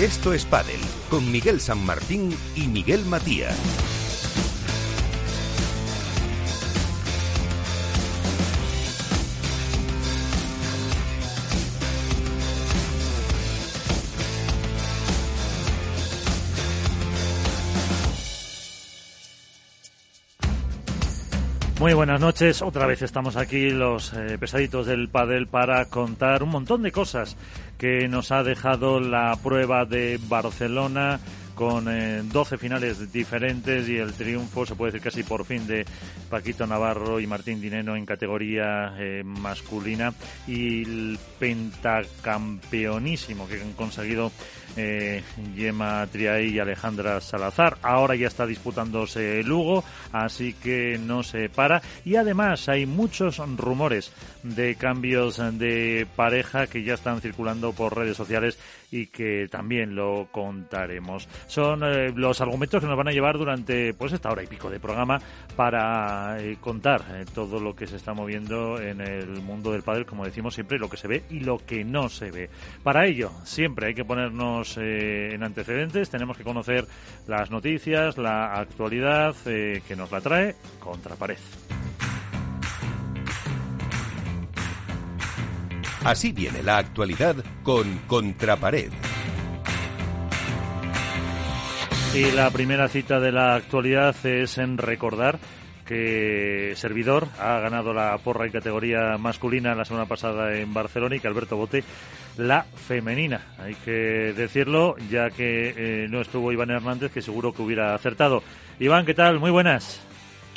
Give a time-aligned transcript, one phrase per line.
[0.00, 3.54] Esto es Padel con Miguel San Martín y Miguel Matías.
[21.78, 26.50] Muy buenas noches, otra vez estamos aquí los eh, pesaditos del Padel para contar un
[26.50, 27.36] montón de cosas
[27.80, 31.18] que nos ha dejado la prueba de Barcelona
[31.54, 35.86] con 12 eh, finales diferentes y el triunfo, se puede decir casi por fin, de
[36.28, 40.12] Paquito Navarro y Martín Dineno en categoría eh, masculina.
[40.46, 44.30] Y el pentacampeonísimo que han conseguido
[44.76, 45.22] eh,
[45.56, 47.78] Gemma Triay y Alejandra Salazar.
[47.82, 51.82] Ahora ya está disputándose Lugo, así que no se para.
[52.04, 54.12] Y además hay muchos rumores
[54.42, 58.58] de cambios de pareja que ya están circulando por redes sociales
[58.90, 61.28] y que también lo contaremos.
[61.46, 64.70] Son eh, los argumentos que nos van a llevar durante pues esta hora y pico
[64.70, 65.20] de programa
[65.56, 70.06] para eh, contar eh, todo lo que se está moviendo en el mundo del pádel,
[70.06, 72.50] como decimos siempre, lo que se ve y lo que no se ve.
[72.82, 76.86] Para ello, siempre hay que ponernos en antecedentes, tenemos que conocer
[77.26, 81.38] las noticias, la actualidad que nos la trae Contrapared.
[86.04, 88.90] Así viene la actualidad con Contrapared.
[92.14, 95.38] Y la primera cita de la actualidad es en recordar
[95.86, 101.20] que Servidor ha ganado la porra en categoría masculina la semana pasada en Barcelona y
[101.20, 101.84] que Alberto Bote
[102.36, 103.42] la femenina.
[103.58, 108.42] Hay que decirlo, ya que eh, no estuvo Iván Hernández, que seguro que hubiera acertado.
[108.78, 109.38] Iván, ¿qué tal?
[109.38, 110.00] Muy buenas.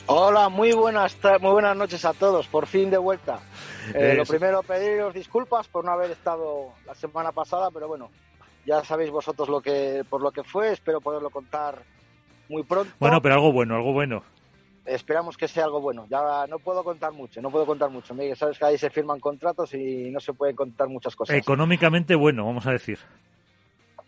[0.06, 3.40] Hola, muy buenas, muy buenas noches a todos, por fin de vuelta.
[3.94, 8.10] Eh, lo primero, pediros disculpas por no haber estado la semana pasada, pero bueno,
[8.66, 11.84] ya sabéis vosotros lo que, por lo que fue, espero poderlo contar
[12.50, 12.94] muy pronto.
[13.00, 14.24] Bueno, pero algo bueno, algo bueno.
[14.86, 16.06] Esperamos que sea algo bueno.
[16.10, 18.14] Ya no puedo contar mucho, no puedo contar mucho.
[18.14, 21.38] Miguel, sabes que ahí se firman contratos y no se pueden contar muchas cosas.
[21.38, 23.00] Económicamente bueno, vamos a decir.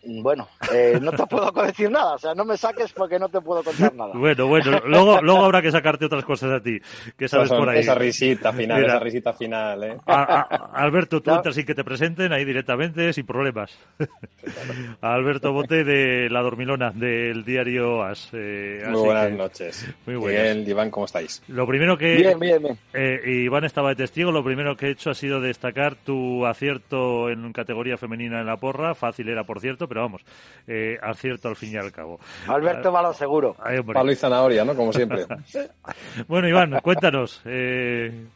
[0.04, 3.40] Bueno, eh, no te puedo decir nada, o sea, no me saques porque no te
[3.40, 4.12] puedo contar nada.
[4.14, 6.78] Bueno, bueno, luego, luego habrá que sacarte otras cosas a ti,
[7.16, 7.80] que sabes por ahí.
[7.80, 9.96] Esa risita final, esa risita final, ¿eh?
[10.06, 13.76] Alberto, tú entras sin que te presenten ahí directamente, sin problemas.
[15.00, 18.30] Alberto Bote de La Dormilona, del diario AS.
[18.32, 19.94] Eh, muy buenas noches.
[20.06, 20.42] Muy buenas.
[20.42, 21.42] Bien, Iván, ¿cómo estáis?
[21.48, 22.16] Lo primero que...
[22.16, 22.78] Bien, bien, bien.
[22.92, 27.30] Eh, Iván estaba de testigo, lo primero que he hecho ha sido destacar tu acierto
[27.30, 30.20] en categoría femenina en la porra, fácil era, por cierto, pero pero vamos,
[30.66, 32.20] eh, acierto al fin y al cabo.
[32.48, 33.56] Alberto Malo seguro.
[33.94, 34.76] Palo y zanahoria, ¿no?
[34.76, 35.24] Como siempre.
[36.28, 37.40] bueno, Iván, cuéntanos.
[37.46, 38.26] Eh,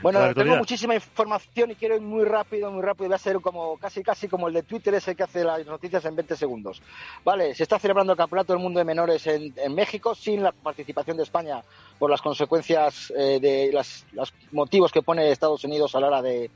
[0.00, 3.08] bueno, tengo muchísima información y quiero ir muy rápido, muy rápido.
[3.08, 6.04] Voy a ser como casi, casi como el de Twitter, ese que hace las noticias
[6.04, 6.80] en 20 segundos.
[7.24, 11.16] Vale, se está celebrando el Campeonato del Mundo de Menores en, México sin la participación
[11.16, 11.64] de España
[11.98, 14.04] por las consecuencias eh, de los
[14.52, 16.48] motivos que pone Estados Unidos a la hora de,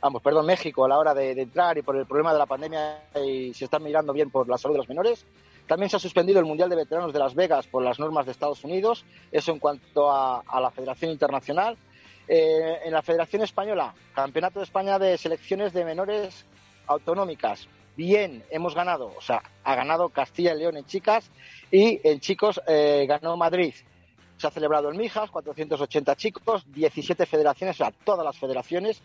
[0.00, 3.02] vamos, perdón, México a la hora de, entrar y por el problema de la pandemia
[3.24, 5.24] y se está mirando bien por la salud de los menores.
[5.66, 8.32] También se ha suspendido el Mundial de Veteranos de Las Vegas por las normas de
[8.32, 11.76] Estados Unidos, eso en cuanto a, la Federación Internacional.
[12.30, 16.44] Eh, en la Federación Española, Campeonato de España de Selecciones de Menores
[16.86, 17.68] Autonómicas.
[17.96, 21.30] Bien, hemos ganado, o sea, ha ganado Castilla y León en chicas
[21.70, 23.74] y en chicos eh, ganó Madrid.
[24.38, 29.02] Se ha celebrado en Mijas, 480 chicos, 17 federaciones, o sea, todas las federaciones.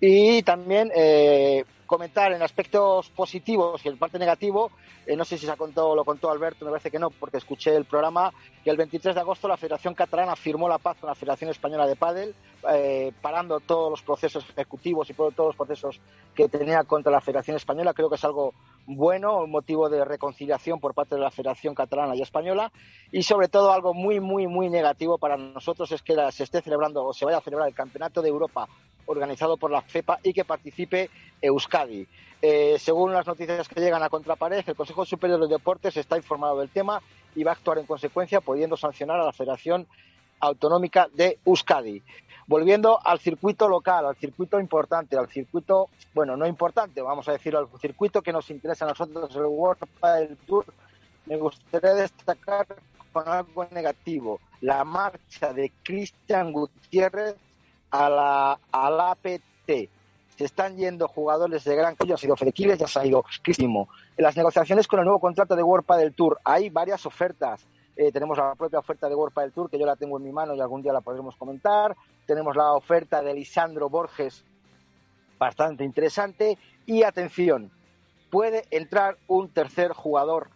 [0.00, 4.70] Y también eh, comentar en aspectos positivos y en parte negativo,
[5.06, 7.38] eh, no sé si se ha contado, lo contó Alberto, me parece que no, porque
[7.38, 8.32] escuché el programa,
[8.64, 11.86] que el 23 de agosto la Federación Catalana firmó la paz con la Federación Española
[11.86, 12.34] de Pádel,
[12.72, 16.00] eh, parando todos los procesos ejecutivos y todos los procesos
[16.34, 17.94] que tenía contra la Federación Española.
[17.94, 18.52] Creo que es algo
[18.86, 22.72] bueno, un motivo de reconciliación por parte de la Federación Catalana y Española.
[23.12, 27.04] Y sobre todo algo muy, muy, muy negativo para nosotros es que se esté celebrando
[27.04, 28.68] o se vaya a celebrar el Campeonato de Europa
[29.06, 31.10] organizado por la FEPA y que participe
[31.40, 32.06] Euskadi.
[32.42, 36.60] Eh, según las noticias que llegan a Contrapared, el Consejo Superior de Deportes está informado
[36.60, 37.00] del tema
[37.34, 39.86] y va a actuar en consecuencia, pudiendo sancionar a la Federación
[40.40, 42.02] Autonómica de Euskadi.
[42.46, 47.58] Volviendo al circuito local, al circuito importante, al circuito, bueno, no importante, vamos a decirlo,
[47.58, 50.64] al circuito que nos interesa a nosotros, el World Tour,
[51.24, 52.66] me gustaría destacar
[53.12, 57.34] con algo negativo, la marcha de Cristian Gutiérrez
[57.90, 59.90] a la, al APT.
[60.36, 63.24] Se están yendo jugadores de gran ya ha sido Fedequiles, ya ha ido.
[63.46, 63.86] En
[64.18, 67.66] las negociaciones con el nuevo contrato de World del Tour hay varias ofertas.
[67.96, 70.32] Eh, tenemos la propia oferta de World del Tour, que yo la tengo en mi
[70.32, 71.96] mano y algún día la podremos comentar.
[72.26, 74.44] Tenemos la oferta de Lisandro Borges,
[75.38, 76.58] bastante interesante.
[76.84, 77.70] Y atención,
[78.30, 80.50] puede entrar un tercer jugador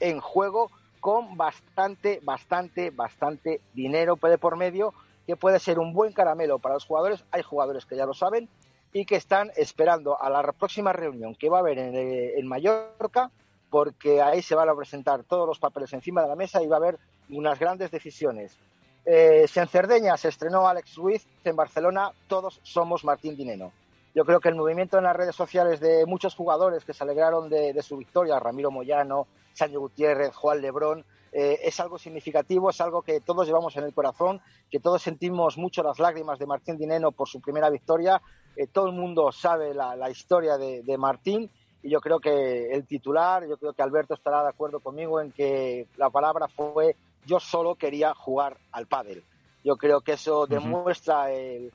[0.00, 0.70] en juego
[1.00, 4.94] con bastante, bastante, bastante dinero puede por medio,
[5.26, 7.24] que puede ser un buen caramelo para los jugadores.
[7.30, 8.48] Hay jugadores que ya lo saben
[8.92, 12.46] y que están esperando a la próxima reunión que va a haber en, eh, en
[12.46, 13.30] Mallorca,
[13.70, 16.76] porque ahí se van a presentar todos los papeles encima de la mesa y va
[16.76, 16.98] a haber
[17.30, 18.56] unas grandes decisiones.
[19.04, 23.72] Eh, si en Cerdeña se estrenó Alex Ruiz, en Barcelona todos somos Martín Dineno.
[24.14, 27.48] Yo creo que el movimiento en las redes sociales de muchos jugadores que se alegraron
[27.48, 33.00] de, su victoria, Ramiro Moyano, Sancho Gutiérrez, Juan Lebrón, eh, es algo significativo, es algo
[33.00, 37.12] que todos llevamos en el corazón, que todos sentimos mucho las lágrimas de Martín Dineno
[37.12, 38.20] por su primera victoria.
[38.54, 41.50] Eh, todo el mundo sabe la, historia de, de, Martín
[41.82, 45.32] y yo creo que el titular, yo creo que Alberto estará de acuerdo conmigo en
[45.32, 49.24] que la palabra fue yo solo quería jugar al pádel.
[49.64, 51.72] Yo creo que eso demuestra el,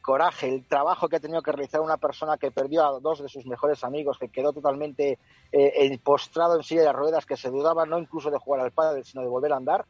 [0.00, 3.28] coraje, el trabajo que ha tenido que realizar una persona que perdió a dos de
[3.28, 5.18] sus mejores amigos, que quedó totalmente
[5.52, 9.04] eh, postrado en silla de ruedas, que se dudaba no incluso de jugar al pádel,
[9.04, 9.84] sino de volver a andar.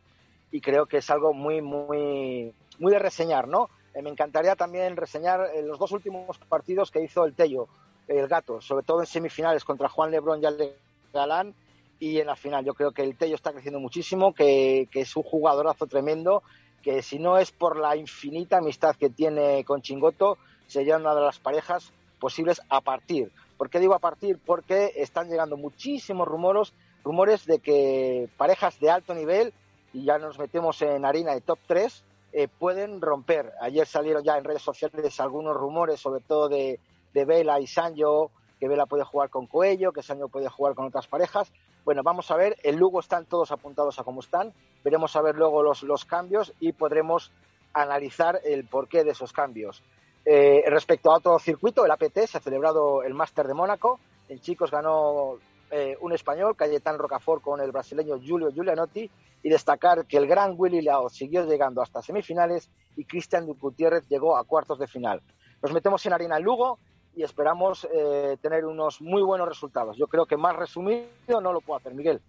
[0.51, 3.69] Y creo que es algo muy, muy, muy de reseñar, ¿no?
[3.95, 7.69] Eh, me encantaría también reseñar eh, los dos últimos partidos que hizo el Tello,
[8.09, 10.77] el Gato, sobre todo en semifinales contra Juan Lebrón y Ale
[11.13, 11.55] Galán
[11.99, 12.65] y en la final.
[12.65, 16.43] Yo creo que el Tello está creciendo muchísimo, que, es un jugadorazo tremendo,
[16.87, 20.39] que si no es por la infinita amistad que tiene con Chingoto,
[20.69, 23.33] sería una de las parejas posibles a partir.
[23.59, 24.39] ¿Por qué digo a partir?
[24.39, 26.73] Porque están llegando muchísimos rumores,
[27.03, 29.53] rumores de que parejas de alto nivel,
[29.93, 33.53] y ya nos metemos en harina de top 3, eh, pueden romper.
[33.61, 36.79] Ayer salieron ya en redes sociales algunos rumores, sobre todo de,
[37.13, 38.31] de Vela y Sancho,
[38.61, 41.51] que Vela puede jugar con Coello, que Sancho puede jugar con otras parejas.
[41.87, 44.53] Bueno, vamos a ver, el Lugo están todos apuntados a cómo están,
[44.83, 47.31] veremos a ver luego los, los cambios y podremos
[47.73, 49.85] analizar el porqué de esos cambios.
[50.25, 54.41] Eh, respecto a otro circuito, el APT, se ha celebrado el Máster de Mónaco, en
[54.41, 55.35] chicos ganó
[55.71, 59.09] eh, un español, Cayetán Rocafort, con el brasileño Julio Giulianotti,
[59.45, 64.37] y destacar que el gran Willy Lao siguió llegando hasta semifinales y Cristian Gutiérrez llegó
[64.37, 65.23] a cuartos de final.
[65.63, 66.81] Nos metemos en harina Lugo
[67.17, 69.97] y esperamos eh, tener unos muy buenos resultados.
[69.97, 72.21] Yo creo que más resumido no lo puedo hacer, Miguel.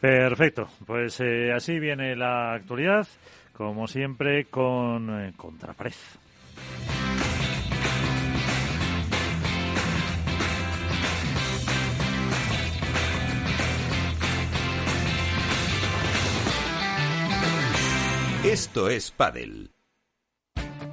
[0.00, 3.06] Perfecto, pues eh, así viene la actualidad,
[3.52, 6.18] como siempre, con eh, Contraprez.
[18.44, 19.77] Esto es Padel.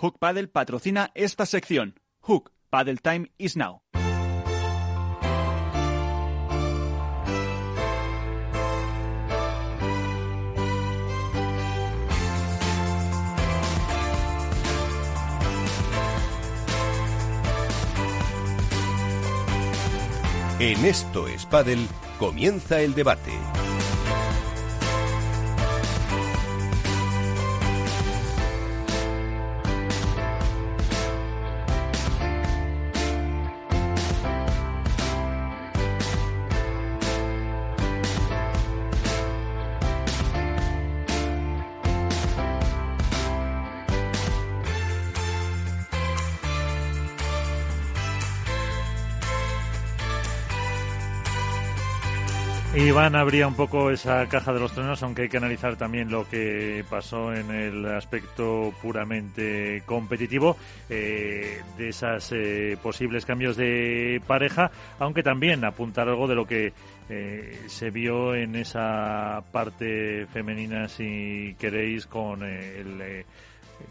[0.00, 1.98] Hook Paddle patrocina esta sección.
[2.20, 3.82] Hook Paddle Time is now.
[20.60, 21.88] En esto es Paddle
[22.20, 23.32] comienza el debate.
[52.98, 56.28] Iván abría un poco esa caja de los tronos, aunque hay que analizar también lo
[56.28, 60.56] que pasó en el aspecto puramente competitivo
[60.90, 66.72] eh, de esos eh, posibles cambios de pareja, aunque también apuntar algo de lo que
[67.08, 73.24] eh, se vio en esa parte femenina, si queréis, con el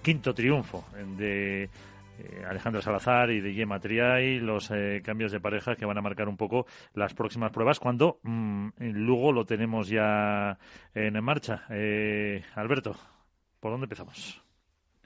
[0.02, 0.84] quinto triunfo
[1.18, 1.70] de
[2.18, 6.02] eh, Alejandro Salazar y de Yema Triay, los eh, cambios de pareja que van a
[6.02, 10.58] marcar un poco las próximas pruebas cuando mm, Lugo lo tenemos ya
[10.94, 11.66] en marcha.
[11.70, 12.96] Eh, Alberto,
[13.60, 14.42] ¿por dónde empezamos?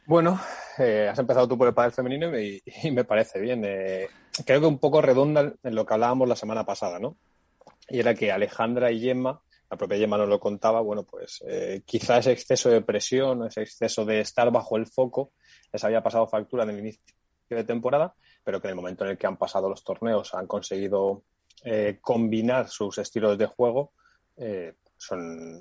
[0.06, 0.40] Bueno,
[0.78, 3.64] eh, has empezado tú por el padre femenino y, me parece bien.
[3.66, 4.10] Eh,
[4.46, 7.18] creo que un poco redonda en lo que hablábamos la semana pasada, ¿no?
[7.88, 11.82] Y era que Alejandra y Gemma, la propia Gemma nos lo contaba, bueno, pues eh,
[11.86, 15.32] quizá ese exceso de presión, ese exceso de estar bajo el foco,
[15.72, 17.02] les había pasado factura en el inicio
[17.50, 18.14] de temporada,
[18.44, 21.24] pero que en el momento en el que han pasado los torneos han conseguido
[22.02, 23.92] combinar sus estilos de juego,
[24.98, 25.60] son,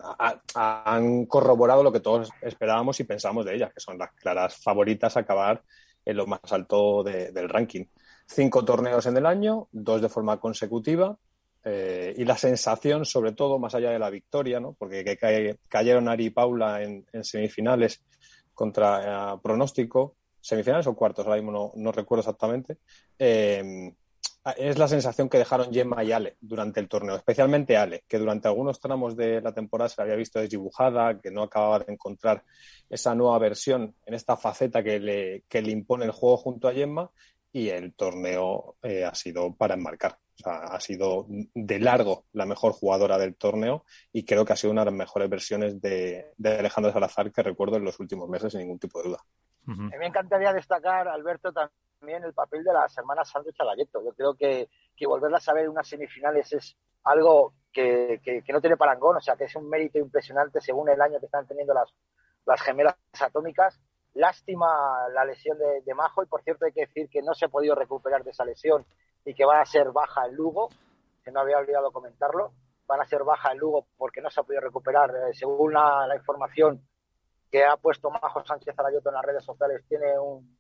[0.55, 5.17] han corroborado lo que todos esperábamos y pensábamos de ellas, que son las claras favoritas
[5.17, 5.63] a acabar
[6.05, 7.87] en lo más alto del ranking.
[8.27, 11.17] Cinco torneos en el año, dos de forma consecutiva,
[11.65, 14.75] eh, y la sensación, sobre todo, más allá de la victoria, ¿no?
[14.79, 18.03] porque que cayeron Ari y Paula en, semifinales
[18.61, 22.77] contra eh, pronóstico, semifinales o cuartos, ahora mismo no, recuerdo exactamente,
[23.19, 23.95] eh,
[24.59, 28.49] es la sensación que dejaron Gemma y Ale durante el torneo, especialmente Ale, que durante
[28.49, 32.45] algunos tramos de la temporada se había visto desdibujada, que no acababa de encontrar
[32.91, 36.75] esa nueva versión en esta faceta que le, que le impone el juego junto a
[36.75, 37.11] Gemma
[37.51, 40.19] y el torneo eh, ha sido para enmarcar.
[40.41, 44.57] O sea, ha sido de largo la mejor jugadora del torneo y creo que ha
[44.57, 48.29] sido una de las mejores versiones de, de Alejandro Salazar que recuerdo en los últimos
[48.29, 49.19] meses, sin ningún tipo de duda.
[49.67, 54.03] A mí me encantaría destacar, Alberto, también el papel de las hermanas Sánchez Chalagueto.
[54.03, 58.61] Yo creo que, que volverlas a ver en unas semifinales es algo que, que, no
[58.61, 61.75] tiene parangón, o sea, que es un mérito impresionante según el año que están teniendo
[61.75, 61.95] las,
[62.47, 63.79] las gemelas atómicas.
[64.15, 67.45] Lástima la lesión de, de, Majo y, por cierto, hay que decir que no se
[67.45, 68.85] ha podido recuperar de esa lesión
[69.25, 70.69] y que va a ser baja en Lugo,
[71.25, 72.53] que no había olvidado comentarlo.
[72.87, 75.11] Van a ser baja en Lugo porque no se ha podido recuperar.
[75.11, 76.83] Eh, según la, la información
[77.51, 80.57] que ha puesto Majo Sánchez Arayoto en las redes sociales, tiene un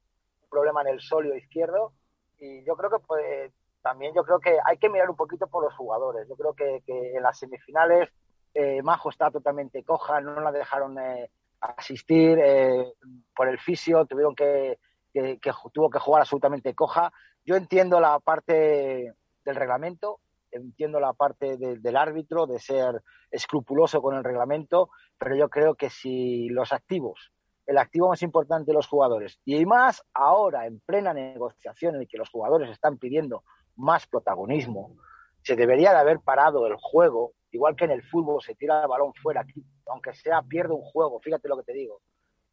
[0.50, 1.92] problema en el solio izquierdo
[2.38, 3.52] y yo creo que pues,
[3.82, 6.28] también yo creo que hay que mirar un poquito por los jugadores.
[6.28, 8.08] Yo creo que, en las semifinales
[8.54, 12.92] eh, Majo está totalmente coja, no la dejaron eh, asistir eh,
[13.34, 14.78] por el fisio, tuvieron que,
[15.12, 15.38] que,
[15.72, 17.12] tuvo que jugar absolutamente coja.
[17.44, 19.14] Yo entiendo la parte
[19.44, 25.48] del reglamento, entiendo la parte del árbitro, de ser escrupuloso con el reglamento, pero yo
[25.48, 27.32] creo que si los activos,
[27.66, 32.18] el activo más importante de los jugadores, y más ahora en plena negociación en que
[32.18, 33.44] los jugadores están pidiendo
[33.76, 34.96] más protagonismo,
[35.42, 38.88] se debería de haber parado el juego, igual que en el fútbol se tira el
[38.88, 42.00] balón fuera, aquí, aunque sea pierde un juego, fíjate lo que te digo.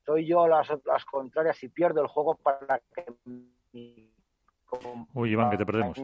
[0.08, 3.04] Soy yo las, las contrarias y pierdo el juego para que
[5.14, 5.98] Uy, Iván, que te perdemos.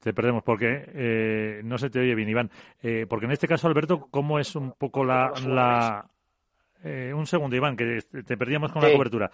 [0.00, 2.50] Te perdemos porque eh, no se te oye bien, Iván.
[2.82, 5.32] Eh, porque en este caso, Alberto, ¿cómo es un poco la...
[5.46, 6.10] la
[6.82, 9.30] eh, un segundo, Iván, que te perdíamos con la cobertura.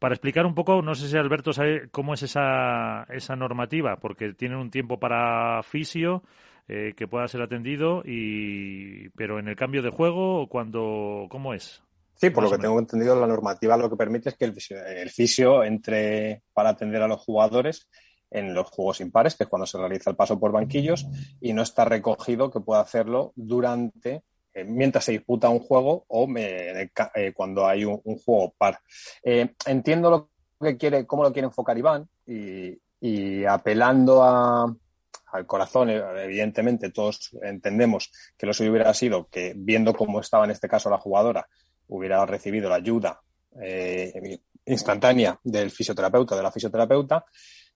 [0.00, 4.34] para explicar un poco, no sé si Alberto sabe cómo es esa, esa normativa, porque
[4.34, 6.24] tienen un tiempo para fisio
[6.68, 11.82] que pueda ser atendido, y pero en el cambio de juego, cuando ¿cómo es?
[12.16, 14.54] Sí, por lo que tengo entendido, la normativa lo que permite es que el,
[14.98, 17.88] el fisio entre para atender a los jugadores
[18.30, 21.06] en los juegos impares, que es cuando se realiza el paso por banquillos,
[21.40, 24.22] y no está recogido que pueda hacerlo durante
[24.54, 26.90] eh, mientras se disputa un juego o eh,
[27.34, 28.80] cuando hay un, juego par.
[29.22, 34.76] Eh, entiendo lo que quiere, cómo lo quiere enfocar Iván y, apelando
[35.32, 40.50] al corazón, evidentemente todos entendemos que lo suyo hubiera sido que viendo cómo estaba en
[40.50, 41.46] este caso la jugadora,
[41.88, 43.20] hubiera recibido la ayuda
[44.68, 47.24] instantánea del fisioterapeuta, de la fisioterapeuta,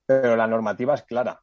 [0.05, 1.41] pero la normativa es clara.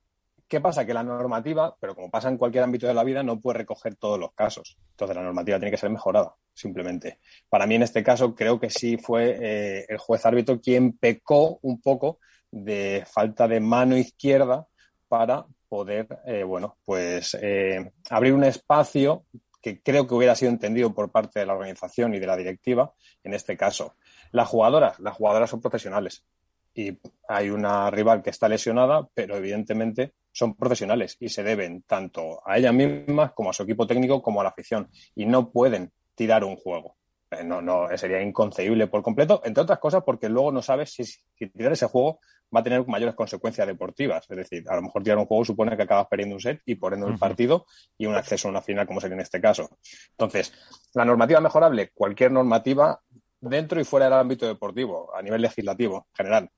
[0.48, 0.84] ¿Qué pasa?
[0.84, 3.96] Que la normativa, pero como pasa en cualquier ámbito de la vida, no puede recoger
[3.96, 4.80] todos los casos.
[4.92, 7.20] Entonces la normativa tiene que ser mejorada, simplemente.
[7.48, 11.60] Para mí en este caso creo que sí fue eh, el juez árbitro quien pecó
[11.62, 14.66] un poco de falta de mano izquierda
[15.08, 19.26] para poder, eh, bueno, pues eh, abrir un espacio
[19.62, 22.94] que creo que hubiera sido entendido por parte de la organización y de la directiva
[23.24, 23.96] en este caso.
[24.32, 26.26] Las jugadoras, las jugadoras son profesionales
[26.74, 26.98] y
[27.28, 32.58] hay una rival que está lesionada, pero evidentemente son profesionales y se deben tanto a
[32.58, 36.44] ellas mismas como a su equipo técnico como a la afición y no pueden tirar
[36.44, 36.96] un juego.
[37.32, 41.04] Eh, no, no, sería inconcebible por completo, entre otras cosas porque luego no sabes si,
[41.50, 42.20] tirar ese juego
[42.56, 44.26] va a tener mayores consecuencias deportivas.
[44.30, 46.76] Es decir, a lo mejor tirar un juego supone que acabas perdiendo un set y
[46.76, 47.66] por ende el partido
[47.98, 49.70] y un acceso a una final como sería en este caso.
[50.12, 50.54] Entonces,
[50.94, 53.00] la normativa mejorable, cualquier normativa
[53.42, 56.50] dentro y fuera del ámbito deportivo, a nivel legislativo general.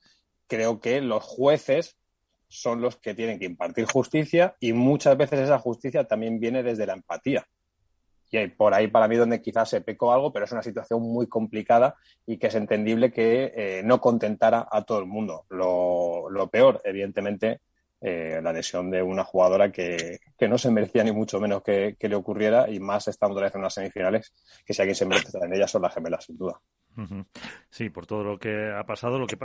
[0.48, 1.98] Creo que los jueces
[2.48, 6.86] son los que tienen que impartir justicia y muchas veces esa justicia también viene desde
[6.86, 7.48] la empatía.
[8.31, 11.27] Y por ahí para mí donde quizás se pecó algo, pero es una situación muy
[11.27, 11.95] complicada
[12.25, 15.45] y que es entendible que eh, no contentara a todo el mundo.
[15.50, 17.59] Lo, peor, evidentemente,
[18.00, 22.15] eh, la lesión de una jugadora que, no se merecía ni mucho menos que, le
[22.15, 24.33] ocurriera y más estando otra vez en unas semifinales,
[24.65, 26.59] que si alguien se merece en ellas son las gemelas, sin duda.
[27.69, 29.38] Sí, por todo lo que ha pasado, lo que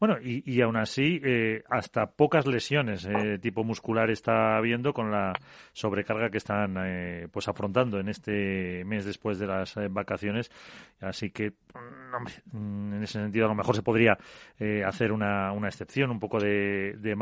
[0.00, 5.10] bueno y, y aún así eh, hasta pocas lesiones eh, tipo muscular está habiendo con
[5.10, 5.32] la
[5.72, 10.50] sobrecarga que están eh, pues afrontando en este mes después de las vacaciones,
[11.00, 11.52] así que
[12.52, 14.16] mm, en ese sentido a lo mejor se podría
[14.86, 17.14] hacer una, una excepción, un poco de, de,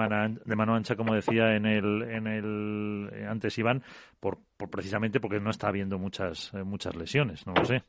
[0.44, 3.82] de mano ancha como decía en el en el antes Iván,
[4.20, 7.82] por, por precisamente porque no está habiendo muchas muchas lesiones, no lo sé.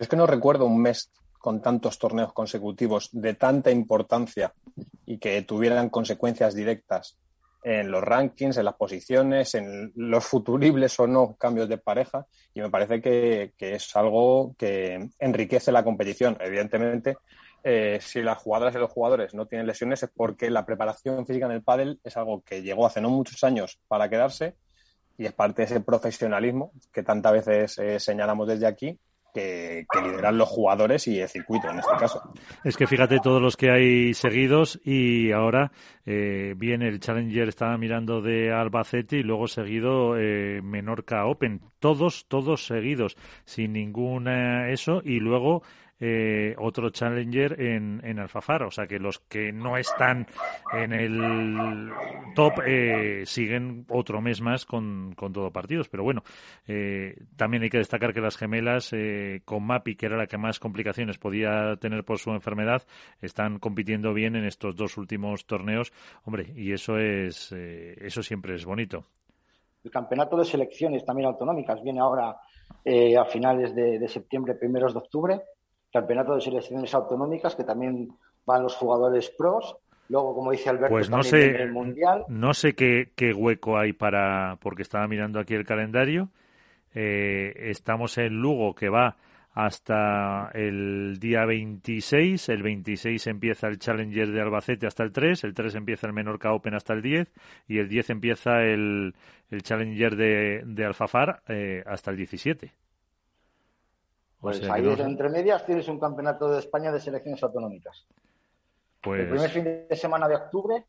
[0.00, 4.50] Es que no recuerdo un mes con tantos torneos consecutivos de tanta importancia
[5.04, 7.18] y que tuvieran consecuencias directas
[7.62, 12.24] en los rankings, en las posiciones, en los futuribles o no cambios de pareja.
[12.54, 16.38] Y me parece que, es algo que enriquece la competición.
[16.40, 17.18] Evidentemente,
[17.62, 21.44] eh, si las jugadoras y los jugadores no tienen lesiones es porque la preparación física
[21.44, 24.54] en el pádel es algo que llegó hace no muchos años para quedarse
[25.18, 28.98] y es parte de ese profesionalismo que tantas veces eh, señalamos desde aquí
[29.32, 32.22] que, lideran los jugadores y el circuito en este caso.
[32.64, 35.72] Es que fíjate todos los que hay seguidos y ahora
[36.06, 41.60] eh, viene el Challenger, estaba mirando de Albacete y luego seguido eh, Menorca Open.
[41.78, 45.62] Todos, todos seguidos, sin ningún eso y luego
[46.00, 48.62] eh, otro challenger en, en Alfafar.
[48.62, 50.26] O sea que los que no están
[50.72, 51.90] en el
[52.34, 55.88] top eh, siguen otro mes más con, con todo partidos.
[55.88, 56.22] Pero bueno,
[56.66, 58.94] eh, también hay que destacar que las gemelas
[59.44, 62.82] con Mapi, que era la que más complicaciones podía tener por su enfermedad,
[63.20, 65.92] están compitiendo bien en estos dos últimos torneos.
[66.24, 69.04] Hombre, y eso es eso siempre es bonito.
[69.84, 72.36] El campeonato de selecciones también autonómicas viene ahora
[72.86, 75.40] a finales de septiembre, primeros de octubre
[75.92, 78.12] campeonato de selecciones autonómicas que también
[78.46, 79.76] van los jugadores pros.
[80.08, 82.24] Luego, como dice Alberto, pues no sé, el Mundial.
[82.28, 86.30] No sé qué, qué, hueco hay para, porque estaba mirando aquí el calendario.
[86.94, 89.16] Eh, estamos en Lugo, que va
[89.52, 92.48] hasta el día 26.
[92.48, 95.44] El 26 empieza el Challenger de Albacete hasta el 3.
[95.44, 97.32] El 3 empieza el Menorca Open hasta el 10.
[97.68, 99.14] Y el 10 empieza el,
[99.50, 102.72] el Challenger de, de Alfafar eh, hasta el 17.
[104.40, 108.06] Pues ahí entre medias tienes un campeonato de España de selecciones autonómicas.
[109.02, 110.84] El primer pues fin de semana de octubre,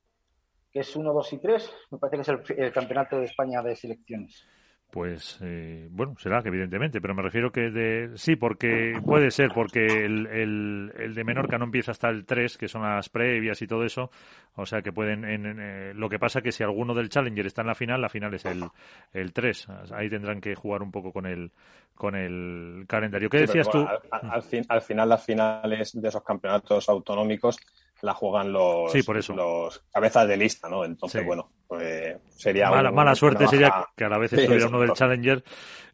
[0.72, 3.76] que es 1, 2 y 3, me parece que es el campeonato de España de
[3.76, 4.46] selecciones.
[4.92, 9.52] Pues eh, bueno, será que evidentemente, pero me refiero que de sí, porque puede ser,
[9.56, 13.68] porque el, el, de Menorca no empieza hasta el 3, que son las previas y
[13.68, 14.12] todo eso,
[14.56, 15.24] o sea que pueden.
[15.24, 18.10] En, eh, lo que pasa que si alguno del Challenger está en la final, la
[18.10, 18.66] final es el,
[19.14, 19.68] el 3.
[19.94, 21.52] Ahí tendrán que jugar un poco con el,
[21.96, 23.30] con el calendario.
[23.30, 23.88] ¿Qué decías tú?
[24.12, 27.58] Al, fin, al final, las finales de esos campeonatos autonómicos
[28.02, 28.94] la juegan los,
[29.30, 30.84] los cabezas de lista, ¿no?
[30.84, 32.70] Entonces, bueno, pues sería.
[32.70, 35.44] Mala, mala suerte sería que a la vez estuviera uno del Challenger,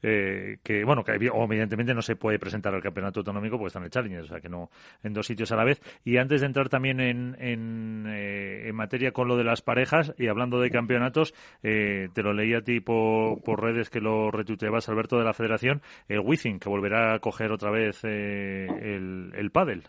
[0.02, 3.86] eh, que, bueno, que evidentemente no se puede presentar al campeonato autonómico porque está en
[3.86, 4.70] el Challenger, o sea que no
[5.04, 5.82] en dos sitios a la vez.
[6.04, 10.14] Y antes de entrar también en, en, eh, en materia con lo de las parejas
[10.18, 14.32] y hablando de campeonatos, eh, te lo leí a ti por, por redes que lo
[14.32, 19.52] retuiteabas, Alberto, de la Federación, el Wizzing, que volverá a coger otra vez el, el
[19.52, 19.84] pádel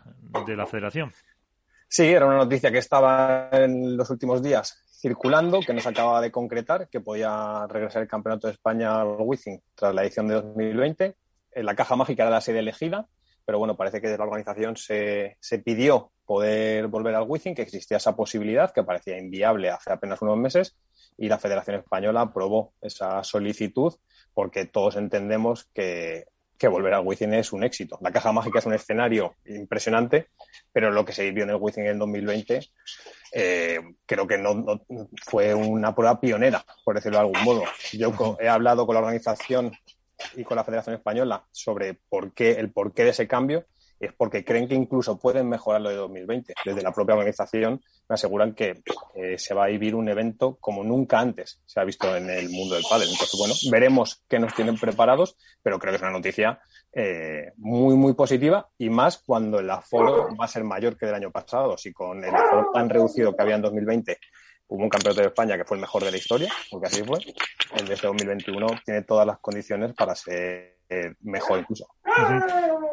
[0.47, 1.13] de la Federación.
[1.89, 6.21] Sí, era una noticia que estaba en los últimos días circulando, que no se acababa
[6.21, 10.35] de concretar, que podía regresar el Campeonato de España al Wizzing tras la edición de
[10.35, 11.17] 2020.
[11.53, 13.09] En la caja mágica era la sede elegida,
[13.47, 17.63] pero bueno, parece que de la organización se, se pidió poder volver al Wizzing, que
[17.63, 20.77] existía esa posibilidad, que parecía inviable hace apenas unos meses,
[21.17, 23.95] y la Federación Española aprobó esa solicitud
[24.35, 26.27] porque todos entendemos que
[26.59, 27.99] que volver al Wizzing es un éxito.
[28.03, 30.29] La caja mágica es un escenario impresionante,
[30.73, 32.69] pero lo que se vivió en el Wizzing en 2020
[33.33, 34.85] eh, creo que no,
[35.25, 37.63] fue una prueba pionera, por decirlo de algún modo.
[37.93, 39.73] Yo he hablado con la organización
[40.35, 43.67] y con la Federación Española sobre por qué, el porqué de ese cambio
[44.01, 46.55] es porque creen que incluso pueden mejorar lo de 2020.
[46.65, 48.83] Desde la propia organización me aseguran que
[49.15, 52.49] eh, se va a vivir un evento como nunca antes se ha visto en el
[52.49, 53.09] mundo del pádel.
[53.11, 56.61] Entonces, bueno, veremos qué nos tienen preparados, pero creo que es una noticia
[56.93, 61.15] eh, muy, muy positiva y más cuando el aforo va a ser mayor que el
[61.15, 61.77] año pasado.
[61.77, 64.19] Si con el aforo tan reducido que había en 2020
[64.69, 67.19] hubo un campeonato de España que fue el mejor de la historia, porque así fue,
[67.79, 70.78] el de este 2021 tiene todas las condiciones para ser
[71.21, 71.87] mejor incluso.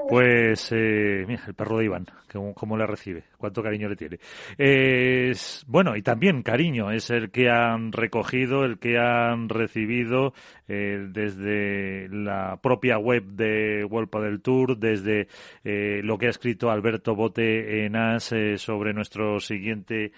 [0.08, 2.06] Pues, eh, mira, el perro de Iván,
[2.54, 3.24] ¿cómo, le recibe?
[3.38, 4.20] ¿Cuánto cariño le tiene?
[4.56, 10.34] Es, bueno, y también cariño es el que han recogido, el que han recibido
[10.68, 15.28] eh, desde la propia web de World del Tour, desde
[15.64, 20.12] eh, lo que ha escrito Alberto Bote en AS sobre nuestro siguiente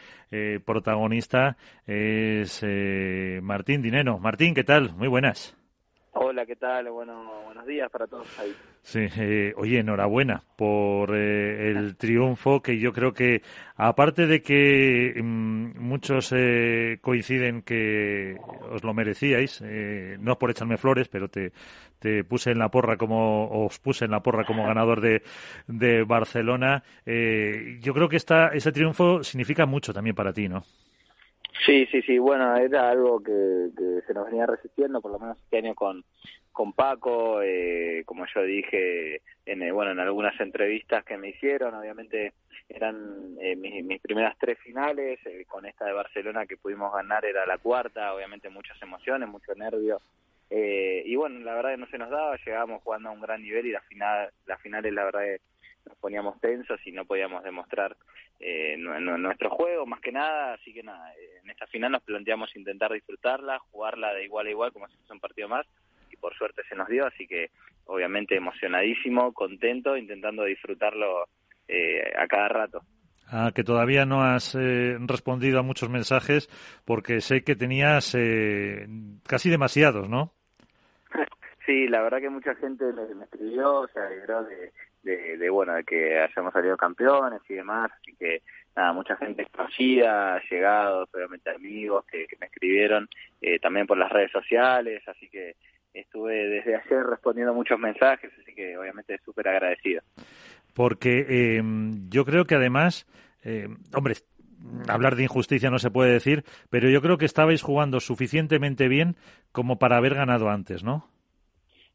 [0.66, 2.62] protagonista, es
[3.42, 4.20] Martín Dineno.
[4.20, 4.94] Martín, ¿qué tal?
[4.96, 5.58] Muy buenas.
[6.20, 6.90] Hola, ¿qué tal?
[6.90, 8.52] Bueno, buenos días para todos ahí.
[8.82, 13.44] Sí, eh, oye, enhorabuena por eh, el triunfo que yo creo que,
[13.76, 18.36] aparte de que mm, muchos eh, coinciden que
[18.72, 21.52] os lo merecíais, no es por echarme flores, pero te,
[22.00, 25.22] te puse en la porra como, os puse en la porra como ganador de,
[25.68, 30.64] de Barcelona, yo creo que esta, ese triunfo significa mucho también para ti, ¿no?
[31.66, 33.70] Sí, sí, sí, bueno, era algo que,
[34.06, 36.04] se nos venía resistiendo, por lo menos este año con,
[36.52, 41.74] con Paco, eh, como yo dije en eh, bueno en algunas entrevistas que me hicieron,
[41.74, 42.34] obviamente
[42.70, 47.46] eran eh, mis, primeras tres finales, eh, con esta de Barcelona que pudimos ganar era
[47.46, 50.02] la cuarta, obviamente muchas emociones, mucho nervio,
[50.50, 53.66] y bueno la verdad que no se nos daba, llegábamos jugando a un gran nivel
[53.66, 55.42] y la final, las finales la verdad que
[55.88, 57.96] nos poníamos tensos y no podíamos demostrar
[58.78, 61.12] nuestro juego más que nada, así que nada,
[61.44, 65.14] en esta final nos planteamos intentar disfrutarla, jugarla de igual a igual como si fuese
[65.14, 65.66] un partido más
[66.20, 67.52] por suerte se nos dio, así que
[67.86, 71.28] obviamente emocionadísimo, contento, intentando disfrutarlo
[71.68, 72.82] eh, a cada rato.
[73.30, 76.48] Ah, que todavía no has eh, respondido a muchos mensajes
[76.86, 78.88] porque sé que tenías eh,
[79.28, 80.34] casi demasiados, ¿no?
[81.66, 84.46] sí, la verdad que mucha gente me, escribió, se alegró
[85.08, 88.42] de, de, bueno, de que hayamos salido campeones y demás, así que
[88.76, 93.10] nada, mucha gente conocida, llegados, obviamente amigos que, me escribieron,
[93.62, 95.56] también por las redes sociales, así que
[96.00, 100.02] estuve desde ayer respondiendo muchos mensajes, así que obviamente súper agradecido.
[100.74, 101.62] Porque eh,
[102.10, 103.08] yo creo que además,
[103.44, 104.16] eh, hombre,
[104.88, 109.16] hablar de injusticia no se puede decir, pero yo creo que estabais jugando suficientemente bien
[109.52, 111.10] como para haber ganado antes, ¿no?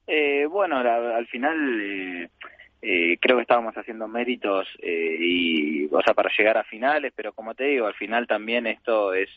[0.06, 2.28] Eh, bueno, al final
[2.82, 7.64] creo que estábamos haciendo méritos y, o sea, para llegar a finales, pero como te
[7.64, 9.30] digo, al final también esto es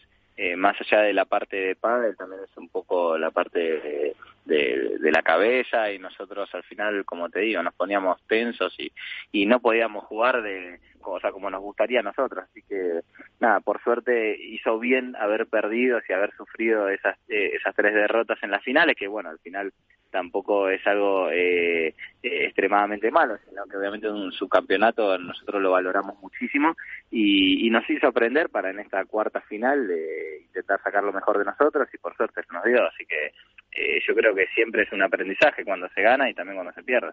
[0.58, 5.12] más allá de la parte de pádel, también es un poco la parte de, de,
[5.12, 8.91] la cabeza y nosotros al final, como te digo, nos poníamos tensos y,
[9.31, 12.45] y no podíamos jugar de, o sea, como nos gustaría a nosotros.
[12.49, 13.01] Así que,
[13.39, 18.41] nada, por suerte hizo bien haber perdido y haber sufrido esas, eh, esas tres derrotas
[18.41, 19.73] en las finales, que bueno, al final
[20.15, 26.17] tampoco es algo eh, eh, extremadamente malo, sino que obviamente un subcampeonato nosotros lo valoramos
[26.21, 26.73] muchísimo
[27.12, 31.38] y, y, nos hizo aprender para en esta cuarta final de intentar sacar lo mejor
[31.38, 33.34] de nosotros y por suerte se nos dio, así que
[33.75, 36.82] eh, yo creo que siempre es un aprendizaje cuando se gana y también cuando se
[36.82, 37.10] pierde.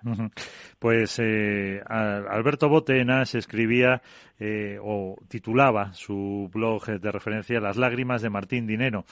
[0.79, 4.01] Pues eh, Alberto Botenas escribía
[4.39, 9.05] eh, o titulaba su blog de referencia Las lágrimas de Martín Dinero.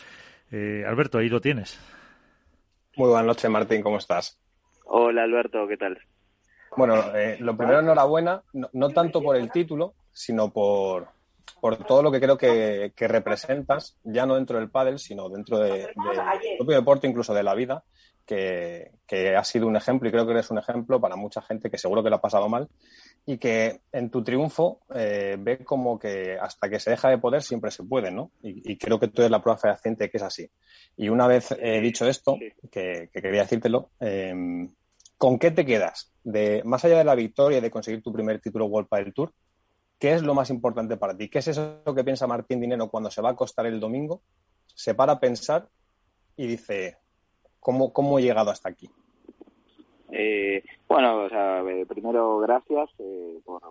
[0.53, 2.00] Alberto, ahí lo tienes.
[3.01, 4.39] Muy buenas noches, Martín, ¿cómo estás?
[4.85, 5.99] Hola, Alberto, ¿qué tal?
[6.77, 6.97] Bueno,
[7.39, 11.09] lo primero, enhorabuena, no tanto por el título, sino por,
[11.63, 15.89] por todo lo que creo que, representas, ya no dentro del pádel, sino dentro del
[16.59, 17.85] propio deporte, incluso de la vida,
[18.27, 21.71] que, que ha sido un ejemplo y creo que eres un ejemplo para mucha gente
[21.71, 22.69] que seguro que lo ha pasado mal
[23.27, 27.43] y que en tu triunfo eh, ve como que hasta que se deja de poder
[27.43, 28.33] siempre se puede, ¿no?
[28.43, 30.51] Y, creo que tú eres la prueba fehaciente de que es así.
[30.97, 32.37] Y una vez he dicho esto,
[32.71, 34.35] que, quería decírtelo, eh,
[35.17, 36.13] ¿con qué te quedas?
[36.25, 39.33] De, más allá de la victoria y de conseguir tu primer título World Padel Tour,
[40.01, 41.29] ¿Qué es lo más importante para ti?
[41.29, 44.23] ¿Qué es eso que piensa Martín Dinero cuando se va a acostar el domingo?
[44.75, 45.69] Se para a pensar
[46.39, 46.97] y dice,
[47.61, 48.91] ¿cómo, cómo he llegado hasta aquí?
[50.13, 53.63] Eh, bueno, o sea, eh, primero gracias eh, por,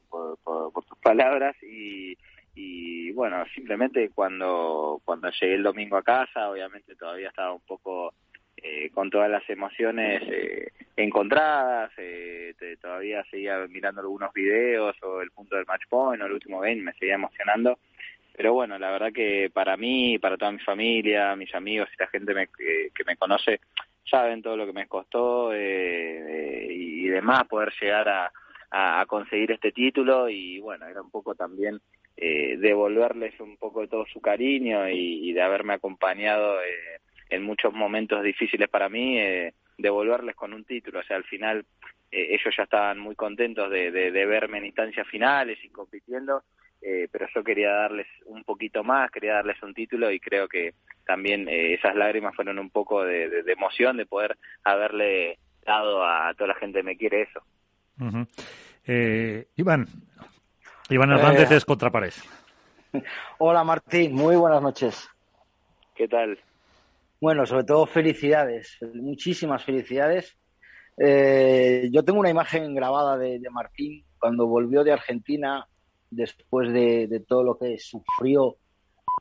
[0.43, 2.17] por, tus palabras y,
[2.55, 8.13] y bueno, simplemente cuando, cuando llegué el domingo a casa, obviamente todavía estaba un poco
[8.61, 15.31] eh, con todas las emociones eh, encontradas, eh, todavía seguía mirando algunos videos o el
[15.31, 17.79] punto del match point o el último game, me seguía emocionando.
[18.35, 22.07] Pero bueno, la verdad que para mí, para toda mi familia, mis amigos y la
[22.07, 22.33] gente
[22.93, 23.61] que me conoce,
[24.09, 30.59] saben todo lo que me costó y demás poder llegar a, conseguir este título y
[30.59, 31.79] bueno, era un poco también
[32.15, 38.23] devolverles un poco de todo su cariño y, de haberme acompañado eh, en muchos momentos
[38.23, 40.99] difíciles para mí, eh, devolverles con un título.
[40.99, 41.65] O sea, al final
[42.11, 46.43] eh, ellos ya estaban muy contentos de, de, verme en instancias finales y compitiendo,
[46.81, 50.73] eh, pero yo quería darles un poquito más, quería darles un título y creo que
[51.05, 56.33] también eh, esas lágrimas fueron un poco de, de, emoción de poder haberle dado a
[56.35, 57.41] toda la gente que me quiere eso.
[59.55, 59.87] Iván,
[60.89, 62.13] Iván Hernández es Contrapared.
[63.37, 65.09] Hola Martín, muy buenas noches.
[65.95, 66.39] ¿Qué tal?
[67.21, 70.37] Bueno, sobre todo felicidades, muchísimas felicidades.
[70.97, 75.67] Eh, yo tengo una imagen grabada de, Martín cuando volvió de Argentina
[76.09, 78.57] después de, todo lo que sufrió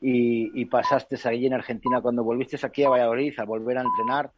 [0.01, 4.31] y, pasaste allí en Argentina, cuando volviste aquí a Valladolid a volver a entrenar.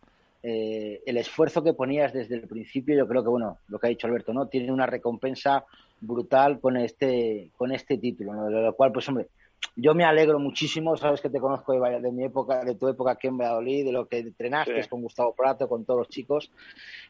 [0.44, 3.90] eh, el esfuerzo que ponías desde el principio, yo creo que, bueno, lo que ha
[3.92, 4.48] dicho Alberto, ¿no?
[4.48, 5.64] Tiene una recompensa
[6.00, 8.46] brutal con este, con este título, ¿no?
[8.48, 9.28] De lo cual, pues, hombre,
[9.76, 13.28] yo me alegro muchísimo, sabes que te conozco de, mi época, de tu época aquí
[13.28, 16.52] en Valladolid, de lo que entrenaste con Gustavo Prato, con todos los chicos.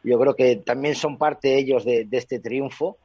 [0.04, 2.98] Yo creo que también son parte ellos de, este triunfo.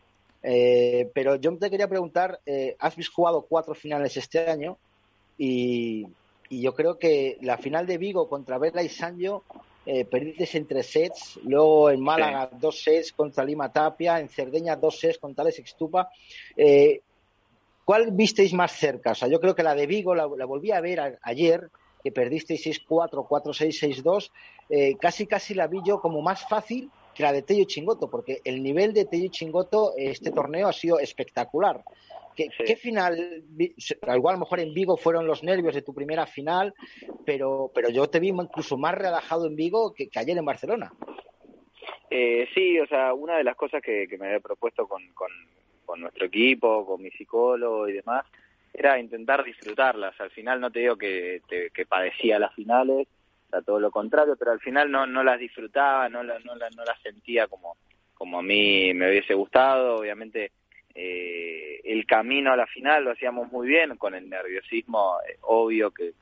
[0.43, 4.77] Eh, pero yo te quería preguntar, eh, has jugado cuatro finales este año
[5.37, 6.07] y,
[6.49, 9.43] yo creo que la final de Vigo contra Vela y Sanjo
[9.85, 14.77] eh, perdiste en tres sets, luego en Málaga dos sets contra Lima Tapia, en Cerdeña
[14.77, 16.09] dos sets contra Alex Extupa.
[16.55, 17.01] Eh,
[17.83, 19.11] ¿Cuál visteis más cerca?
[19.11, 21.69] O sea, yo creo que la de Vigo la, volví a ver ayer,
[22.01, 24.31] que perdisteis 6-4, 4-6,
[24.69, 24.97] 6-2.
[24.99, 28.61] casi, casi la vi yo como más fácil que la de Tello Chingoto, porque el
[28.61, 31.83] nivel de Tello Chingoto este torneo ha sido espectacular.
[32.35, 33.43] ¿Qué, final?
[33.57, 36.75] Igual a lo mejor en Vigo fueron los nervios de tu primera final,
[37.25, 40.93] pero, pero yo te vi incluso más relajado en Vigo que, ayer en Barcelona.
[42.11, 46.27] Eh, sí, o sea, una de las cosas que, me había propuesto con, con nuestro
[46.27, 48.23] equipo, con mi psicólogo y demás,
[48.71, 50.13] era intentar disfrutarlas.
[50.21, 51.41] Al final no te digo que,
[51.73, 53.07] que padecía las finales,
[53.49, 57.01] sea, todo lo contrario, pero al final no, no las disfrutaba, no, no, no las
[57.01, 57.77] sentía como,
[58.13, 59.97] como a mí me hubiese gustado.
[59.97, 60.51] Obviamente
[60.99, 65.91] eh, el camino a la final lo hacíamos muy bien, con el nerviosismo eh, obvio
[65.91, 66.13] que,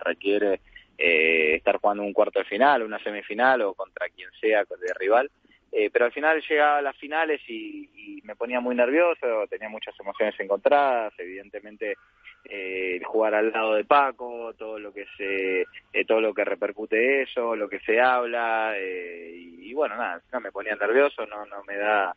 [0.00, 0.60] requiere
[0.96, 5.30] eh, estar jugando un cuarto de final, una semifinal o contra quien sea de rival.
[5.76, 7.90] Eh, pero al final llegaba a las finales y,
[8.22, 11.96] me ponía muy nervioso, tenía muchas emociones encontradas, evidentemente
[12.44, 17.22] eh, jugar al lado de Paco, todo lo que se, eh, todo lo que repercute
[17.22, 21.76] eso, lo que se habla y, bueno nada, no me ponía nervioso, no, no me
[21.76, 22.16] da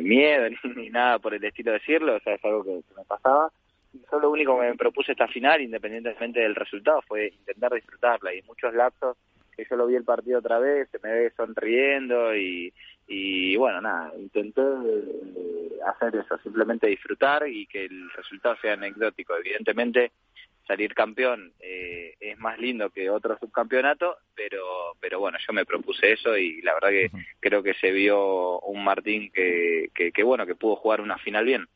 [0.00, 3.50] miedo ni, nada por el estilo de decirlo, o sea es algo que, me pasaba.
[3.92, 8.42] Yo lo único que me propuse esta final, independientemente del resultado, fue intentar disfrutarla y
[8.42, 9.16] muchos lapsos
[9.58, 12.72] que yo lo vi el partido otra vez, se me ve sonriendo y,
[13.08, 19.36] y bueno, nada, intenté eh, hacer eso, simplemente disfrutar y que el resultado sea anecdótico.
[19.36, 20.12] Evidentemente,
[20.64, 26.12] salir campeón eh, es más lindo que otro subcampeonato, pero, pero bueno, yo me propuse
[26.12, 30.54] eso y la verdad que creo que se vio un Martín que, que, bueno, que
[30.54, 31.66] pudo jugar una final bien.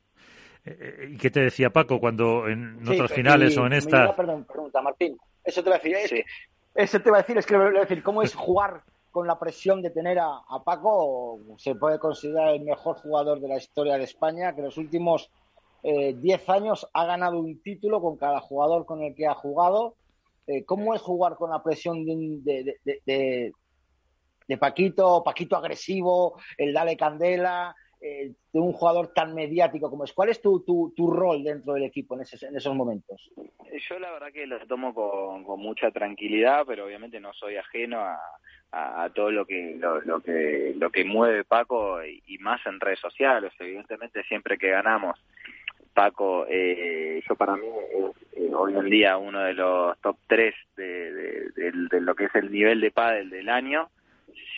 [0.64, 4.14] Eh, ¿Y qué te decía Paco cuando en otras finales o en esta?
[4.14, 5.16] Perdón, pregunta, Martín.
[5.44, 5.98] Eso te lo decía.
[5.98, 6.12] Es
[6.74, 9.90] eso te iba a decir, es que decir, ¿cómo es jugar con la presión de
[9.90, 11.38] tener a, Paco?
[11.58, 15.30] Se puede considerar el mejor jugador de la historia de España, que en los últimos
[15.82, 19.96] 10 eh, años ha ganado un título con cada jugador con el que ha jugado.
[20.46, 23.52] Eh, ¿Cómo es jugar con la presión de, de,
[24.48, 30.12] de, Paquito, Paquito agresivo, el dale candela, eh, de un jugador tan mediático como es.
[30.12, 33.30] ¿Cuál es tu, tu, tu rol dentro del equipo en, en, esos momentos?
[33.88, 38.00] Yo la verdad que lo tomo con, con mucha tranquilidad, pero obviamente no soy ajeno
[38.00, 38.18] a,
[38.72, 43.52] a, todo lo que lo, que lo que mueve Paco y, más en redes sociales.
[43.60, 45.16] Evidentemente siempre que ganamos
[45.94, 47.68] Paco, eh, yo para mí
[48.32, 52.34] eh, hoy en día uno de los top 3 de, de, de, lo que es
[52.34, 53.90] el nivel de pádel del año,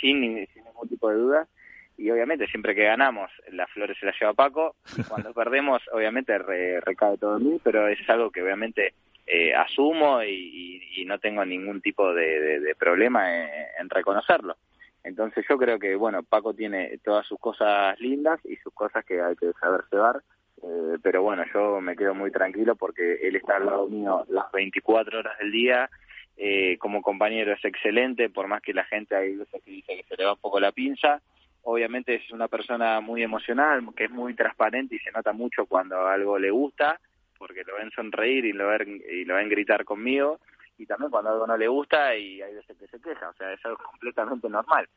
[0.01, 1.49] sin, sin ningún tipo de duda
[1.97, 4.77] y obviamente siempre que ganamos las flores se las lleva Paco.
[4.97, 8.95] Y cuando perdemos obviamente recae todo en mí pero es algo que obviamente
[9.27, 10.63] eh, asumo y,
[11.07, 13.31] no tengo ningún tipo de, problema
[13.79, 14.57] en, reconocerlo.
[15.03, 19.21] Entonces yo creo que bueno Paco tiene todas sus cosas lindas y sus cosas que
[19.21, 20.23] hay que saber llevar
[20.63, 24.51] eh, pero bueno yo me quedo muy tranquilo porque él está al lado mío las
[24.51, 25.91] 24 horas del día
[26.39, 30.05] eh, como compañero es excelente por más que la gente hay veces que dice que
[30.05, 31.21] se le va un poco la pinza
[31.65, 36.07] obviamente es una persona muy emocional, que es muy transparente y se nota mucho cuando
[36.07, 37.01] algo le gusta,
[37.39, 40.41] porque lo ven sonreír y lo ven, y lo ven gritar conmigo,
[40.79, 43.53] y también cuando algo no le gusta y hay veces que se queja, o sea,
[43.53, 44.89] es algo completamente normal.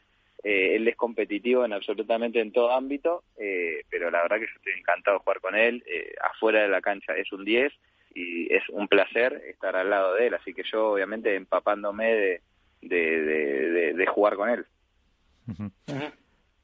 [0.44, 4.56] Eh, él es competitivo en absolutamente en todo ámbito, eh, pero la verdad que yo
[4.56, 7.74] estoy encantado de jugar con él, eh, afuera de la cancha es un 10
[8.14, 12.42] y es un placer estar al lado de él, así que yo obviamente empapándome de,
[12.82, 14.66] de, de, jugar con él.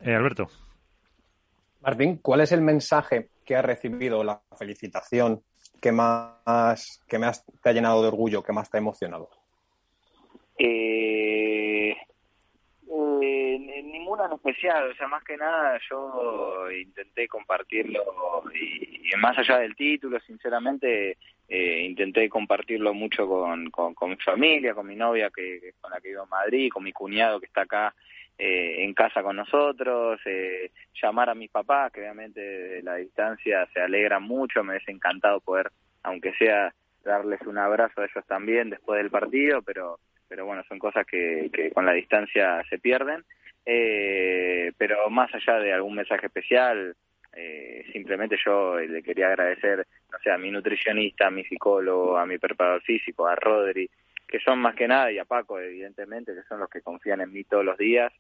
[0.06, 0.50] Eh, Alberto.
[1.82, 5.42] Martín, ¿cuál es el mensaje que has recibido, la felicitación
[5.82, 9.30] que más que más te ha llenado de orgullo, que más te ha emocionado?
[10.58, 18.04] Eh, eh, ninguna en especial, o sea, más que nada yo intenté compartirlo
[18.54, 24.96] y, más allá del título, sinceramente, intenté compartirlo mucho con, con, mi familia, con mi
[24.96, 27.94] novia que, con la que vivo en Madrid, con mi cuñado que está acá
[28.38, 33.68] eh, en casa con nosotros, eh, llamar a mis papás, que obviamente de la distancia
[33.74, 35.72] se alegran mucho, me hubiese encantado poder,
[36.04, 40.80] aunque sea darles un abrazo a ellos también después del partido, pero, pero bueno, son
[40.80, 43.24] cosas que, que con la distancia se pierden.
[43.66, 46.96] Eh, pero más allá de algún mensaje especial,
[47.36, 52.26] eh, simplemente yo le quería agradecer, no sé, a mi nutricionista, a mi psicólogo, a
[52.26, 53.90] mi preparador físico, a Rodri,
[54.34, 57.32] que son más que nada, y a Paco, evidentemente, que son los que confían en
[57.32, 58.12] mí todos los días.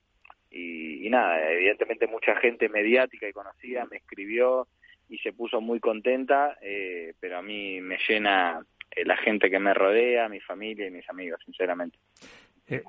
[0.51, 4.67] Y, nada, evidentemente mucha gente mediática y conocida me escribió
[5.09, 8.63] y se puso muy contenta, eh, pero a mí me llena
[8.95, 11.97] eh, la gente que me rodea, mi familia y mis amigos, sinceramente.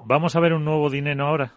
[0.04, 1.50] ¿Vamos a ver un nuevo dinero ahora?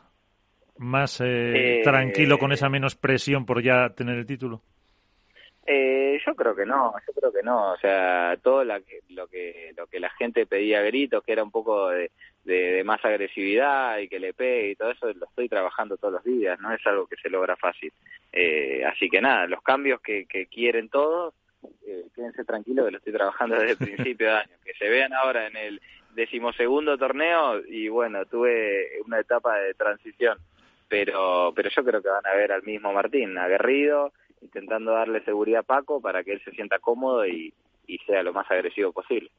[0.77, 4.61] más eh, tranquilo con esa menos presión por ya tener el título?
[5.69, 9.27] Eh, yo creo que no, yo creo que no, o sea, todo lo que lo
[9.27, 12.09] que lo que la gente pedía a gritos, que era un poco de,
[12.45, 16.23] de, más agresividad y que le pegue y todo eso, lo estoy trabajando todos los
[16.23, 17.91] días, no es algo que se logra fácil.
[18.31, 21.33] Eh, así que nada, los cambios que, que quieren todos,
[21.85, 25.11] eh, quédense tranquilos que lo estoy trabajando desde el principio de año, que se vean
[25.11, 25.81] ahora en el
[26.15, 30.37] decimosegundo torneo y bueno, tuve una etapa de transición.
[30.87, 35.61] Pero, pero yo creo que van a ver al mismo Martín, aguerrido, intentando darle seguridad
[35.61, 37.53] a Paco para que él se sienta cómodo y,
[38.05, 39.31] sea lo más agresivo posible.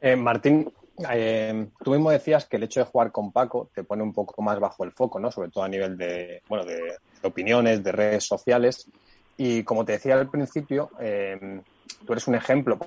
[0.00, 0.72] Eh, Martín,
[1.12, 4.40] eh, tú mismo decías que el hecho de jugar con Paco te pone un poco
[4.42, 5.30] más bajo el foco, ¿no?
[5.30, 8.90] Sobre todo a nivel de, bueno, de, opiniones, de redes sociales.
[9.36, 11.60] Y como te decía al principio, eh,
[12.06, 12.78] tú eres un ejemplo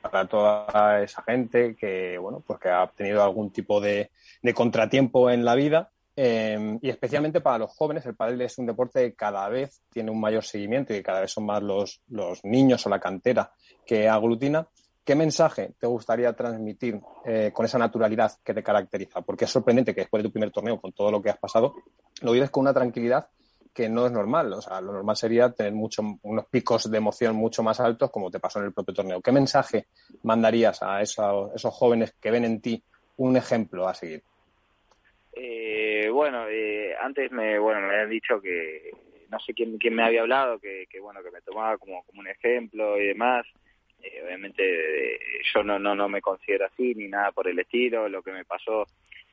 [0.00, 4.10] para toda esa gente que, bueno, pues que ha tenido algún tipo de
[4.54, 9.00] contratiempo en la vida Em, y especialmente para los jóvenes, el pádel es un deporte
[9.02, 12.84] que cada vez tiene un mayor seguimiento y cada vez son más los, los niños
[12.86, 13.50] o la cantera
[13.86, 14.66] que aglutina.
[15.04, 19.22] ¿Qué mensaje te gustaría transmitir eh, con esa naturalidad que te caracteriza?
[19.22, 21.74] Porque es sorprendente que después de tu primer torneo, con todo lo que has pasado,
[22.20, 23.28] lo vives con una tranquilidad
[23.72, 24.52] que no es normal.
[24.52, 28.30] O sea, lo normal sería tener mucho, unos picos de emoción mucho más altos, como
[28.30, 29.20] te pasó en el propio torneo.
[29.20, 29.88] ¿Qué mensaje
[30.22, 32.84] mandarías a esos, esos jóvenes que ven en ti
[33.16, 34.22] un ejemplo a seguir?
[35.34, 38.90] Eh, bueno, eh, antes me, bueno, me habían dicho que
[39.30, 42.20] no sé quién, quién me había hablado, que, que bueno, que me tomaba como, como
[42.20, 43.46] un ejemplo y demás.
[44.02, 45.18] Eh, obviamente eh,
[45.54, 48.44] yo no, no, no me considero así ni nada por el estilo, lo que me
[48.44, 48.86] pasó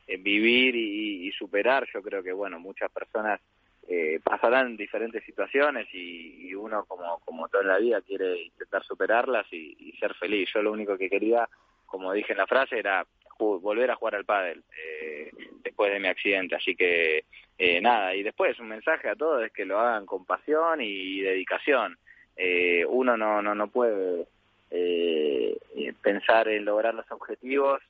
[0.07, 3.39] en vivir y, superar, yo creo que bueno, muchas personas
[3.87, 9.45] eh, pasarán diferentes situaciones y, y, uno como, como toda la vida quiere intentar superarlas
[9.51, 10.49] y, y ser feliz.
[10.53, 11.47] Yo lo único que quería,
[11.85, 13.05] como dije en la frase, era
[13.39, 15.31] volver a jugar al pádel eh,
[15.63, 16.55] después de mi accidente.
[16.55, 17.25] Así que
[17.57, 21.21] eh, nada, y después un mensaje a todos es que lo hagan con pasión y
[21.21, 21.97] dedicación.
[22.35, 24.25] Eh, uno no, no, no puede
[24.71, 25.57] eh,
[26.01, 27.81] pensar en lograr los objetivos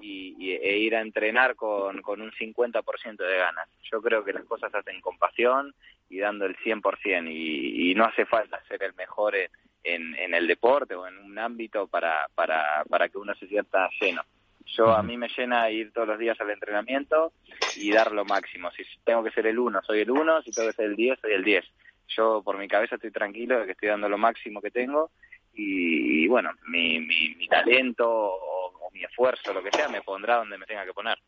[0.00, 3.68] y, e ir a entrenar con, un 50% de ganas.
[3.90, 5.74] Yo creo que las cosas se hacen con pasión
[6.10, 10.46] y dando el 100% y, y no hace falta ser el mejor en, en, el
[10.46, 14.22] deporte o en un ámbito para, para, para que uno se sienta lleno.
[14.66, 17.32] Yo a mí me llena ir todos los días al entrenamiento
[17.76, 18.70] y dar lo máximo.
[18.72, 21.20] Si tengo que ser el 1, soy el 1, si tengo que ser el 10,
[21.20, 21.64] soy el 10.
[22.08, 25.10] Yo por mi cabeza estoy tranquilo de que estoy dando lo máximo que tengo
[25.54, 30.66] y, bueno, mi, mi, talento o, mi esfuerzo, lo que sea, me pondrá donde me
[30.66, 31.18] tenga que poner.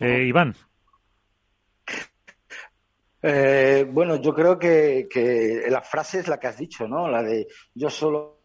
[0.00, 0.54] eh, Iván.
[3.22, 7.08] Eh, bueno, yo creo que, que la frase es la que has dicho, ¿no?
[7.08, 8.39] La de yo solo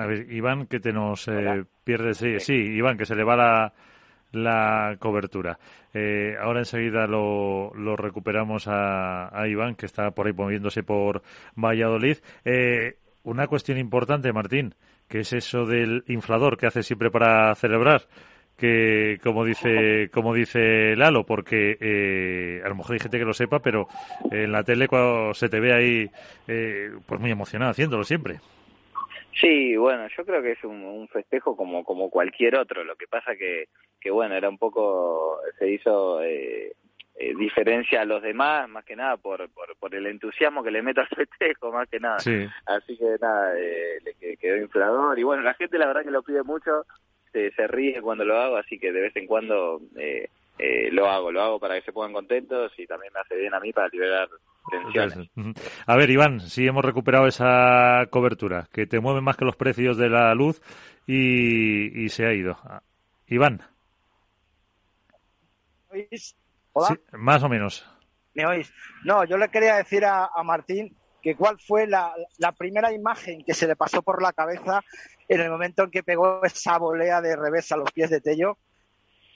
[0.00, 2.14] a ver, Iván, que te nos eh, pierde.
[2.14, 3.72] Sí, sí, Iván, que se le va la,
[4.32, 5.58] la cobertura.
[5.92, 11.22] Eh, ahora enseguida lo, lo recuperamos a, a, Iván, que está por ahí moviéndose por
[11.56, 12.18] Valladolid.
[12.44, 14.74] Eh, una cuestión importante, Martín,
[15.08, 18.02] que es eso del inflador que hace siempre para celebrar
[18.60, 23.32] que como dice como dice Lalo porque eh, a lo mejor hay gente que lo
[23.32, 23.88] sepa pero
[24.30, 26.10] en la tele cuando se te ve ahí
[26.46, 28.40] eh, pues muy emocionado haciéndolo siempre
[29.32, 32.84] Sí, bueno, yo creo que es un, festejo como como cualquier otro.
[32.84, 33.68] Lo que pasa que
[34.00, 36.72] que bueno era un poco se hizo eh,
[37.16, 40.82] eh, diferencia a los demás, más que nada por, por, por el entusiasmo que le
[40.82, 42.16] meto al festejo, más que nada.
[42.16, 46.22] Así que nada, eh, le quedó inflador y bueno, la gente la verdad que lo
[46.22, 46.86] pide mucho,
[47.32, 50.28] se, se ríe cuando lo hago, así que de vez en cuando eh,
[50.58, 53.54] eh, lo hago, lo hago para que se pongan contentos y también me hace bien
[53.54, 54.28] a mí para liberar
[54.68, 55.30] tensiones.
[55.86, 59.96] A ver, Iván, si hemos recuperado esa cobertura, que te mueve más que los precios
[59.96, 60.60] de la luz
[61.06, 62.58] y, se ha ido.
[63.26, 63.62] Iván.
[65.90, 66.36] ¿Oís?
[66.72, 66.98] ¿Hola?
[67.12, 67.86] más o menos.
[68.34, 68.72] ¿Me oís?
[69.04, 73.54] No, yo le quería decir a, Martín que cuál fue la, la, primera imagen que
[73.54, 74.80] se le pasó por la cabeza
[75.28, 78.56] en el momento en que pegó esa volea de revés a los pies de Tello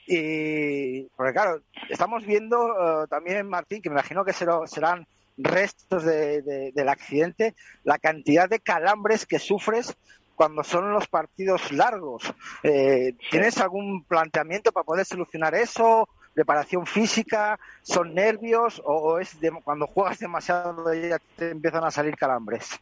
[0.07, 5.07] y, porque claro, estamos viendo uh, también, Martín, que me imagino que serán
[5.37, 9.95] restos de, del accidente, la cantidad de calambres que sufres
[10.35, 12.33] cuando son los partidos largos.
[12.63, 16.07] Eh, ¿Tienes algún planteamiento para poder solucionar eso?
[16.33, 17.57] ¿Preparación física?
[17.81, 18.81] ¿Son nervios?
[18.85, 22.79] ¿O, es cuando juegas demasiado ya te empiezan a salir calambres?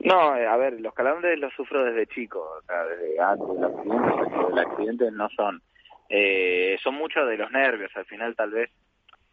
[0.00, 3.64] No, eh, a ver, los calambres los sufro desde chico, o sea, desde antes del
[3.64, 5.62] accidente, el accidente no son.
[6.08, 8.70] Eh, son muchos de los nervios, al final tal vez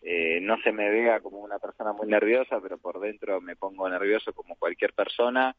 [0.01, 3.89] eh, no se me vea como una persona muy nerviosa, pero por dentro me pongo
[3.89, 5.55] nervioso como cualquier persona.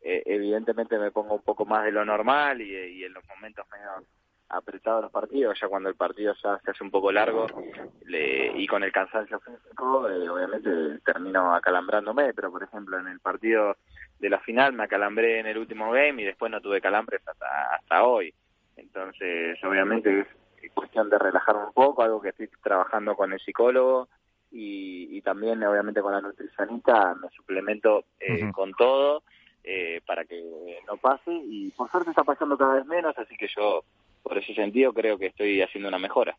[0.00, 4.04] Eh, evidentemente me pongo un poco más de lo normal y, en los momentos menos
[4.48, 7.46] apretados los partidos, ya cuando el partido ya se hace un poco largo
[8.08, 13.76] y con el cansancio físico, eh, obviamente termino acalambrándome, pero por ejemplo en el partido
[14.18, 17.76] de la final me acalambré en el último game y después no tuve calambres hasta,
[17.76, 18.34] hasta hoy.
[18.76, 20.26] Entonces, obviamente
[20.68, 24.08] cuestión de relajar un poco, algo que estoy trabajando con el psicólogo
[24.50, 29.22] y, también obviamente con la nutricionista me suplemento eh, con todo
[29.62, 30.42] eh, para que
[30.88, 33.84] no pase y por suerte está pasando cada vez menos, así que yo
[34.22, 36.36] por ese sentido creo que estoy haciendo una mejora.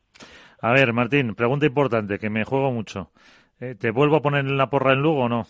[0.62, 3.12] A ver, Martín, pregunta importante, que me juego mucho.
[3.60, 5.48] Eh, ¿Te vuelvo a poner en la porra en Lugo o no?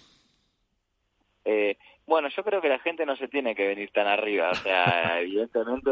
[1.46, 1.78] Eh,
[2.12, 4.50] bueno, yo creo que la gente no se tiene que venir tan arriba.
[4.52, 5.90] O sea, evidentemente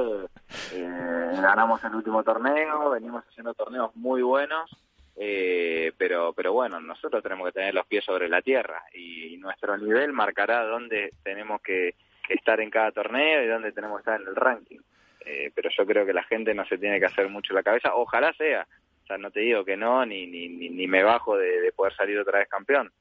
[0.73, 4.69] eh, ganamos el último torneo, venimos haciendo torneos muy buenos,
[5.15, 9.77] eh, pero, pero bueno, nosotros tenemos que tener los pies sobre la tierra y, nuestro
[9.77, 11.95] nivel marcará dónde tenemos que,
[12.27, 14.79] estar en cada torneo y dónde tenemos que estar en el ranking.
[15.25, 17.95] Eh, pero yo creo que la gente no se tiene que hacer mucho la cabeza.
[17.95, 18.67] Ojalá sea.
[19.03, 21.95] O sea, no te digo que no, ni, ni, ni me bajo de, de poder
[21.95, 22.91] salir otra vez campeón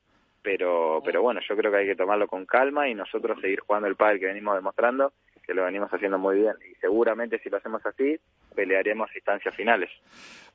[0.48, 3.86] pero pero bueno, yo creo que hay que tomarlo con calma y nosotros seguir jugando
[3.86, 5.12] el pádel que venimos demostrando,
[5.46, 8.18] que lo venimos haciendo muy bien y seguramente si lo hacemos así
[8.54, 9.90] pelearemos instancias finales.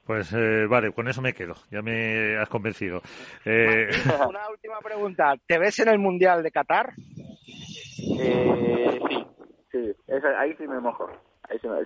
[0.04, 3.04] Pues eh, vale, con eso me quedo, ya me has convencido.
[3.46, 3.88] Eh...
[4.28, 6.94] Una última pregunta, ¿te ves en el Mundial de Qatar?
[8.20, 9.00] Eh,
[9.72, 11.08] sí, sí, ahí sí me mojo,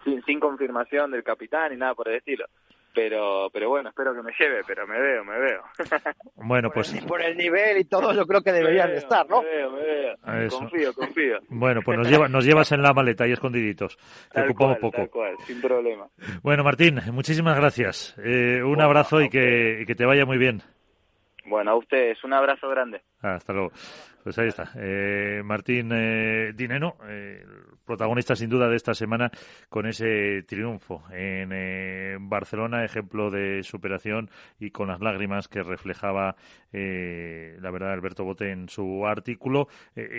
[0.06, 2.46] sin, sin confirmación del capitán ni nada por el estilo
[2.98, 5.62] pero pero bueno, espero que me lleve, pero me veo, me veo.
[6.36, 6.92] Bueno, pues...
[7.06, 9.42] Por el, nivel y todo, yo creo que deberían de estar, ¿no?
[9.42, 10.16] Me veo, me veo.
[10.50, 11.40] Confío, confío.
[11.50, 13.98] Bueno, pues nos, lleva, nos llevas en la maleta y escondiditos.
[14.34, 14.98] Te ocupamos poco.
[14.98, 16.08] Tal cual, sin problema.
[16.42, 18.16] Bueno, Martín, muchísimas gracias.
[18.24, 20.62] Eh, un abrazo y que, y que te vaya muy bien.
[21.46, 23.02] Bueno, a ustedes, un abrazo grande.
[23.22, 23.72] hasta luego.
[24.28, 24.72] Pues ahí está.
[24.76, 27.46] Eh, Martín eh, Dineno, eh,
[27.86, 29.32] protagonista sin duda de esta semana
[29.70, 36.36] con ese triunfo en Barcelona, ejemplo de superación y con las lágrimas que reflejaba,
[36.74, 39.70] la verdad, Alberto Bote en su artículo.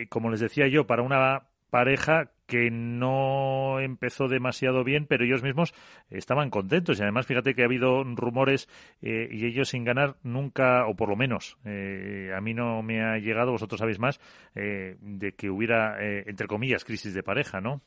[0.09, 5.75] como les decía yo, para una pareja que no empezó demasiado bien, pero ellos mismos
[6.09, 6.99] estaban contentos.
[6.99, 8.69] Y además, fíjate que ha habido rumores
[9.03, 13.03] eh, y ellos sin ganar nunca, o por lo menos eh, a mí no me
[13.03, 14.19] ha llegado, vosotros sabéis más,
[14.55, 17.83] eh, de que hubiera, entre comillas, crisis de pareja, ¿no?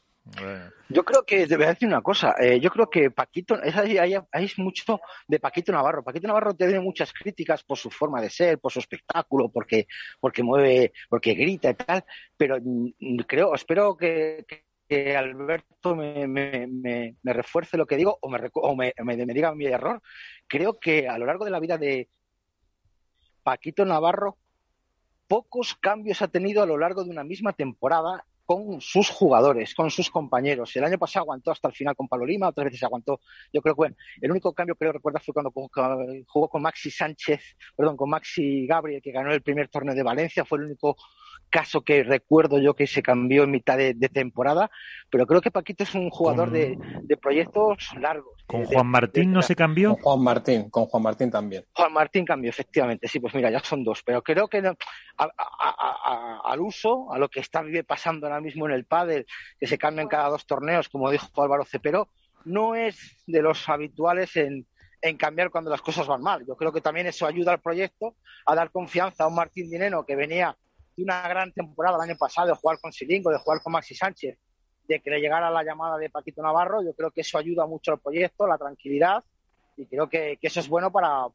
[0.90, 3.98] Yo creo que, te voy a decir una cosa, eh, yo creo que Paquito, hay,
[3.98, 6.04] hay, mucho de Paquito Navarro.
[6.04, 9.88] Paquito Navarro tiene muchas críticas por su forma de ser, por su espectáculo, porque,
[10.20, 12.06] porque mueve, porque grita y tal,
[12.38, 14.46] pero mm, creo, espero que,
[15.18, 19.66] Alberto me, me, me, refuerce lo que digo o, me, o me, me diga mi
[19.66, 20.02] error.
[20.48, 22.10] Creo que a lo largo de la vida de
[23.42, 24.38] Paquito Navarro,
[25.28, 29.90] pocos cambios ha tenido a lo largo de una misma temporada con sus jugadores, con
[29.90, 30.76] sus compañeros.
[30.76, 33.22] El año pasado aguantó hasta el final con Pablo Lima, otras veces aguantó.
[33.54, 35.52] Yo creo que bueno, el único cambio que recuerda fue cuando
[36.28, 40.44] jugó con Maxi Sánchez, perdón, con Maxi Gabriel, que ganó el primer torneo de Valencia,
[40.44, 40.98] fue el único
[41.50, 44.72] caso que recuerdo yo que se cambió en mitad de, temporada,
[45.10, 46.78] pero creo que Paquito es un jugador de,
[47.22, 48.34] proyectos largos.
[48.48, 49.92] ¿Con Juan Martín no se cambió?
[49.92, 51.64] Con Juan Martín, con Juan Martín también.
[51.74, 54.64] Juan Martín cambió, efectivamente, sí, pues mira, ya son dos, pero creo que
[55.18, 59.26] al uso, a lo que está pasando ahora mismo en el pádel,
[59.60, 62.10] que se cambian cada dos torneos, como dijo Álvaro Cepero,
[62.44, 64.66] no es de los habituales en,
[65.02, 66.46] en cambiar cuando las cosas van mal.
[66.46, 68.16] Yo creo que también eso ayuda al proyecto
[68.46, 70.56] a dar confianza a un Martín Dineno que venía
[70.96, 73.96] de una gran temporada el año pasado, de jugar con Silingo, de jugar con Maxi
[73.96, 74.38] Sánchez,
[74.88, 76.84] de que le llegara la llamada de Paquito Navarro.
[76.84, 79.24] Yo creo que eso ayuda mucho al proyecto, la tranquilidad,
[79.78, 81.28] y creo que, eso es bueno para,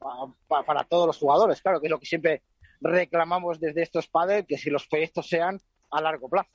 [0.47, 1.61] para, todos los jugadores.
[1.61, 2.43] Claro, que es lo que siempre
[2.81, 6.51] reclamamos desde estos padres, que si los proyectos sean a largo plazo.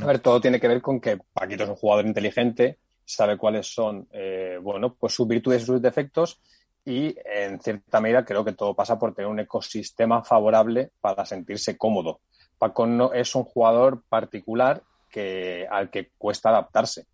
[0.00, 3.72] A ver, todo tiene que ver con que Paquito es un jugador inteligente, sabe cuáles
[3.72, 6.40] son, eh, bueno, pues sus virtudes y sus defectos
[6.84, 11.76] y en cierta medida creo que todo pasa por tener un ecosistema favorable para sentirse
[11.76, 12.20] cómodo.
[12.58, 17.06] Paco no, es un jugador particular que, al que cuesta adaptarse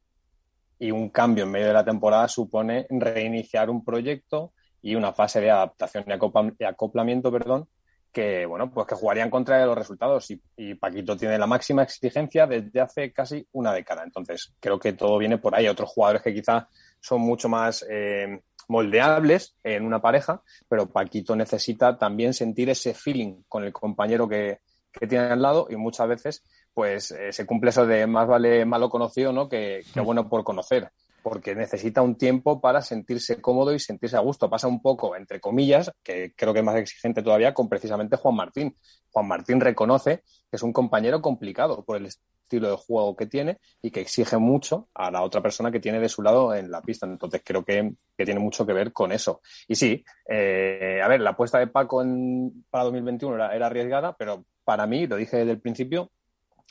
[0.78, 5.40] y un cambio en medio de la temporada supone reiniciar un proyecto y una fase
[5.40, 7.68] de adaptación y, acoplamiento perdón,
[8.12, 12.80] que bueno, pues que jugarían contra los resultados y, Paquito tiene la máxima exigencia desde
[12.80, 14.02] hace casi una década.
[14.04, 15.68] Entonces, creo que todo viene por ahí.
[15.68, 16.68] Otros jugadores que quizá
[17.00, 23.42] son mucho más eh, moldeables en una pareja, pero Paquito necesita también sentir ese feeling
[23.48, 24.61] con el compañero que,
[25.09, 26.42] tiene al lado y muchas veces
[26.74, 29.48] pues eh, se cumple eso de más vale malo conocido ¿no?
[29.48, 30.90] que, que bueno por conocer
[31.22, 34.48] porque necesita un tiempo para sentirse cómodo y sentirse a gusto.
[34.48, 38.36] Pasa un poco, entre comillas, que creo que es más exigente todavía, con precisamente Juan
[38.36, 38.74] Martín.
[39.10, 43.58] Juan Martín reconoce que es un compañero complicado por el estilo de juego que tiene
[43.82, 46.80] y que exige mucho a la otra persona que tiene de su lado en la
[46.80, 47.06] pista.
[47.06, 49.40] Entonces creo que, tiene mucho que ver con eso.
[49.66, 54.16] Y sí, eh, a ver, la apuesta de Paco en, para 2021 era, era arriesgada,
[54.16, 56.10] pero para mí, lo dije desde el principio,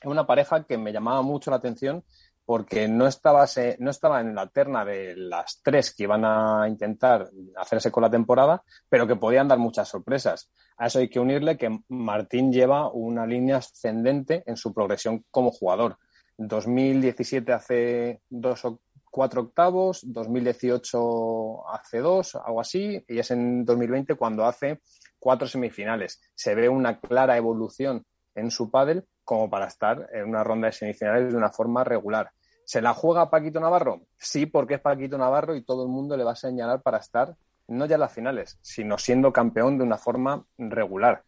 [0.01, 2.03] es una pareja que me llamaba mucho la atención
[2.47, 3.45] porque no estaba,
[3.79, 8.09] no estaba en la terna de las tres que iban a intentar hacerse con la
[8.09, 10.49] temporada, pero que podían dar muchas sorpresas.
[10.77, 15.51] A eso hay que unirle que Martín lleva una línea ascendente en su progresión como
[15.51, 15.97] jugador.
[16.37, 18.79] 2017 hace dos o
[19.11, 24.79] cuatro octavos, 2018 hace dos, algo así, y es en 2020 cuando hace
[25.19, 26.21] cuatro semifinales.
[26.33, 30.71] Se ve una clara evolución en su pádel como para estar en una ronda de
[30.71, 32.31] semifinales de una forma regular.
[32.67, 34.01] ¿Se la juega Paquito Navarro?
[34.17, 37.33] Sí, porque es Paquito Navarro y todo el mundo le va a señalar para estar
[37.69, 41.23] no ya en las finales, sino siendo campeón de una forma regular.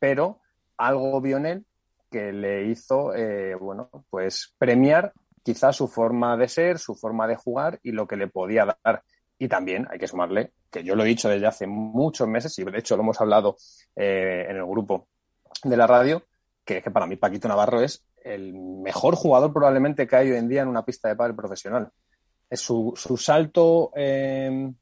[0.00, 0.40] Pero
[0.76, 1.66] algo vio en él
[2.10, 5.12] que le hizo, eh, bueno, pues premiar
[5.44, 9.04] quizás su forma de ser, su forma de jugar y lo que le podía dar.
[9.38, 12.64] Y también hay que sumarle, que yo lo he dicho desde hace muchos meses y
[12.64, 13.56] de hecho lo hemos hablado
[13.94, 15.06] eh, en el grupo
[15.62, 16.24] de la radio,
[16.64, 20.38] que es que para mí Paquito Navarro es el mejor jugador probablemente que hay hoy
[20.38, 21.88] en día en una pista de pádel profesional.
[22.48, 24.74] Es su, su salto, em,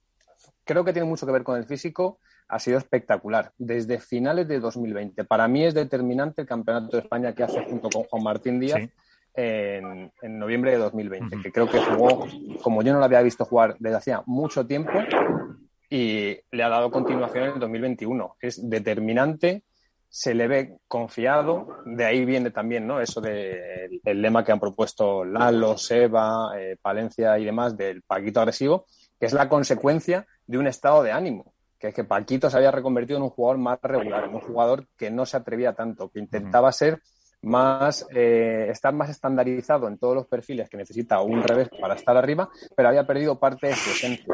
[0.64, 2.18] creo que tiene mucho que ver con el físico,
[2.48, 3.52] ha sido espectacular.
[3.56, 5.24] Desde finales de 2020.
[5.24, 8.88] Para mí es determinante el campeonato de España que hace junto con Juan Martín Díaz
[9.34, 12.26] en, noviembre de 2020, que creo que jugó
[12.62, 14.92] como yo no lo había visto jugar desde hacía mucho tiempo
[15.88, 18.36] y le ha dado continuación en el 2021.
[18.40, 19.64] Es determinante
[20.12, 23.00] se le ve confiado, de ahí viene también ¿no?
[23.00, 28.40] eso del el lema que han propuesto Lalo, Seba, eh, Palencia y demás del Paquito
[28.40, 28.86] agresivo,
[29.20, 32.72] que es la consecuencia de un estado de ánimo, que es que Paquito se había
[32.72, 36.18] reconvertido en un jugador más regular, en un jugador que no se atrevía tanto, que
[36.18, 37.00] intentaba ser
[37.42, 42.16] más, eh, estar más estandarizado en todos los perfiles que necesita un revés para estar
[42.16, 44.26] arriba, pero había perdido parte de su esencia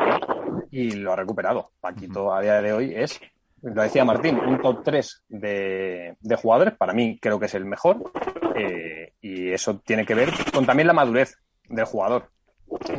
[0.70, 1.72] y lo ha recuperado.
[1.80, 3.20] Paquito a día de hoy es
[3.62, 8.12] lo decía Martín, un top 3 de, jugadores, para mí creo que es el mejor,
[8.54, 11.38] eh, y eso tiene que ver con también la madurez
[11.68, 12.30] del jugador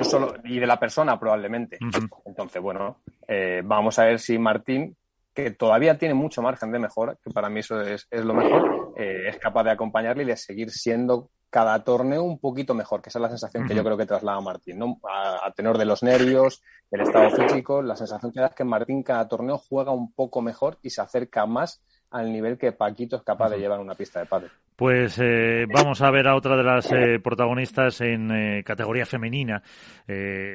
[0.01, 1.78] solo, y de la persona probablemente.
[2.26, 4.95] Entonces, bueno, eh, vamos a ver si Martín,
[5.34, 9.28] que todavía tiene mucho margen de mejora, que para mí eso es, lo mejor, eh,
[9.28, 13.19] es capaz de acompañarle y de seguir siendo cada torneo un poquito mejor, que esa
[13.19, 14.99] es la sensación que yo creo que traslada Martín, ¿no?
[15.09, 19.03] A, tenor de los nervios, el estado físico, la sensación que da es que Martín
[19.03, 21.81] cada torneo juega un poco mejor y se acerca más
[22.11, 24.51] al nivel que Paquito es capaz de llevar una pista de pádel.
[24.78, 29.63] Pues eh, vamos a ver a otra de las eh, protagonistas en eh, categoría femenina.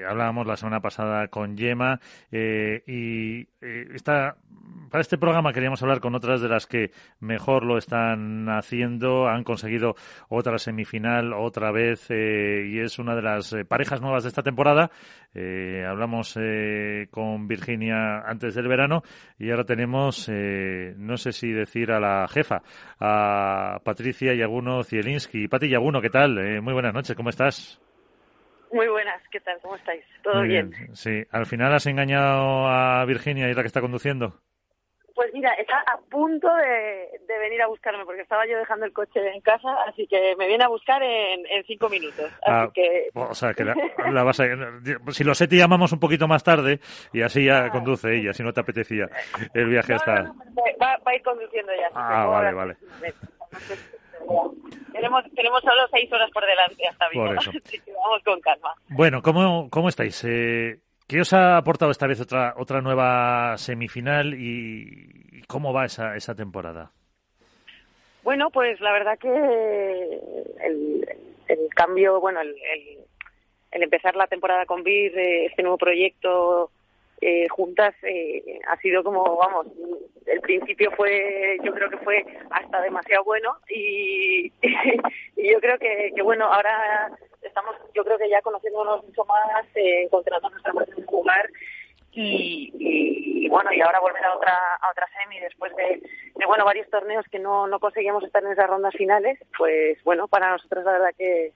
[0.08, 1.98] hablábamos la semana pasada con Yema
[2.30, 4.36] y esta,
[4.90, 9.26] para este programa queríamos hablar con otras de las que mejor lo están haciendo.
[9.26, 9.96] Han conseguido
[10.28, 14.92] otra semifinal otra vez y es una de las parejas nuevas de esta temporada.
[15.34, 16.38] hablamos
[17.10, 19.02] con Virginia antes del verano
[19.36, 22.62] y ahora tenemos, no sé si decir a la jefa,
[23.00, 25.48] a Patricia Patricia Yaguno Zielinski.
[25.48, 26.36] Pati Yaguno, ¿qué tal?
[26.36, 27.80] Eh, muy buenas noches, ¿cómo estás?
[28.70, 29.58] Muy buenas, ¿qué tal?
[29.62, 30.04] ¿Cómo estáis?
[30.22, 30.70] ¿Todo bien?
[30.92, 34.34] Sí, al final has engañado a Virginia y es la que está conduciendo.
[35.14, 39.20] Pues mira, está a punto de, venir a buscarme porque estaba yo dejando el coche
[39.34, 42.30] en casa, así que me viene a buscar en, cinco minutos.
[42.46, 42.68] Ah,
[43.14, 43.64] o sea, que
[44.12, 44.44] la, vas a,
[45.10, 46.80] si lo sé te llamamos un poquito más tarde
[47.14, 47.70] y así ya ah.
[47.70, 49.08] conduce ella, si no te apetecía
[49.54, 50.22] el viaje hasta...
[50.80, 51.88] va, a ir conduciendo ya.
[51.94, 52.76] Ah, vale, vale.
[54.92, 57.24] Tenemos, tenemos solo seis horas por delante hasta bien.
[58.04, 58.74] vamos con calma.
[58.88, 60.22] Bueno, ¿cómo, cómo estáis?
[60.24, 66.16] Eh, ¿Qué os ha aportado esta vez otra, otra nueva semifinal y cómo va esa,
[66.16, 66.92] esa temporada?
[68.22, 71.08] Bueno, pues la verdad que el,
[71.48, 72.54] el cambio, bueno, el,
[73.72, 76.70] el, empezar la temporada con BIR, eh, este nuevo proyecto
[77.24, 79.68] eh, juntas eh, ha sido como, vamos,
[80.26, 84.52] el principio fue, yo creo que fue hasta demasiado bueno y,
[85.36, 89.64] y yo creo que, que, bueno, ahora estamos, yo creo que ya conociéndonos mucho más,
[89.76, 91.48] eh, encontrando nuestra manera de jugar
[92.10, 96.02] y, y, bueno, y ahora volver a otra, a otra semi después de,
[96.44, 100.50] bueno, varios torneos que no, no conseguíamos estar en esas rondas finales, pues bueno, para
[100.50, 101.52] nosotros la verdad que,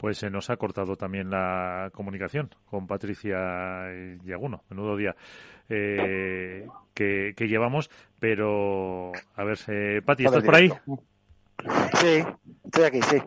[0.00, 3.84] pues se nos ha cortado también la comunicación con Patricia
[4.24, 4.62] Yaguno.
[4.70, 5.14] Menudo día
[5.68, 10.70] eh, que, llevamos, pero a ver, eh, Pati, ¿estás por ahí?
[11.94, 12.24] Sí,
[12.64, 13.18] estoy aquí, sí.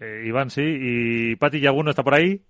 [0.00, 2.40] Eh, Iván, sí, y Pati Yaguno está por ahí.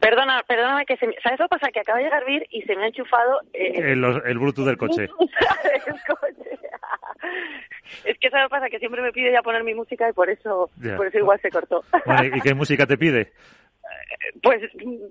[0.00, 1.14] Perdona, perdóname que se me...
[1.24, 1.72] ¿Sabes lo que pasa?
[1.72, 3.40] Que acaba de llegar Vir y se me ha enchufado...
[3.52, 5.08] Eh, el, Bluetooth del coche.
[8.04, 8.68] es que ¿sabes pasa?
[8.68, 11.50] Que siempre me pide ya poner mi música y por eso, por eso igual se
[11.50, 11.84] cortó.
[12.34, 13.32] ¿Y qué música te pide?
[14.42, 14.60] Pues,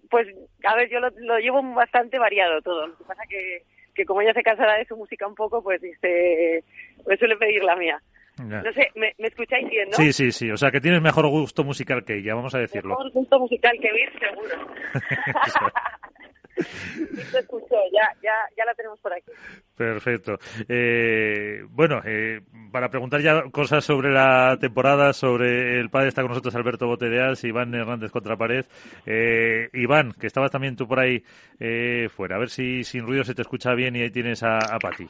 [0.10, 0.28] pues,
[0.66, 2.88] a ver, yo lo, llevo bastante variado todo.
[2.88, 3.64] Lo que pasa que,
[3.94, 6.64] que como ella se cansará de su música un poco, pues dice,
[7.08, 8.02] me suele pedir la mía.
[8.38, 9.96] No sé, ¿me, escucháis bien, no?
[9.96, 10.52] Sí, sí, sí.
[10.52, 12.90] O sea, que tienes mejor gusto musical que ella, vamos a decirlo.
[12.90, 14.68] Mejor gusto musical que Vir, seguro.
[17.32, 19.32] Te escucho, ya, ya, ya la tenemos por aquí.
[19.76, 20.38] Perfecto.
[20.70, 22.42] Eh, bueno, eh,
[22.72, 27.44] para preguntar ya cosas sobre la temporada, sobre el padre, está con nosotros Alberto Botedeas,
[27.44, 28.66] Iván Hernández contra pared.
[29.06, 31.24] Eh, Iván, que estabas también tú por ahí
[31.60, 34.58] eh, fuera, a ver si sin ruido se te escucha bien y ahí tienes a,
[34.58, 35.08] a Pati.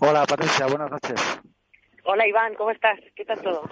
[0.00, 1.42] Hola Patricia, buenas noches.
[2.04, 2.98] Hola Iván, ¿cómo estás?
[3.14, 3.62] ¿Qué tal todo?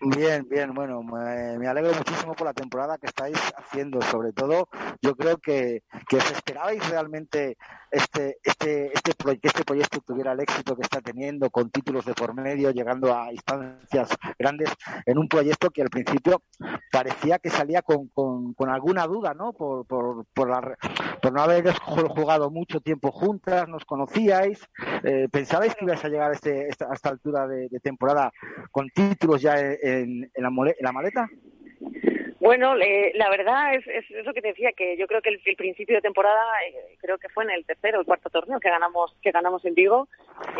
[0.00, 4.68] Bien, bien, bueno, me, alegro muchísimo por la temporada que estáis haciendo, sobre todo
[5.00, 7.56] yo creo que, que os esperabais realmente
[7.90, 12.14] este, este, este, que este proyecto tuviera el éxito que está teniendo, con títulos de
[12.14, 14.70] por medio, llegando a instancias grandes,
[15.06, 16.42] en un proyecto que al principio
[16.90, 19.52] parecía que salía con, con, alguna duda, ¿no?
[19.52, 20.76] Por, por, por, la,
[21.20, 24.60] por no haber jugado mucho tiempo juntas, nos conocíais,
[25.04, 28.32] eh, ¿pensabais que ibais a llegar a, este, a esta altura de, temporada
[28.70, 31.28] con títulos ya en, en, la, en la maleta?
[32.40, 35.96] Bueno, la verdad es, es, eso que te decía, que yo creo que el, principio
[35.96, 39.14] de temporada, eh, creo que fue en el tercero o el cuarto torneo que ganamos
[39.22, 40.08] que ganamos en Vigo,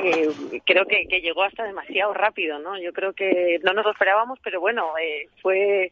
[0.05, 0.29] eh,
[0.67, 2.79] creo que, llegó hasta demasiado rápido, ¿no?
[2.79, 5.91] Yo creo que no nos lo esperábamos, pero bueno, eh, fue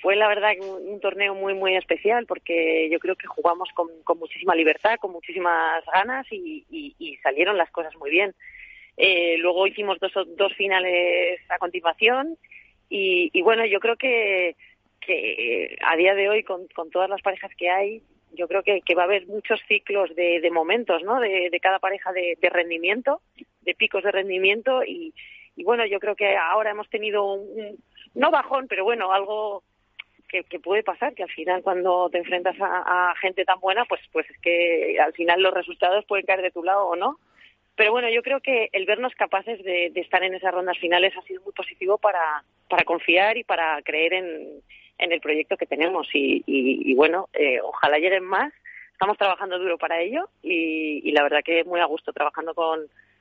[0.00, 4.16] fue la verdad un, torneo muy muy especial porque yo creo que jugamos con, con
[4.16, 8.32] muchísima libertad, con muchísimas ganas y, y, salieron las cosas muy bien.
[9.38, 12.38] luego hicimos dos, dos finales a continuación
[12.88, 14.54] y, y bueno, yo creo que
[15.00, 18.80] que a día de hoy, con, con todas las parejas que hay, yo creo que,
[18.82, 21.20] que va a haber muchos ciclos de, de momentos, ¿no?
[21.20, 23.20] De, de cada pareja de, de, rendimiento,
[23.62, 25.12] de picos de rendimiento y,
[25.56, 27.76] y, bueno, yo creo que ahora hemos tenido un,
[28.14, 29.62] no bajón, pero bueno, algo
[30.28, 33.84] que, que, puede pasar, que al final cuando te enfrentas a, a, gente tan buena,
[33.86, 37.18] pues, pues es que al final los resultados pueden caer de tu lado o no.
[37.74, 41.16] Pero bueno, yo creo que el vernos capaces de, de estar en esas rondas finales
[41.16, 44.62] ha sido muy positivo para, para confiar y para creer en,
[45.00, 48.52] en el proyecto que tenemos y, bueno, eh, ojalá lleguen más.
[48.92, 52.80] Estamos trabajando duro para ello y, y, la verdad que muy a gusto trabajando con,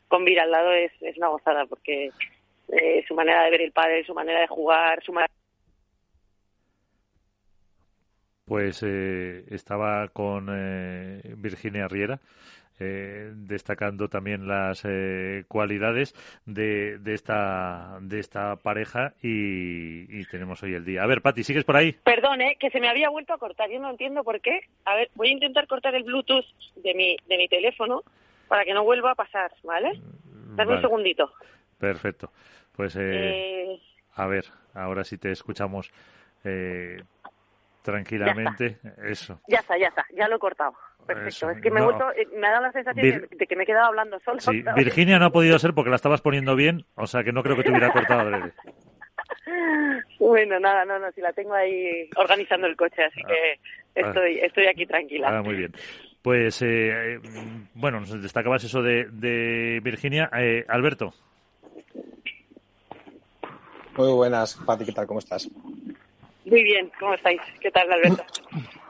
[0.09, 2.11] con Vir al lado es, es una gozada porque
[2.67, 5.33] eh, su manera de ver el padre, su manera de jugar, su manera
[8.49, 12.19] pues eh, estaba con eh, Virginia Riera
[12.81, 16.13] eh, destacando también las eh, cualidades
[16.45, 21.03] de, de, esta de esta pareja y, tenemos hoy el día.
[21.03, 21.93] A ver, Pati, ¿sigues por ahí?
[22.03, 22.55] Perdón, ¿eh?
[22.59, 23.69] que se me había vuelto a cortar.
[23.69, 24.61] Yo no entiendo por qué.
[24.85, 28.03] A ver, voy a intentar cortar el Bluetooth de mi, de mi teléfono
[28.47, 29.99] para que no vuelva a pasar, ¿vale?
[30.55, 31.31] Dame un segundito.
[31.77, 32.31] Perfecto.
[32.73, 33.79] Pues, eh,
[34.15, 35.91] a ver, ahora sí te escuchamos
[37.81, 38.77] tranquilamente.
[39.03, 39.41] Eso.
[39.47, 40.73] Ya está, ya está, ya lo he cortado.
[41.13, 41.49] Perfecto.
[41.51, 44.19] Es que me, eh, me ha dado la sensación de que me he quedado hablando
[44.19, 44.39] solo.
[44.39, 47.43] Sí, Virginia no ha podido ser porque la estabas poniendo bien, o sea que no
[47.43, 48.53] creo que te hubiera cortado adrede.
[50.19, 53.53] Bueno, nada, no, no, si la tengo ahí organizando el coche, así que
[54.01, 54.07] ah.
[54.07, 55.29] estoy, estoy aquí tranquila.
[55.29, 55.73] Ah, muy bien.
[56.21, 57.19] Pues, eh,
[57.73, 60.29] bueno, nos destacabas eso de, de Virginia.
[60.37, 61.13] Eh, Alberto.
[63.95, 65.07] Muy buenas, Pati, ¿qué tal?
[65.07, 65.49] ¿Cómo estás?
[66.45, 67.41] Muy bien, ¿cómo estáis?
[67.59, 68.23] ¿Qué tal, Alberto?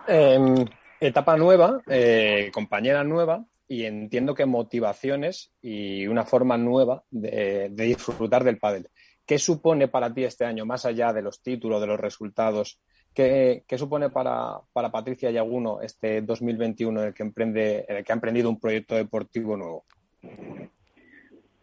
[0.07, 0.37] eh,
[0.99, 8.43] etapa nueva, eh, compañera nueva y entiendo que motivaciones y una forma nueva de, disfrutar
[8.43, 8.89] del pádel.
[9.25, 12.81] ¿Qué supone para ti este año, más allá de los títulos, de los resultados?
[13.13, 18.11] ¿Qué, supone para, para, Patricia Yaguno este 2021 en el que emprende, en el que
[18.11, 19.85] ha emprendido un proyecto deportivo nuevo?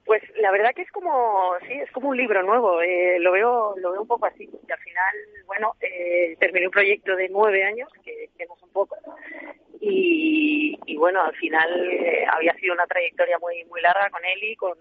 [0.07, 2.80] Pues la verdad que es como, sí, es como un libro nuevo.
[2.80, 4.44] Eh, lo veo, lo veo un poco así.
[4.44, 5.14] Y al final,
[5.46, 8.96] bueno, eh, terminé un proyecto de nueve años, que, que no un poco.
[9.80, 14.54] Y, y bueno, al final eh, había sido una trayectoria muy, muy larga con Eli,
[14.54, 14.78] con,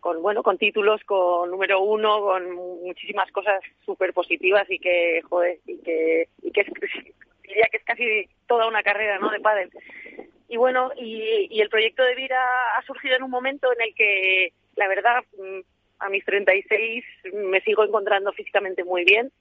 [0.00, 2.50] con bueno, con títulos, con número uno, con
[2.82, 6.66] muchísimas cosas súper positivas y que, joder, y que, y que es,
[7.42, 9.30] diría que es casi toda una carrera, ¿no?
[9.30, 9.70] De pádel
[10.48, 14.52] y bueno, y, el proyecto de Vira ha surgido en un momento en el que,
[14.76, 15.60] la verdad, mm,
[15.98, 19.32] a mis 36 me sigo encontrando físicamente muy bien.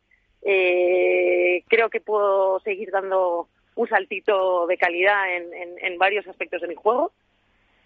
[0.41, 6.75] Eh, creo que puedo seguir dando un saltito de calidad en, varios aspectos de mi
[6.75, 7.11] juego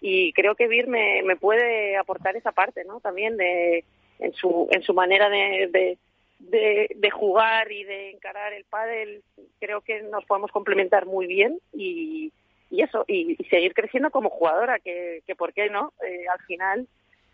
[0.00, 3.00] y creo que Vir me, puede aportar esa parte, ¿no?
[3.00, 3.84] También de,
[4.18, 5.98] en, su, en su manera de,
[6.38, 9.22] de, de, jugar y de encarar el pádel,
[9.58, 12.32] creo que nos podemos complementar muy bien y,
[12.70, 16.88] y eso, y, seguir creciendo como jugadora, que, que por qué no, eh, al final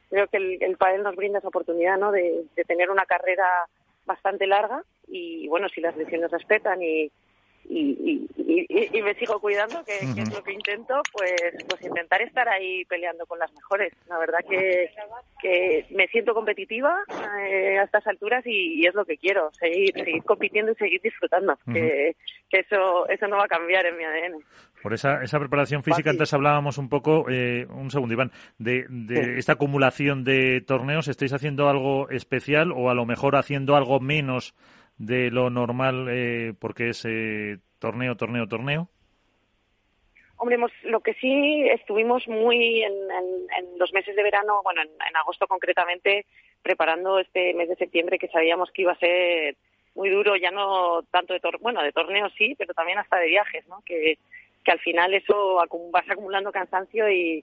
[0.09, 2.13] creo que el, el nos brinda esa oportunidad, ¿no?
[2.13, 3.47] De, de tener una carrera
[4.07, 7.11] bastante larga y bueno, si las lesiones respetan y,
[7.69, 11.33] y, y, me sigo cuidando, que, es lo que intento, pues,
[11.69, 13.93] pues intentar estar ahí peleando con las mejores.
[14.09, 14.91] La verdad que,
[15.41, 17.03] que me siento competitiva
[17.49, 21.59] eh, a estas alturas y, es lo que quiero, seguir, seguir compitiendo y seguir disfrutando,
[21.73, 22.17] que,
[22.49, 24.45] que eso, eso no va a cambiar en mi ADN.
[24.83, 29.39] Por esa, esa preparación física, antes hablábamos un poco, eh, un segundo Iván, de, de
[29.39, 34.55] esta acumulación de torneos, ¿estáis haciendo algo especial o a lo mejor haciendo algo menos
[34.99, 38.89] de lo normal eh, porque es eh, torneo, torneo, torneo?
[40.39, 42.93] Hombre, lo que sí estuvimos muy en,
[43.79, 46.27] los meses de verano, bueno, en, agosto concretamente,
[46.63, 49.57] preparando este mes de septiembre que sabíamos que iba a ser
[49.95, 53.67] muy duro, ya no tanto de bueno, de torneos sí, pero también hasta de viajes,
[53.67, 53.81] ¿no?
[53.87, 54.19] Que,
[54.63, 55.57] que al final eso
[55.91, 57.43] vas acumulando cansancio y,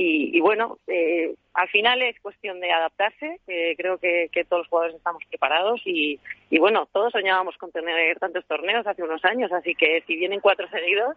[0.00, 3.40] y, bueno, eh, al final es cuestión de adaptarse.
[3.76, 6.20] creo que, todos los jugadores estamos preparados y,
[6.56, 10.68] bueno, todos soñábamos con tener tantos torneos hace unos años, así que si vienen cuatro
[10.68, 11.16] seguidos,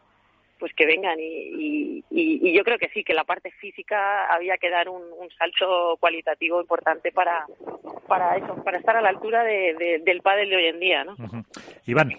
[0.57, 1.17] pues que vengan.
[1.19, 2.03] Y,
[2.55, 5.03] yo creo que sí, que la parte física había que dar un,
[5.37, 7.45] salto cualitativo importante para,
[8.07, 11.15] para eso, para estar a la altura del pádel de hoy en día, ¿no?
[11.85, 12.13] Iván.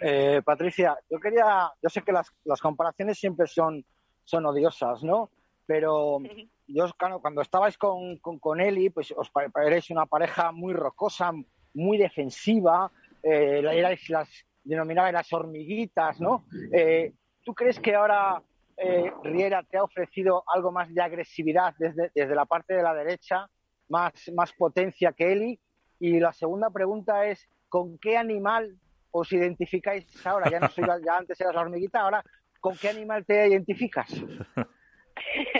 [0.00, 3.84] Eh, Patricia, yo quería, yo sé que las, las comparaciones siempre son,
[4.22, 5.30] son odiosas, ¿no?
[5.66, 6.20] Pero
[6.66, 11.32] yo, cuando estabais con, con, Eli, pues os parecéis una pareja muy rocosa,
[11.74, 12.90] muy defensiva,
[13.22, 14.28] eh, erais las,
[14.62, 16.44] denominabais las hormiguitas, ¿no?
[16.72, 17.12] Eh,
[17.44, 18.42] ¿Tú crees que ahora
[18.76, 22.94] eh, Riera te ha ofrecido algo más de agresividad desde, desde la parte de la
[22.94, 23.48] derecha,
[23.88, 25.60] más, más potencia que Eli?
[26.00, 28.76] Y la segunda pregunta es, ¿con qué animal
[29.10, 30.50] os identificáis ahora?
[30.50, 32.22] Ya no soy, ya antes eras la hormiguita, ahora
[32.60, 34.08] ¿con qué animal te identificas?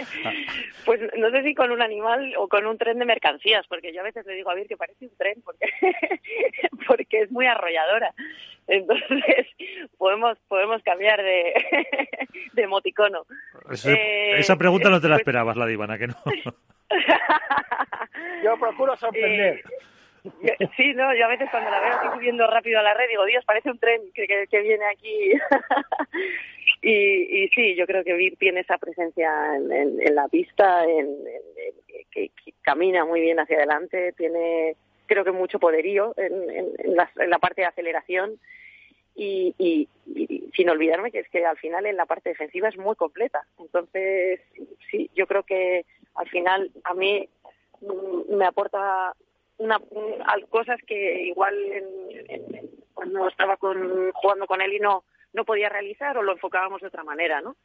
[0.85, 4.01] pues no sé si con un animal o con un tren de mercancías, porque yo
[4.01, 5.67] a veces le digo a ver que parece un tren, porque,
[6.87, 8.13] porque es muy arrolladora.
[8.67, 9.47] Entonces,
[9.99, 11.55] podemos podemos cambiar de,
[12.53, 13.27] de emoticono.
[13.85, 16.17] Eh, esa pregunta no te la pues esperabas, la divana, que no.
[18.43, 19.63] yo procuro sorprender.
[20.25, 23.09] Eh, sí, no, yo a veces cuando la veo así subiendo rápido a la red
[23.09, 25.33] digo, Dios, parece un tren que, que viene aquí.
[26.87, 31.17] Y, y sí, yo creo que Vir tiene esa presencia en, la pista, en,
[32.11, 32.31] que,
[32.61, 34.77] camina muy bien hacia adelante, tiene
[35.07, 38.39] creo que mucho poderío en, la, parte de aceleración
[39.15, 39.89] y, y,
[40.55, 43.47] sin olvidarme que es que al final en la parte defensiva es muy completa.
[43.59, 44.43] Entonces,
[44.91, 47.27] sí, yo creo que al final a mí
[47.81, 49.15] mm, me aporta
[49.57, 49.81] una,
[50.51, 51.55] cosas que igual
[52.93, 55.03] cuando estaba con, jugando con él y no
[55.35, 57.57] no podía realizar o lo enfocábamos de otra manera, ¿no?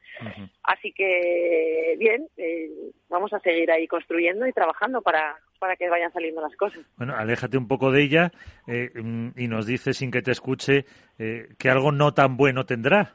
[0.64, 2.70] Así que, bien, eh,
[3.10, 6.82] vamos a seguir ahí construyendo y trabajando para, para que vayan saliendo las cosas.
[6.98, 8.32] Bueno, aléjate un poco de ella
[8.68, 8.90] eh,
[9.36, 10.86] y nos dice, sin que te escuche,
[11.20, 13.14] eh, que algo no tan bueno tendrá.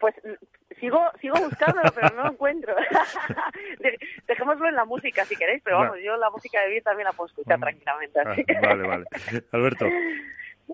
[0.00, 0.14] pues
[0.78, 2.74] sigo sigo buscándolo, pero no lo encuentro.
[4.28, 7.12] Dejémoslo en la música si queréis, pero vamos, yo la música de vida también la
[7.12, 7.60] puedo escuchar mm.
[7.60, 8.20] tranquilamente.
[8.20, 9.04] Ah, vale, vale.
[9.52, 9.86] Alberto.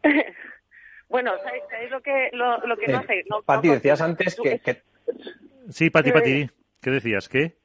[1.08, 3.24] Bueno, ¿sabéis, lo que, lo, lo que no hace?
[3.28, 4.82] No, Pati, decías antes que,
[5.70, 6.50] Sí, Pati, Pati,
[6.80, 7.28] ¿qué decías?
[7.28, 7.56] ¿Qué?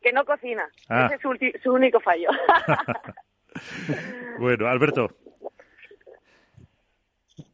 [0.00, 0.68] Que no cocina.
[0.88, 1.06] Ah.
[1.06, 2.28] Ese es su, único fallo.
[4.38, 5.08] bueno, Alberto.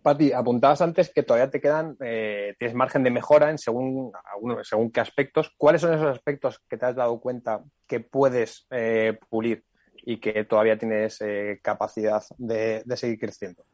[0.03, 4.13] Pati, apuntabas antes que todavía te quedan, eh, tienes margen de mejora en según,
[4.63, 5.53] según qué aspectos.
[5.57, 9.65] ¿Cuáles son esos aspectos que te has dado cuenta que puedes eh, pulir
[9.97, 13.65] y que todavía tienes eh, capacidad de seguir creciendo?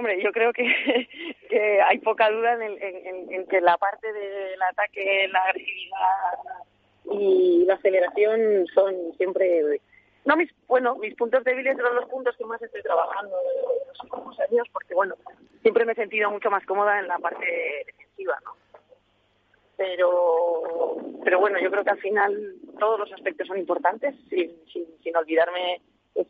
[0.00, 0.64] Hombre, yo creo que,
[1.86, 6.38] hay poca duda en, en, que la parte del ataque, la agresividad
[7.10, 9.78] y la aceleración son siempre
[10.24, 14.04] no mis bueno mis puntos débiles son los puntos que más estoy trabajando en los
[14.04, 15.16] últimos años porque bueno
[15.60, 18.56] siempre me he sentido mucho más cómoda en la parte defensiva no
[19.76, 24.86] pero pero bueno yo creo que al final todos los aspectos son importantes sin, sin,
[25.02, 25.82] sin olvidarme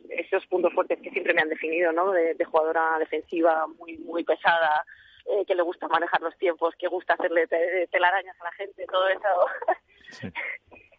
[0.09, 2.11] esos puntos fuertes que siempre me han definido, ¿no?
[2.11, 4.85] De, jugadora defensiva muy muy pesada,
[5.25, 7.47] eh, que le gusta manejar los tiempos, que gusta hacerle
[7.91, 10.31] telarañas a la gente, todo eso.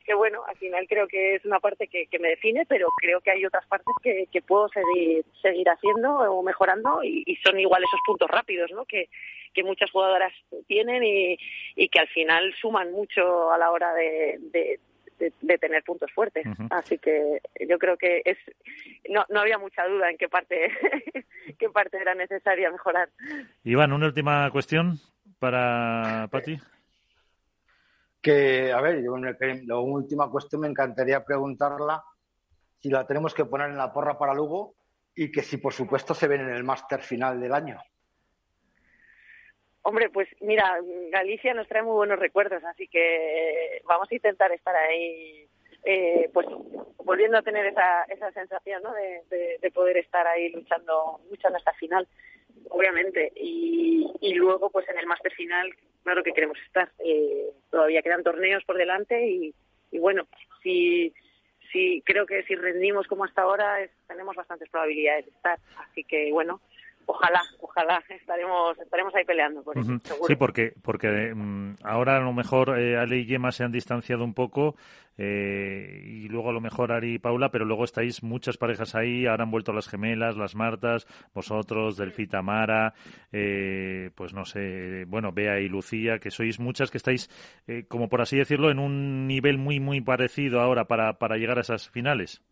[0.05, 3.31] que bueno, al final creo que es una parte que, me define, pero creo que
[3.31, 8.29] hay otras partes que, puedo seguir, seguir haciendo o mejorando y, son igual esos puntos
[8.29, 8.85] rápidos, ¿no?
[8.85, 9.09] Que,
[9.55, 10.33] que muchas jugadoras
[10.67, 11.39] tienen y,
[11.77, 14.81] y que al final suman mucho a la hora de, de,
[15.31, 16.47] tener puntos fuertes.
[16.71, 18.39] Así que yo creo que es
[19.09, 20.71] no, no había mucha duda en qué parte
[21.59, 23.11] qué parte era necesaria mejorar.
[23.65, 24.99] Iván, una última cuestión
[25.39, 26.59] para Pati.
[28.21, 32.05] Que, a ver, yo la última cuestión me encantaría preguntarla
[32.81, 34.75] si la tenemos que poner en la porra para Lugo
[35.15, 37.81] y que si, por supuesto, se ven en el máster final del año.
[39.83, 40.79] Hombre, pues mira,
[41.11, 45.49] Galicia nos trae muy buenos recuerdos, así que vamos a intentar estar ahí,
[45.85, 46.47] eh, pues
[46.99, 48.93] volviendo a tener esa, esa sensación, ¿no?
[48.95, 52.07] De, poder estar ahí luchando, luchando hasta final,
[52.69, 53.33] obviamente.
[53.35, 55.73] Y, y luego, pues en el máster final,
[56.03, 56.91] claro que queremos estar.
[57.05, 59.55] Eh, todavía quedan torneos por delante y,
[59.99, 60.27] bueno,
[60.63, 61.13] si,
[62.05, 65.59] creo que si rendimos como hasta ahora, tenemos bastantes probabilidades de estar.
[65.79, 66.61] Así que bueno,
[67.07, 68.03] ojalá, ojalá.
[68.09, 69.93] Estaremos estaremos ahí peleando por eso.
[70.27, 74.25] Sí, porque porque mm, ahora a lo mejor eh, Ale y Gemma se han distanciado
[74.25, 74.77] un poco
[75.19, 79.27] eh, y luego a lo mejor Ari y Paula, pero luego estáis muchas parejas ahí,
[79.27, 82.95] ahora han vuelto las gemelas, las Martas, vosotros, Delfita Mara,
[83.31, 87.29] eh, pues no sé, bueno, Bea y Lucía, que sois muchas que estáis,
[87.67, 91.59] eh, como por así decirlo, en un nivel muy, muy parecido ahora para, para llegar
[91.59, 92.43] a esas finales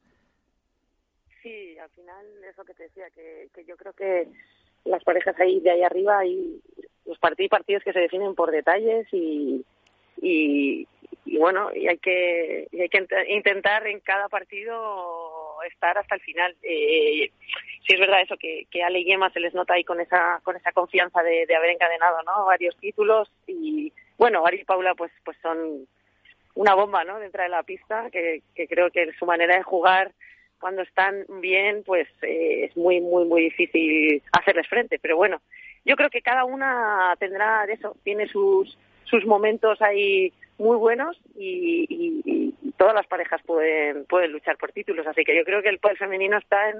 [2.10, 4.28] al final eso que te decía, que, yo creo que
[4.84, 6.60] las parejas ahí de ahí arriba hay
[7.06, 9.64] los partidos partidos que se definen por detalles y,
[10.22, 10.86] y,
[11.38, 16.56] bueno, y hay que hay que intentar en cada partido estar hasta el final.
[16.62, 17.30] Eh,
[17.86, 20.40] sí es verdad eso que, que Ale y Gemma se les nota ahí con esa
[20.42, 25.12] con esa confianza de, haber encadenado no varios títulos y bueno Ari y Paula pues
[25.24, 25.86] pues son
[26.54, 30.12] una bomba no dentro de la pista que, que creo que su manera de jugar
[30.60, 34.98] cuando están bien, pues eh, es muy, muy, muy difícil hacerles frente.
[35.00, 35.40] Pero bueno,
[35.84, 42.54] yo creo que cada una tendrá eso, tiene sus, sus momentos ahí muy buenos y,
[42.76, 45.06] todas las parejas pueden, pueden luchar por títulos.
[45.06, 46.76] Así que yo creo que el poder femenino está en,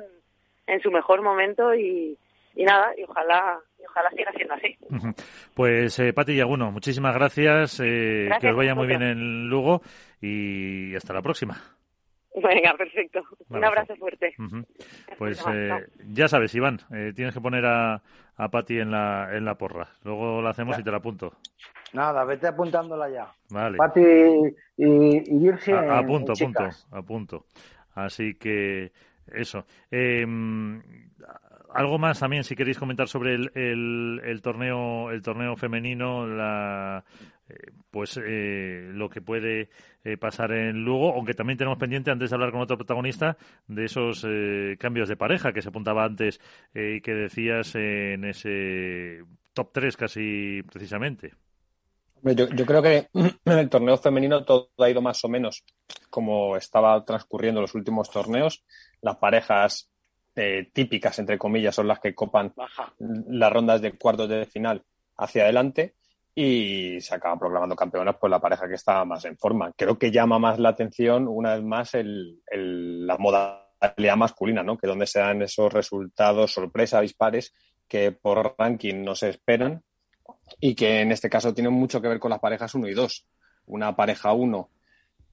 [0.66, 2.16] en su mejor momento y,
[2.54, 4.76] y nada, y ojalá, y ojalá siga siendo así.
[5.54, 9.82] Pues eh, Pati Yaguno, muchísimas gracias, eh, que os vaya muy bien en Lugo
[10.20, 11.60] y hasta la próxima.
[12.42, 13.22] Venga, perfecto.
[13.48, 14.34] Un abrazo fuerte.
[15.18, 18.02] Pues eh, ya sabes, Iván, eh, tienes que poner a,
[18.36, 19.88] a Pati en la, en la porra.
[20.04, 21.32] Luego la hacemos y te la apunto.
[21.92, 23.28] Nada, vete apuntándola ya.
[23.50, 23.76] Vale.
[23.76, 25.76] Pati y, y Virgen.
[25.76, 27.44] A, apunto, apunto, apunto.
[27.94, 28.92] Así que
[29.32, 29.64] eso.
[29.90, 30.80] Em,
[31.74, 37.04] algo más también, si queréis comentar sobre el, el, el torneo, el torneo femenino, la,
[37.90, 39.70] pues eh, lo que puede
[40.05, 43.36] eh, pasar en Lugo, aunque también tenemos pendiente, antes de hablar con otro protagonista,
[43.66, 44.26] de esos
[44.78, 46.40] cambios de pareja que se apuntaba antes
[46.74, 51.34] y que decías en ese top 3 casi precisamente.
[52.22, 55.64] Yo, yo, creo que en el torneo femenino todo ha ido más o menos
[56.11, 58.64] como estaba transcurriendo los últimos torneos.
[59.01, 59.90] Las parejas
[60.72, 62.55] típicas, entre comillas, son las que copan
[62.98, 64.84] las rondas de cuartos de final
[65.16, 65.94] hacia adelante
[66.34, 69.72] y se acaba proclamando campeonas pues la pareja que está más en forma.
[69.76, 74.76] Creo que llama más la atención una vez más el, la modalidad masculina, ¿no?
[74.78, 77.52] Que donde se dan esos resultados sorpresa, dispares
[77.88, 79.82] que por ranking no se esperan
[80.60, 83.26] y que en este caso tienen mucho que ver con las parejas 1 y 2.
[83.66, 84.70] Una pareja 1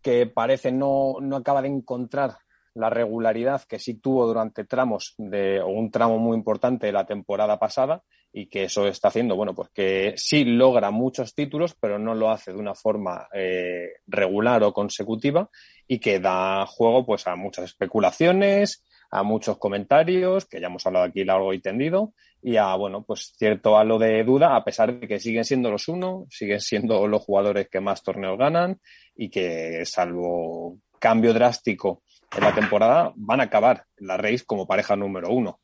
[0.02, 2.38] que parece no, no acaba de encontrar
[2.74, 7.06] la regularidad que sí tuvo durante tramos de, o un tramo muy importante de la
[7.06, 8.04] temporada pasada
[8.40, 12.30] y que eso está haciendo, bueno, pues que sí logra muchos títulos, pero no lo
[12.30, 15.50] hace de una forma eh, regular o consecutiva
[15.88, 21.06] y que da juego pues a muchas especulaciones, a muchos comentarios, que ya hemos hablado
[21.06, 25.08] aquí largo y tendido, y a, bueno, pues cierto halo de duda, a pesar de
[25.08, 28.80] que siguen siendo los uno, siguen siendo los jugadores que más torneos ganan
[29.16, 32.04] y que, salvo cambio drástico
[32.36, 35.60] en la temporada, van a acabar la race como pareja número uno.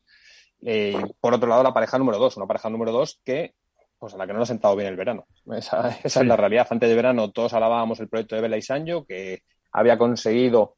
[0.64, 3.54] Eh, por otro lado, la pareja número dos, una pareja número dos que,
[3.98, 5.26] pues a la que no nos ha sentado bien el verano.
[5.52, 6.66] Esa, es la realidad.
[6.70, 9.42] Antes de verano todos alabábamos el proyecto de Bela y Sancho, que
[9.72, 10.76] había conseguido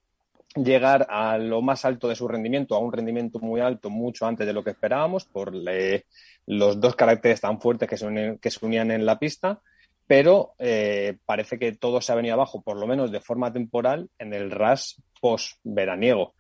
[0.57, 4.47] llegar a lo más alto de su rendimiento, a un rendimiento muy alto, mucho antes
[4.47, 8.65] de lo que esperábamos, por los dos caracteres tan fuertes que se, unían, que se
[8.65, 9.61] unían en la pista,
[10.07, 14.09] pero eh, parece que todo se ha venido abajo, por lo menos de forma temporal,
[14.19, 16.35] en el RAS post-veraniego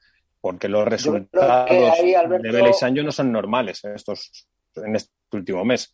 [0.46, 5.64] porque los resultados de Vela y Sancho no son normales en, estos, en este último
[5.64, 5.92] mes.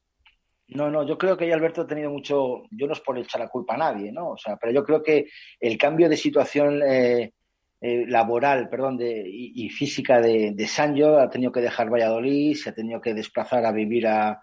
[0.69, 3.41] No, no, yo creo que ahí Alberto ha tenido mucho, yo no es por echar
[3.41, 4.33] la culpa a nadie, ¿no?
[4.33, 5.29] O sea, pero yo creo que
[5.59, 7.33] el cambio de situación eh,
[7.81, 12.69] eh, laboral, perdón, de, y, física de, de, Sancho ha tenido que dejar Valladolid, se
[12.69, 14.39] ha tenido que desplazar a vivir a,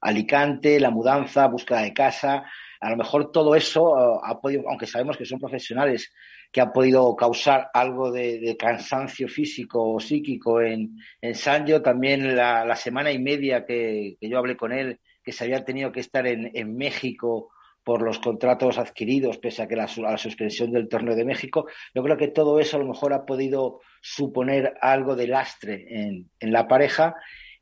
[0.00, 2.44] Alicante, la mudanza, búsqueda de casa.
[2.80, 6.12] A lo mejor todo eso uh, ha podido, aunque sabemos que son profesionales,
[6.50, 11.82] que ha podido causar algo de, cansancio físico o psíquico en, en Sancho.
[11.82, 16.00] También la, semana y media que, yo hablé con él, que se había tenido que
[16.00, 17.50] estar en, México
[17.84, 21.66] por los contratos adquiridos, pese a que la, la suspensión del torneo de México.
[21.94, 26.52] Yo creo que todo eso a lo mejor ha podido suponer algo de lastre en
[26.52, 27.14] la pareja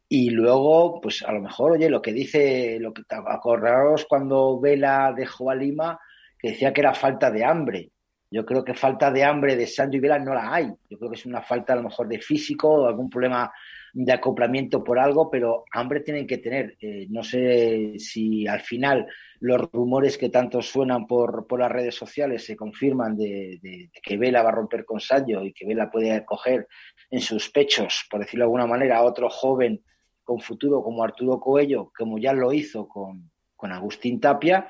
[0.09, 5.13] y luego, pues a lo mejor, oye, lo que dice, lo que acordaros cuando Vela
[5.15, 6.01] dejó a Lima,
[6.39, 7.91] que decía que era falta de hambre.
[8.31, 10.67] Yo creo que falta de hambre de Sancho y Vela no la hay.
[10.89, 13.53] Yo creo que es una falta a lo mejor de físico, algún problema
[13.93, 16.77] de acoplamiento por algo, pero hambre tienen que tener.
[16.81, 19.07] Eh, no sé si al final
[19.41, 24.43] los rumores que tanto suenan por, por las redes sociales se confirman de, que Vela
[24.43, 26.67] va a romper con Sancho y que Vela puede acoger
[27.11, 29.83] en sus pechos, por decirlo de alguna manera, a otro joven
[30.29, 33.31] con futuro como Arturo Coello, como ya lo hizo con,
[33.73, 34.69] Agustín Tapia.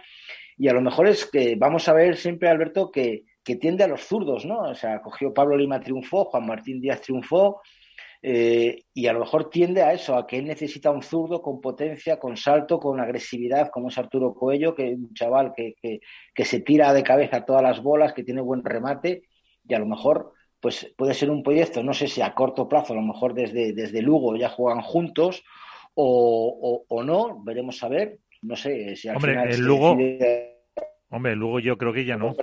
[0.56, 3.24] Y a lo mejor es que vamos a ver siempre, Alberto, que,
[3.60, 4.60] tiende a los zurdos, ¿no?
[4.60, 7.62] O sea, cogió Pablo Lima triunfó, Juan Martín Díaz triunfó,
[8.22, 11.58] eh, y a lo mejor tiende a eso, a que él necesita un zurdo con
[11.62, 16.44] potencia, con salto, con agresividad, como es Arturo Coello, que es un chaval que, que,
[16.44, 19.22] se tira de cabeza todas las bolas, que tiene buen remate,
[19.66, 22.92] y a lo mejor pues puede ser un proyecto, no sé si a corto plazo,
[22.92, 25.44] a lo mejor desde, desde Lugo ya juegan juntos
[25.94, 28.18] o, o, no, veremos a ver.
[28.42, 29.90] No sé si al hombre, final el Lugo,
[31.10, 32.36] Hombre, el Lugo yo creo que ya no.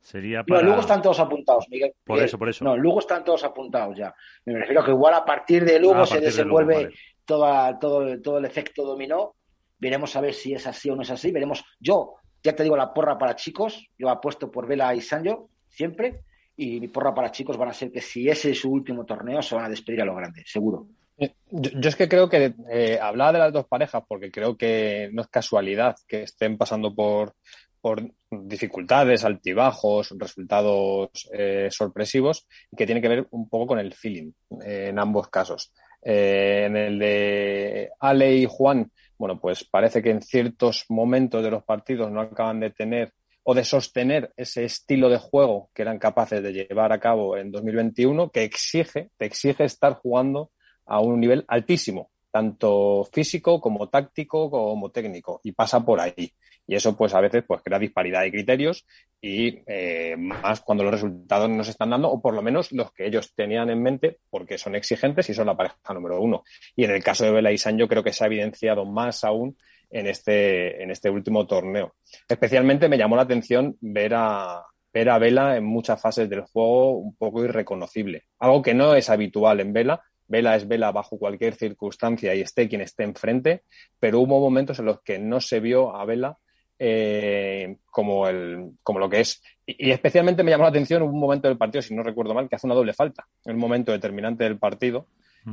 [0.00, 0.62] Sería para...
[0.62, 1.94] No, Lugo están todos apuntados, Miguel.
[2.04, 2.64] Por eso, por eso.
[2.64, 4.14] No, Lugo están todos apuntados ya.
[4.46, 6.90] Me refiero a que igual a partir de Lugo ah, se desenvuelve
[7.24, 9.34] toda, todo, todo el efecto dominó.
[9.78, 11.32] Veremos a ver si es así o no es así.
[11.32, 11.64] Veremos.
[11.80, 13.90] Yo, ya te digo, la porra para chicos.
[13.98, 16.22] Yo apuesto por Vela y Sancho, siempre
[16.56, 19.54] y porra para chicos van a ser que si ese es su último torneo se
[19.54, 20.86] van a despedir a lo grande, seguro.
[21.16, 25.10] Eh, yo, es que creo que eh, hablaba de las dos parejas porque creo que
[25.12, 27.34] no es casualidad que estén pasando por,
[27.80, 33.94] por dificultades, altibajos, resultados eh, sorpresivos y que tiene que ver un poco con el
[33.94, 34.32] feeling
[34.62, 35.72] en ambos casos.
[36.02, 41.64] en el de Ale y Juan, bueno, pues parece que en ciertos momentos de los
[41.64, 43.12] partidos no acaban de tener
[43.44, 47.52] o de sostener ese estilo de juego que eran capaces de llevar a cabo en
[47.52, 50.50] 2021, que exige, te exige estar jugando
[50.86, 56.32] a un nivel altísimo, tanto físico como táctico como técnico, y pasa por ahí.
[56.66, 58.86] Y eso, pues, a veces, pues, crea disparidad de criterios
[59.20, 62.92] y eh, más cuando los resultados no se están dando, o por lo menos los
[62.92, 66.44] que ellos tenían en mente, porque son exigentes y son la pareja número uno.
[66.74, 69.58] Y en el caso de Vela y yo creo que se ha evidenciado más aún
[69.94, 71.94] en este, en este último torneo.
[72.28, 76.98] Especialmente me llamó la atención ver a, ver a Vela en muchas fases del juego
[76.98, 80.02] un poco irreconocible, algo que no es habitual en Vela.
[80.26, 83.62] Vela es Vela bajo cualquier circunstancia y esté quien esté enfrente,
[84.00, 86.38] pero hubo momentos en los que no se vio a Vela
[86.76, 89.40] eh, como, el, como lo que es.
[89.64, 92.56] Y, especialmente me llamó la atención un momento del partido, si no recuerdo mal, que
[92.56, 95.06] hace una doble falta, un momento determinante del partido,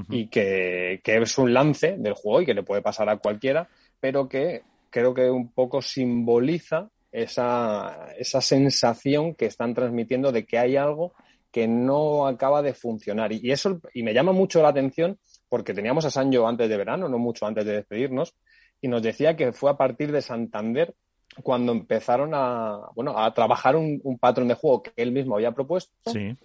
[0.09, 3.67] y que, que, es un lance del juego y que le puede pasar a cualquiera,
[4.01, 10.57] pero que creo que un poco simboliza esa, esa sensación que están transmitiendo de que
[10.57, 11.13] hay algo
[11.51, 13.31] que no acaba de funcionar.
[13.31, 15.17] Y, eso, y me llama mucho la atención
[15.49, 18.35] porque teníamos a Sancho antes de verano, no mucho antes de despedirnos,
[18.79, 20.95] y nos decía que fue a partir de Santander
[21.43, 25.91] cuando empezaron a, bueno, a trabajar un, patrón de juego que él mismo había propuesto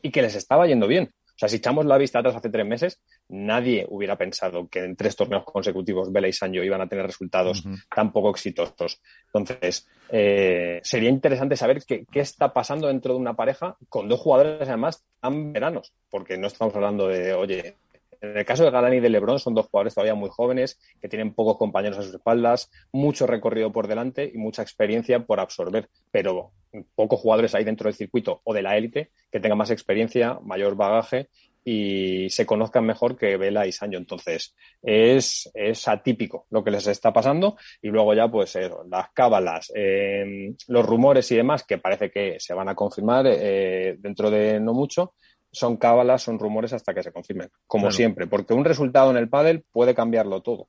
[0.03, 1.13] y que les estaba yendo bien.
[1.37, 4.97] O sea, si echamos la vista atrás hace tres meses, nadie hubiera pensado que en
[4.97, 7.63] tres torneos consecutivos Vela y Sancho iban a tener resultados
[7.95, 9.03] tan poco exitosos.
[9.27, 14.19] Entonces, eh, sería interesante saber qué, qué, está pasando dentro de una pareja con dos
[14.19, 17.77] jugadores además tan veranos, porque no estamos hablando de, oye,
[18.21, 21.09] en el caso de Galán y de Lebron son dos jugadores todavía muy jóvenes que
[21.09, 25.89] tienen pocos compañeros a sus espaldas, mucho recorrido por delante y mucha experiencia por absorber,
[26.11, 26.53] pero
[26.95, 30.77] pocos jugadores hay dentro del circuito o de la élite que tengan más experiencia, mayor
[30.77, 31.29] bagaje
[31.69, 33.99] y se conozcan mejor que Vela y Sancho.
[33.99, 37.57] Entonces, es, es atípico lo que les está pasando.
[37.83, 38.57] Y luego ya, pues,
[38.89, 43.97] las cábalas, em, los rumores y demás, que parece que se van a confirmar eh,
[43.99, 45.15] dentro de no mucho,
[45.57, 49.31] son cábalas, son rumores hasta que se confirmen, como siempre, porque un resultado en el
[49.31, 50.69] pádel puede cambiarlo todo.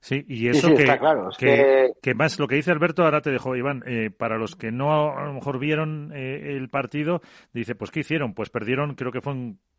[0.00, 4.10] Sí, y eso que, que, más lo que dice Alberto, ahora te dejo, Iván, eh,
[4.10, 7.20] para los que no a lo mejor vieron eh, el partido,
[7.52, 8.34] dice, pues ¿qué hicieron?
[8.34, 9.34] Pues perdieron, creo que fue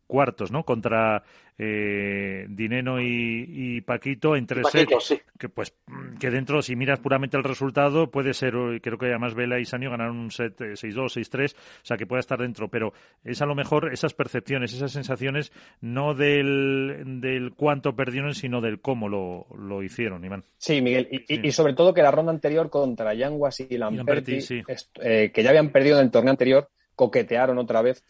[0.08, 0.64] cuartos, ¿no?
[0.64, 1.24] Contra
[1.58, 5.22] eh, Dineno y, Paquito en tres sets.
[5.38, 5.74] Que pues
[6.20, 9.92] que dentro, si miras puramente el resultado, puede ser, creo que además Vela y Sanio
[9.92, 12.94] ganaron un set 6-2, eh, 6-3, o sea que puede estar dentro, pero
[13.24, 15.52] es a lo mejor esas percepciones, esas sensaciones,
[15.82, 20.46] no del, del cuánto perdieron, sino del cómo lo, lo hicieron, Iván.
[20.58, 24.40] Sí, Miguel, y, sobre todo que la ronda anterior contra Yanguas y Lamperti,
[25.02, 28.04] eh, que ya habían perdido en el torneo anterior, coquetearon otra vez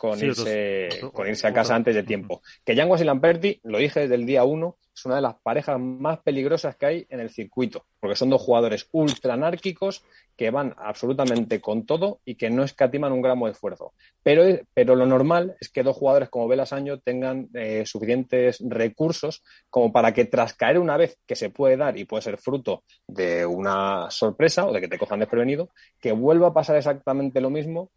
[0.00, 2.40] con, irse, con irse a casa antes de tiempo.
[2.64, 5.78] Que Yanguas y Lamperti, lo dije desde el día uno, es una de las parejas
[5.78, 10.02] más peligrosas que hay en el circuito, porque son dos jugadores ultra anárquicos
[10.38, 13.92] que van absolutamente con todo y que no escatiman un gramo de esfuerzo.
[14.22, 14.42] Pero,
[14.72, 20.14] pero lo normal es que dos jugadores como Velasaño tengan eh, suficientes recursos como para
[20.14, 24.10] que tras caer una vez que se puede dar y puede ser fruto de una
[24.10, 25.68] sorpresa o de que te cojan desprevenido,
[26.00, 27.90] que vuelva a pasar exactamente lo mismo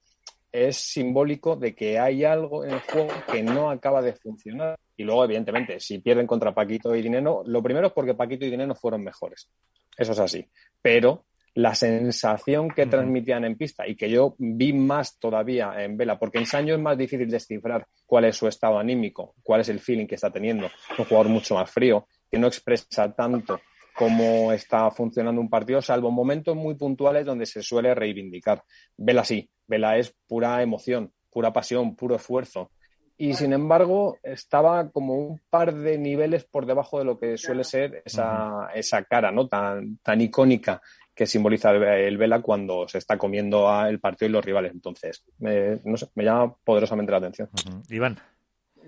[0.54, 4.78] es simbólico de que hay algo en el juego que no acaba de funcionar.
[4.96, 8.52] Y luego, evidentemente, si pierden contra Paquito y Dineno, lo primero es porque Paquito y
[8.52, 9.50] Dineno fueron mejores.
[9.98, 10.48] Eso es así.
[10.80, 11.26] Pero
[11.56, 16.38] la sensación que transmitían en pista y que yo vi más todavía en Vela, porque
[16.38, 20.06] en Sancho es más difícil descifrar cuál es su estado anímico, cuál es el feeling
[20.06, 20.70] que está teniendo.
[20.98, 23.60] un jugador mucho más frío, que no expresa tanto
[23.96, 28.64] cómo está funcionando un partido, salvo momentos muy puntuales donde se suele reivindicar.
[28.98, 32.72] Vela sí, Vela es pura emoción, pura pasión, puro esfuerzo.
[33.16, 37.64] Y sin embargo, estaba como un par de niveles por debajo de lo que suele
[37.64, 39.48] ser esa, esa cara ¿no?
[39.48, 40.82] tan, tan icónica
[41.14, 44.74] que simboliza el Vela cuando se está comiendo el partido y los rivales.
[44.74, 45.80] Entonces, me,
[46.16, 47.50] me llama poderosamente la atención.
[47.90, 48.18] Iván.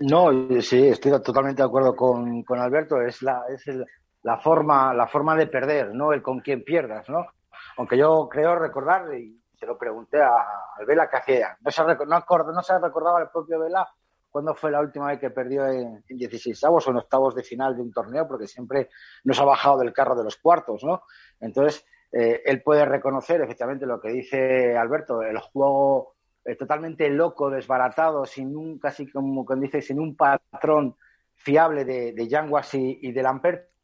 [0.00, 3.00] No, sí, estoy totalmente de acuerdo con, con Alberto.
[3.00, 3.86] Es la, es el,
[4.26, 7.28] la forma, la forma de perder, no el con quién pierdas, ¿no?
[7.76, 12.24] Aunque yo creo recordar, y se lo pregunté al Vela que hacía, no se, no,
[12.52, 13.88] no se recordaba el propio Vela
[14.28, 17.76] cuándo fue la última vez que perdió en, 16 avos o en octavos de final
[17.76, 18.88] de un torneo, porque siempre
[19.22, 21.02] nos ha bajado del carro de los cuartos, ¿no?
[21.38, 27.48] Entonces, eh, él puede reconocer efectivamente lo que dice Alberto, el juego eh, totalmente loco,
[27.48, 30.96] desbaratado, sin un, casi como dice, sin un patrón
[31.36, 33.76] fiable de, de Yanguas y, y de Lamperti,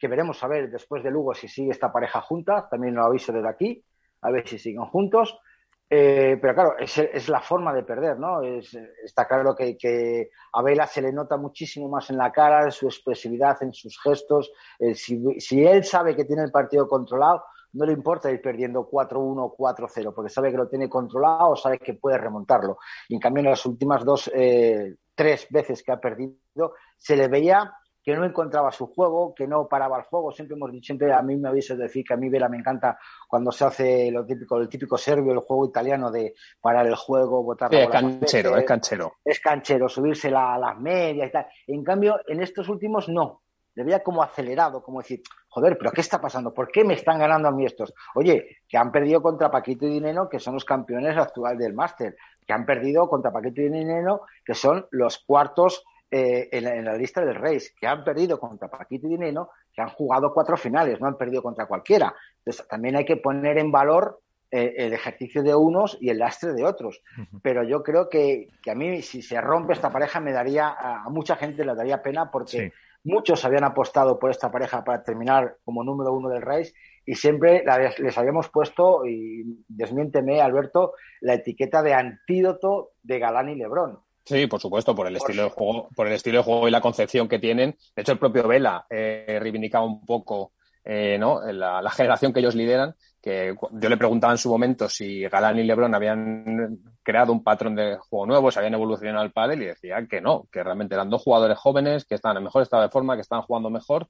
[0.00, 3.32] que veremos a ver después de Lugo si sigue esta pareja junta, también lo aviso
[3.32, 3.84] desde aquí,
[4.22, 5.38] a ver si siguen juntos.
[5.92, 8.42] Eh, pero claro, es, la forma de perder, ¿no?
[8.42, 8.72] Es,
[9.04, 12.86] está claro que, a Vela se le nota muchísimo más en la cara, en su
[12.86, 14.50] expresividad, en sus gestos.
[14.78, 15.20] Eh, si,
[15.64, 20.30] él sabe que tiene el partido controlado, no le importa ir perdiendo 4-1 4-0, porque
[20.30, 22.78] sabe que lo tiene controlado, sabe que puede remontarlo.
[23.08, 27.28] Y en cambio, en las últimas dos, eh, tres veces que ha perdido, se le
[27.28, 30.32] veía que no encontraba su juego, que no paraba el juego.
[30.32, 32.98] Siempre hemos dicho, siempre a mí me habéis decir que a mí Vela me encanta
[33.28, 37.42] cuando se hace lo típico, el típico serbio, el juego italiano de parar el juego,
[37.42, 39.12] botar Es canchero, es canchero.
[39.24, 41.46] Es canchero, subirse a las medias y tal.
[41.66, 43.42] En cambio, en estos últimos no.
[43.74, 46.52] Le veía como acelerado, como decir, joder, pero ¿qué está pasando?
[46.52, 47.94] ¿Por qué me están ganando a mí estos?
[48.14, 52.16] Oye, que han perdido contra Paquito y Dineno, que son los campeones actuales del máster,
[52.44, 57.24] que han perdido contra Paquito y Dineno, que son los cuartos eh, en, la, lista
[57.24, 61.06] del Reis, que han perdido contra Paquito y Dineno, que han jugado cuatro finales, no
[61.06, 62.12] han perdido contra cualquiera.
[62.38, 66.52] Entonces, también hay que poner en valor eh, el ejercicio de unos y el lastre
[66.52, 67.00] de otros.
[67.42, 71.36] Pero yo creo que, a mí, si se rompe esta pareja, me daría, a, mucha
[71.36, 72.72] gente le daría pena porque
[73.04, 76.74] muchos habían apostado por esta pareja para terminar como número uno del Reis
[77.06, 77.64] y siempre
[77.98, 84.00] les habíamos puesto, y desmiénteme, Alberto, la etiqueta de antídoto de Galán y Lebrón
[84.30, 86.80] Sí, por supuesto, por el estilo de juego, por el estilo de juego y la
[86.80, 87.76] concepción que tienen.
[87.96, 90.52] De hecho, el propio Vela eh, reivindicaba un poco
[90.84, 91.40] eh, ¿no?
[91.50, 95.64] La, generación que ellos lideran, que yo le preguntaba en su momento si Galán y
[95.64, 100.06] Lebron habían creado un patrón de juego nuevo, si habían evolucionado al pádel y decía
[100.08, 103.16] que no, que realmente eran dos jugadores jóvenes que estaban en mejor estado de forma,
[103.16, 104.06] que estaban jugando mejor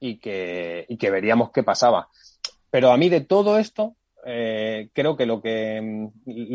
[0.00, 2.08] y que, y que veríamos qué pasaba.
[2.72, 3.94] Pero a mí de todo esto,
[4.26, 6.08] eh, creo que lo que mm,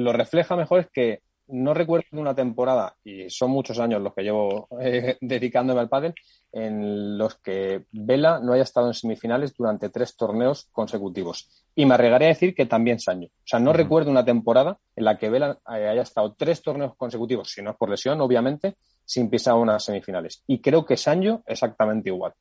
[0.04, 4.24] lo refleja mejor es que no recuerdo una temporada, y son muchos años los que
[4.24, 6.14] llevo eh, dedicándome al pádel,
[6.52, 11.50] en los que Vela no haya estado en semifinales durante tres torneos consecutivos.
[11.76, 13.28] Y me arriesgaré a decir que también Sancho.
[13.28, 16.96] O sea, no recuerdo una temporada en la que Vela eh, haya estado tres torneos
[16.96, 20.44] consecutivos, si no es por lesión, obviamente, sin pisar unas semifinales.
[20.48, 22.34] Y creo que Sancho exactamente igual.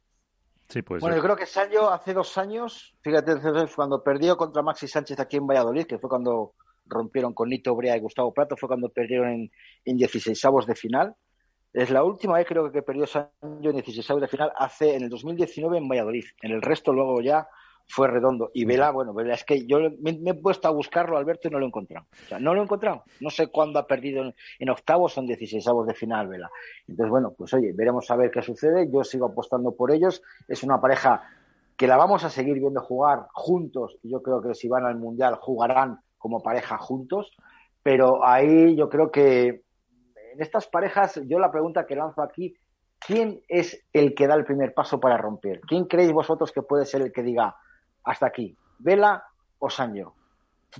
[0.68, 3.34] Sí, pues bueno, yo creo que Sancho hace dos años, fíjate,
[3.76, 6.54] cuando perdió contra Maxi Sánchez aquí en Valladolid, que fue cuando
[6.86, 9.50] rompieron con Nito Brea y Gustavo Prato, fue cuando perdieron en,
[9.84, 11.14] en 16 de final.
[11.72, 13.36] Es la última vez creo que perdió Sancho
[13.70, 16.24] en 16 de final hace en el 2019 en Valladolid.
[16.40, 17.48] En el resto luego ya
[17.86, 18.50] fue redondo.
[18.54, 21.58] Y Vela, bueno, Vela, es que yo me, he puesto a buscarlo, Alberto, y no
[21.58, 21.70] lo he.
[21.70, 23.02] O sea, no lo he.
[23.20, 26.50] No sé cuándo ha perdido en, octavos, son 16 avos de final, Vela.
[26.86, 28.90] Entonces, bueno, pues oye, veremos a ver qué sucede.
[28.90, 30.22] Yo sigo apostando por ellos.
[30.48, 31.22] Es una pareja
[31.76, 33.98] que la vamos a seguir viendo jugar juntos.
[34.02, 37.36] Yo creo que si van al Mundial jugarán como pareja juntos.
[37.82, 39.48] Pero ahí yo creo que
[40.32, 42.54] en estas parejas, yo la pregunta que lanzo aquí,
[42.98, 45.60] ¿quién es el que da el primer paso para romper?
[45.68, 47.54] ¿Quién creéis vosotros que puede ser el que diga
[48.04, 49.22] hasta aquí, Vela
[49.58, 50.14] o Sancho?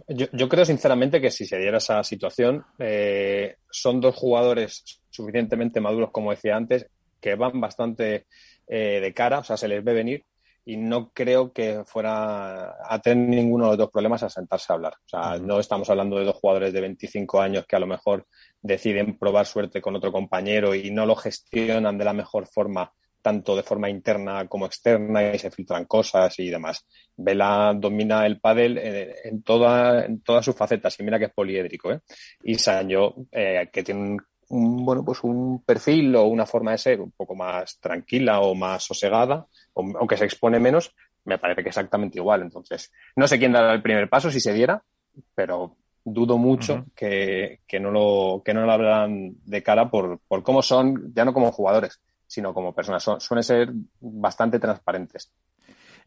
[0.09, 6.11] Yo, creo sinceramente que si se diera esa situación, eh, son dos jugadores suficientemente maduros,
[6.11, 6.87] como decía antes,
[7.21, 8.25] que van bastante
[8.67, 10.25] eh, de cara, o sea, se les ve venir
[10.65, 14.77] y no creo que fuera a tener ninguno de los dos problemas a sentarse a
[14.77, 14.95] hablar.
[14.95, 18.27] O sea, no estamos hablando de dos jugadores de 25 años que a lo mejor
[18.63, 23.55] deciden probar suerte con otro compañero y no lo gestionan de la mejor forma, tanto
[23.55, 26.87] de forma interna como externa, y se filtran cosas y demás.
[27.17, 31.93] Vela domina el pádel en, toda, en todas sus facetas, y mira que es poliédrico,
[31.93, 32.01] ¿eh?
[32.43, 34.19] Y Sancho, eh, que tiene un,
[34.49, 38.85] bueno, pues un perfil o una forma de ser un poco más tranquila o más
[38.85, 40.95] sosegada, aunque se expone menos,
[41.25, 42.43] me parece que exactamente igual.
[42.43, 44.83] Entonces, no sé quién dará el primer paso si se diera,
[45.35, 50.63] pero dudo mucho que, no lo, que no lo hablan de cara por, por cómo
[50.63, 53.03] son, ya no como jugadores, sino como personas.
[53.03, 55.33] Son, suelen ser bastante transparentes.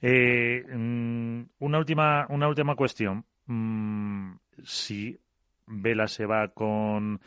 [0.02, 3.26] Eh, mm, una última, una última cuestión.
[3.48, 4.34] Mm,
[4.64, 5.20] si
[5.66, 7.20] Vela se va con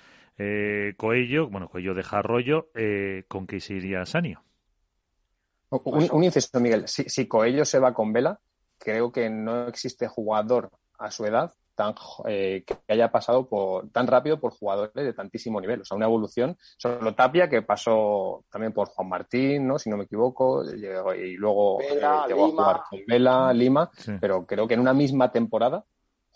[0.42, 4.42] eh, Coello, bueno, Coello deja Arroyo, eh, ¿con qué se iría Sanio?
[5.68, 6.88] Un, un inciso, Miguel.
[6.88, 8.40] Si, si, Coello se va con Vela,
[8.78, 11.94] creo que no existe jugador a su edad tan
[12.26, 15.80] eh, que haya pasado por, tan rápido por jugadores de tantísimo nivel.
[15.80, 16.56] O sea, una evolución.
[16.76, 19.78] Solo Tapia, que pasó también por Juan Martín, ¿no?
[19.78, 23.90] si no me equivoco, y luego eh, llegó a jugar con Vela, Lima,
[24.20, 25.84] pero creo que en una misma temporada,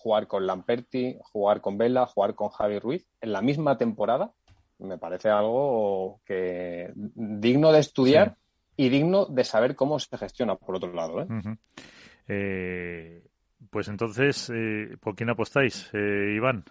[0.04, 4.32] jugar con Lamperti, jugar con Vela, jugar con Javi Ruiz, en la misma temporada,
[4.78, 8.36] me parece algo que digno de estudiar
[8.76, 11.22] y digno de saber cómo se gestiona por otro lado.
[11.22, 11.26] ¿eh?
[12.28, 13.26] eh
[13.70, 16.64] pues entonces, eh, ¿por quién apostáis, eh, Iván?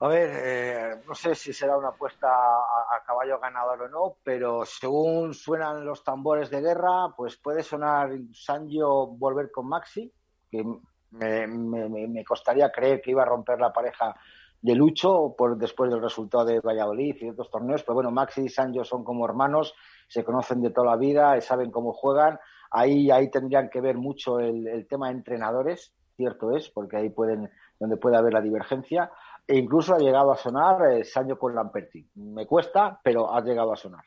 [0.00, 5.32] A ver, no sé si será una apuesta a, caballo ganador o no, pero según
[5.32, 10.12] suenan los tambores de guerra, pues puede sonar Sanjo volver con Maxi,
[10.50, 10.62] que
[11.10, 14.14] me, me, costaría creer que iba a romper la pareja
[14.60, 18.48] de Lucho por después del resultado de Valladolid y otros torneos, pero bueno, Maxi y
[18.48, 19.74] Sancho son como hermanos,
[20.08, 22.38] se conocen de toda la vida, saben cómo juegan.
[22.70, 27.50] Ahí, ahí tendrían que ver mucho el, tema de entrenadores, cierto es, porque ahí pueden,
[27.78, 29.10] donde puede haber la divergencia.
[29.46, 32.06] E incluso ha llegado a sonar eh, Sancho con Lamperti.
[32.16, 34.04] Me cuesta, pero ha llegado a sonar.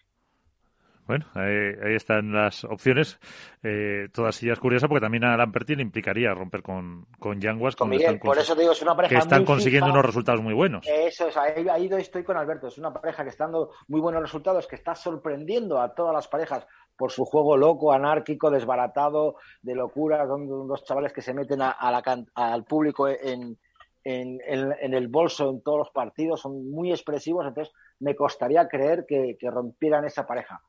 [1.08, 3.20] Bueno, ahí, están las opciones,
[3.64, 7.76] eh, todas ellas curiosas, porque también a Lamperti le implicaría romper con, con Yanguas.
[7.76, 10.54] Con Miguel, por eso te digo, es una pareja que están consiguiendo unos resultados muy
[10.54, 10.86] buenos.
[10.88, 14.22] Eso es, ahí, ahí, estoy con Alberto, es una pareja que está dando muy buenos
[14.22, 16.66] resultados, que está sorprendiendo a todas las parejas
[16.96, 21.76] por su juego loco, anárquico, desbaratado, de locura, son unos chavales que se meten a,
[21.80, 23.58] la, al público en,
[24.04, 29.06] en, en, el bolso en todos los partidos, son muy expresivos, entonces me costaría creer
[29.08, 30.62] que rompieran esa pareja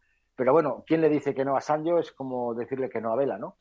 [0.42, 2.00] pero bueno, ¿quién le dice que no a Sancho?
[2.00, 3.54] Es como decirle que no a Vela, ¿no?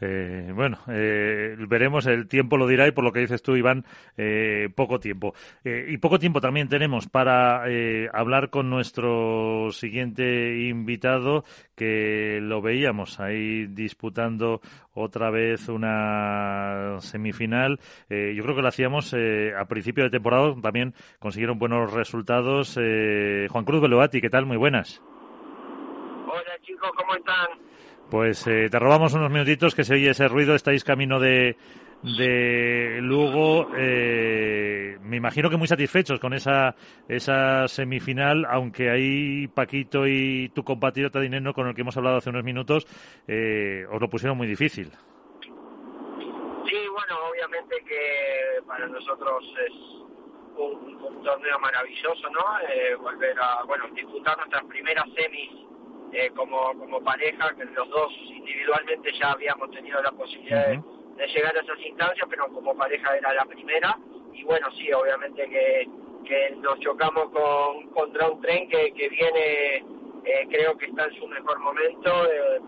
[0.00, 3.84] Eh, bueno, eh, veremos, el tiempo lo dirá y por lo que dices tú, Iván,
[4.16, 5.34] eh, poco tiempo.
[5.64, 7.64] y poco tiempo también tenemos para
[8.12, 11.42] hablar con nuestro siguiente invitado,
[11.74, 14.60] que lo veíamos ahí disputando
[14.94, 17.80] otra vez una semifinal.
[18.08, 22.74] yo creo que lo hacíamos a principio de temporada, también consiguieron buenos resultados.
[22.74, 24.46] Juan Cruz Beloati, ¿qué tal?
[24.46, 25.02] Muy buenas.
[26.66, 27.46] Chicos, ¿cómo están?
[28.10, 30.52] Pues eh, te robamos unos minutitos que se oye ese ruido.
[30.52, 31.56] Estáis camino de,
[32.02, 33.68] de Lugo.
[33.76, 36.74] Eh, me imagino que muy satisfechos con esa,
[37.08, 42.30] esa semifinal, aunque ahí Paquito y tu compatriota Dinero, con el que hemos hablado hace
[42.30, 42.84] unos minutos,
[43.28, 44.90] eh, os lo pusieron muy difícil.
[44.90, 49.72] Sí, bueno, obviamente que para nosotros es
[50.56, 52.40] un, torneo maravilloso, ¿no?
[53.02, 55.66] volver a, bueno, disputar nuestras primeras semis
[56.12, 60.82] eh, como, como pareja, que los dos individualmente ya habíamos tenido la posibilidad de,
[61.28, 63.96] llegar a esas instancias, pero como pareja era la primera.
[64.32, 65.88] Y bueno, sí, obviamente que,
[66.24, 69.76] que nos chocamos con, contra un tren que, que viene,
[70.24, 72.60] eh, creo que está en su mejor momento, eh,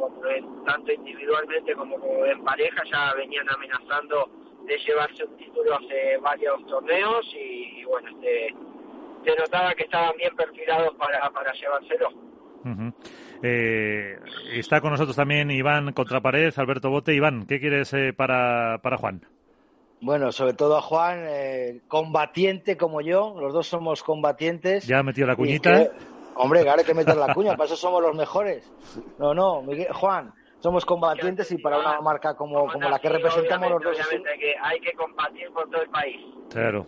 [0.66, 4.30] tanto individualmente como, en pareja, ya venían amenazando
[4.64, 8.54] de llevarse un título hace varios torneos y, bueno, este,
[9.24, 12.27] se notaba que estaban bien perfilados para, para llevárselo.
[13.42, 14.18] Eh,
[14.52, 17.14] está con nosotros también Iván Contrapared, Alberto Bote.
[17.14, 19.22] Iván, ¿qué quieres eh, para, para Juan?
[20.00, 24.86] Bueno, sobre todo a Juan, eh, combatiente como yo, los dos somos combatientes.
[24.86, 25.88] Ya ha metido la cuñita.
[26.36, 28.70] hombre, claro, hay que meter la cuña, para eso somos los mejores.
[29.18, 33.82] No, no, Juan, somos combatientes y para una marca como, como la que representamos los
[33.82, 33.96] dos.
[33.96, 36.20] Obviamente que hay que combatir por todo el país.
[36.50, 36.86] Claro.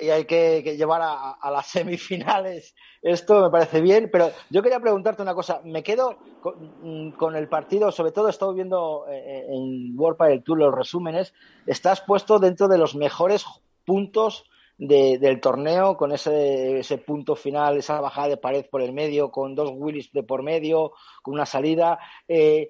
[0.00, 2.74] y hay que, llevar a, las semifinales.
[3.02, 5.60] Esto me parece bien, pero yo quería preguntarte una cosa.
[5.64, 10.18] Me quedo con, mm, el partido, sobre todo he estado viendo eh, eh, en World
[10.18, 11.32] Padel Tour los resúmenes.
[11.66, 13.46] Estás puesto dentro de los mejores
[13.84, 14.44] puntos
[14.78, 19.54] del torneo, con ese, ese punto final, esa bajada de pared por el medio, con
[19.54, 21.98] dos Willis de por medio, con una salida.
[22.28, 22.68] Eh,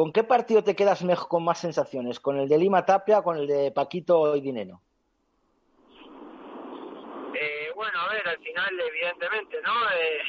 [0.00, 2.20] ¿Con qué partido te quedas mejor, con más sensaciones?
[2.20, 4.80] ¿Con el de Lima Tapia o con el de Paquito y Dineno?
[7.34, 9.72] Eh, bueno, a ver, al final, evidentemente, ¿no?
[9.90, 10.22] Eh,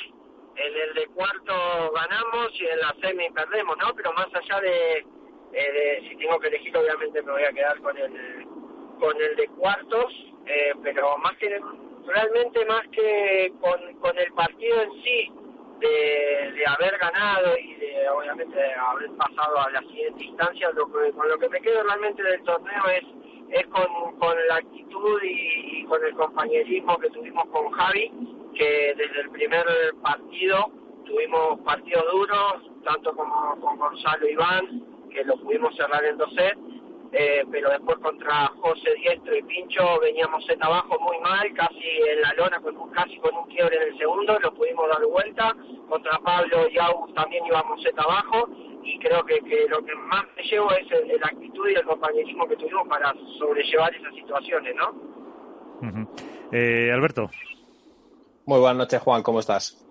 [0.57, 1.53] en el de cuarto
[1.95, 3.95] ganamos y en la semi perdemos, ¿no?
[3.95, 7.79] Pero más allá de, eh, de si tengo que elegir, obviamente me voy a quedar
[7.79, 8.45] con el,
[8.99, 10.11] con el de cuartos,
[10.47, 11.61] eh, pero más que,
[12.07, 15.31] realmente más que con, con el partido en sí,
[15.81, 21.37] de, haber ganado y de obviamente haber pasado a la siguiente instancia, lo con lo
[21.39, 23.03] que me quedo realmente del torneo es,
[23.49, 28.11] es con, con la actitud y, con el compañerismo que tuvimos con Javi,
[28.55, 29.65] que desde el primer
[30.01, 30.71] partido
[31.05, 36.59] tuvimos partidos duros, tanto como con Gonzalo Iván, que lo pudimos cerrar en dos sets,
[37.11, 42.21] eh, pero después contra José Diestro y Pincho veníamos set abajo muy mal, casi en
[42.21, 45.55] la lona, con casi con un quiebre en el segundo, lo pudimos dar vuelta,
[45.89, 48.47] contra Pablo y August también íbamos set abajo,
[48.83, 52.47] y creo que, que lo que más me llevo es la actitud y el compañerismo
[52.47, 55.11] que tuvimos para sobrellevar esas situaciones, ¿no?
[56.51, 57.29] eh, Alberto.
[58.45, 59.85] Muy buenas noches, Juan, ¿cómo estás?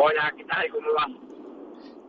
[0.00, 0.68] Hola, ¿qué tal?
[0.70, 1.27] ¿Cómo vas?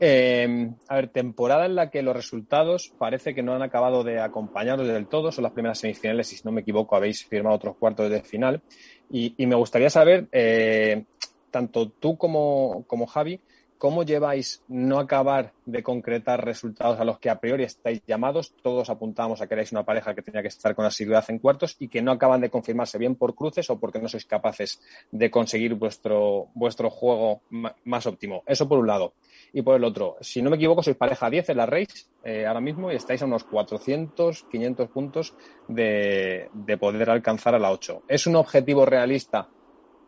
[0.01, 4.19] Eh, a ver, temporada en la que los resultados parece que no han acabado de
[4.19, 5.31] acompañaros del todo.
[5.31, 8.61] Son las primeras semifinales y, si no me equivoco, habéis firmado otros cuartos de final.
[9.09, 11.03] Y, me gustaría saber, eh,
[11.51, 13.41] tanto tú como, como Javi,
[13.79, 18.53] ¿Cómo lleváis no acabar de concretar resultados a los que a priori estáis llamados?
[18.61, 21.77] Todos apuntamos a que erais una pareja que tenía que estar con asiduidad en cuartos
[21.79, 24.81] y que no acaban de confirmarse bien por cruces o porque no sois capaces
[25.11, 27.43] de conseguir vuestro, vuestro juego
[27.85, 28.43] más óptimo.
[28.45, 29.13] Eso por un lado.
[29.53, 32.45] Y por el otro, si no me equivoco, sois pareja 10 en la race eh,
[32.45, 35.35] ahora mismo y estáis a unos 400, 500 puntos
[35.69, 38.03] de, de poder alcanzar a la 8.
[38.09, 39.47] ¿Es un objetivo realista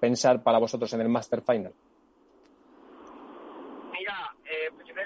[0.02, 1.74] pensar para vosotros en el Master Final?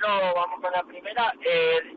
[0.01, 1.33] Vamos con la primera.
[1.41, 1.95] Eh,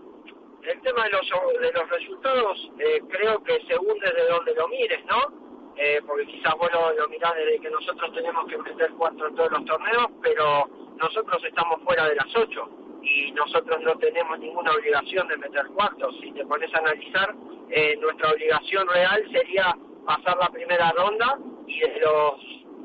[0.63, 1.31] el tema de los,
[1.61, 5.73] de los resultados, eh, creo que según desde donde lo mires, ¿no?
[5.77, 9.53] Eh, porque quizás vos lo, mirás desde que nosotros tenemos que meter cuatro en todos
[9.53, 12.69] los torneos, pero nosotros estamos fuera de las ocho
[13.03, 16.17] y nosotros no tenemos ninguna obligación de meter cuartos.
[16.21, 22.01] Si te pones a analizar, nuestra obligación real sería pasar la primera ronda y de
[22.01, 22.35] los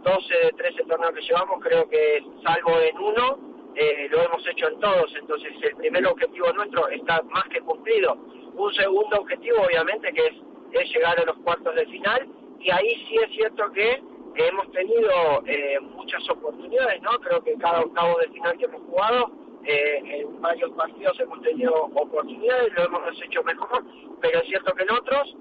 [0.03, 4.80] 12, 13 torneos que llevamos, creo que salvo en uno, eh, lo hemos hecho en
[4.80, 8.14] todos, entonces el primer objetivo nuestro está más que cumplido.
[8.54, 12.28] Un segundo objetivo, obviamente, que es, llegar a los cuartos de final,
[12.60, 14.02] y ahí sí es cierto que
[14.36, 17.12] hemos tenido eh, muchas oportunidades, ¿no?
[17.20, 19.32] Creo que cada octavo de final que hemos jugado,
[19.66, 23.84] eh, en varios partidos hemos tenido oportunidades, lo hemos hecho mejor,
[24.22, 25.36] pero es cierto que en otros,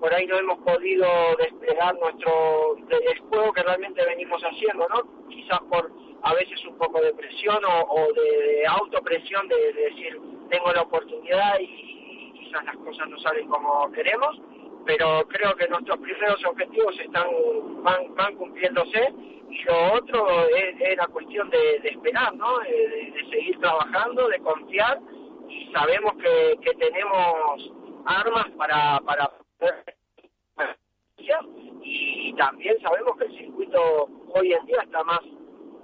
[0.00, 1.06] por ahí no hemos podido
[1.38, 2.76] desplegar nuestro
[3.28, 5.28] juego que realmente venimos haciendo, ¿no?
[5.28, 5.90] Quizás por
[6.22, 10.20] a veces un poco de presión o, de, autopresión de, decir
[10.50, 14.40] tengo la oportunidad y, quizás las cosas no salen como queremos,
[14.84, 17.26] pero creo que nuestros primeros objetivos están
[17.82, 19.12] van, van cumpliéndose
[19.50, 22.58] y lo otro es, la cuestión de, esperar, ¿no?
[22.60, 25.00] De, seguir trabajando, de confiar
[25.48, 27.72] y sabemos que, que tenemos
[28.04, 29.30] armas para, para
[31.82, 35.20] y también sabemos que el circuito hoy en día está más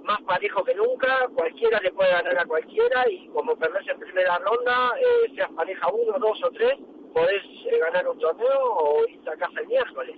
[0.03, 4.37] más parejo que nunca, cualquiera le puede ganar a cualquiera y como perdés en primera
[4.39, 6.73] ronda, eh, seas pareja uno, dos o tres,
[7.13, 10.15] podés eh, ganar un torneo o irte a casa el miércoles.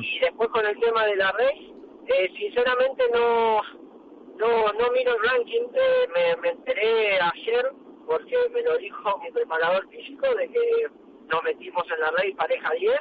[0.00, 1.70] Y después con el tema de la race,
[2.06, 3.60] eh, sinceramente no,
[4.38, 7.72] no no miro el ranking, eh, me, me enteré ayer
[8.06, 10.86] porque me lo dijo mi preparador físico de que
[11.30, 13.00] nos metimos en la race pareja 10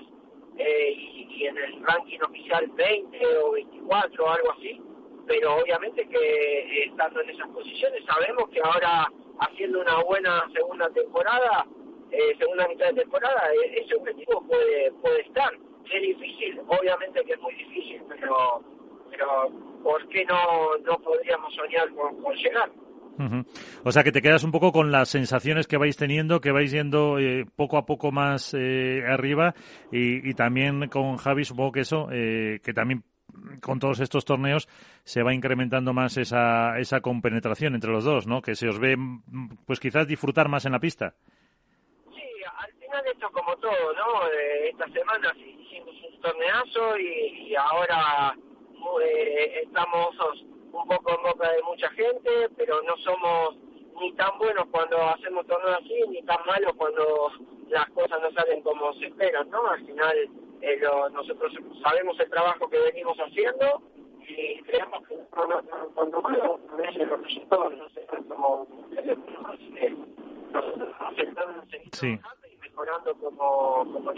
[0.57, 4.81] y, y en el ranking oficial 20 o 24 o algo así
[5.27, 9.07] pero obviamente que eh, estando en esas posiciones sabemos que ahora
[9.39, 11.65] haciendo una buena segunda temporada,
[12.11, 15.53] eh, segunda mitad de temporada, eh, ese objetivo puede puede estar.
[15.91, 18.63] Es difícil, obviamente que es muy difícil, pero
[19.09, 19.49] pero
[19.83, 22.69] ¿por qué no, no podríamos soñar con, llegar?
[23.83, 26.71] O sea que te quedas un poco con las sensaciones que vais teniendo, que vais
[26.71, 29.55] yendo eh, poco a poco más eh, arriba
[29.91, 33.03] y, también con Javi supongo que eso, eh, que también
[33.61, 34.67] con todos estos torneos
[35.03, 38.41] se va incrementando más esa, esa compenetración entre los dos, ¿no?
[38.41, 38.97] Que se os ve,
[39.65, 41.13] pues quizás disfrutar más en la pista.
[42.13, 42.23] Sí,
[42.57, 44.27] al final esto como todo, ¿no?
[44.69, 48.35] esta semana hicimos un torneazo y, y ahora
[49.63, 50.15] estamos
[50.71, 53.55] un poco en boca de mucha gente, pero no somos
[53.99, 57.31] ni tan buenos cuando hacemos torneos así, ni tan malos cuando
[57.69, 59.67] las cosas no salen como se esperan, ¿no?
[59.67, 60.29] Al final
[60.65, 60.81] eh,
[61.11, 63.83] nosotros sabemos el trabajo que venimos haciendo
[64.27, 68.67] y creemos que cuando malo los resultados no sé como
[71.91, 72.19] sí
[72.75, 74.13] como, como.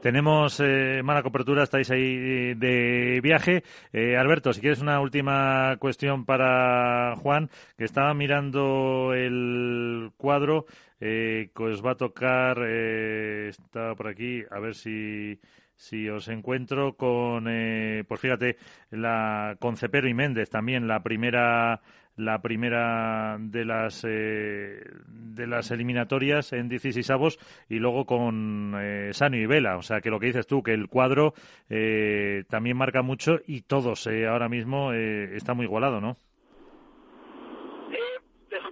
[0.00, 3.64] Tenemos eh, mala cobertura, estáis ahí de viaje.
[3.92, 10.66] Eh, Alberto, si quieres una última cuestión para Juan, que estaba mirando el cuadro
[11.00, 15.38] eh, que os va a tocar, eh, está por aquí, a ver si
[15.76, 18.56] si os encuentro con, eh, pues fíjate,
[18.90, 21.82] la con Cepero y Méndez también, la primera
[22.16, 27.38] la primera de las eh, de las eliminatorias en 16 avos
[27.68, 29.76] y luego con eh, Sano y Vela.
[29.76, 31.34] O sea, que lo que dices tú, que el cuadro
[31.68, 36.16] eh, también marca mucho y todos eh, ahora mismo está muy igualado, ¿no?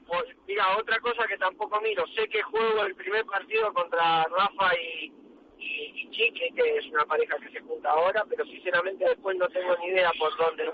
[0.06, 4.70] Pues, mira, otra cosa que tampoco miro, sé que juego el primer partido contra Rafa
[4.78, 5.12] y,
[5.58, 9.76] y, Chique, que es una pareja que se junta ahora, pero sinceramente después no tengo
[9.78, 10.70] ni idea por dónde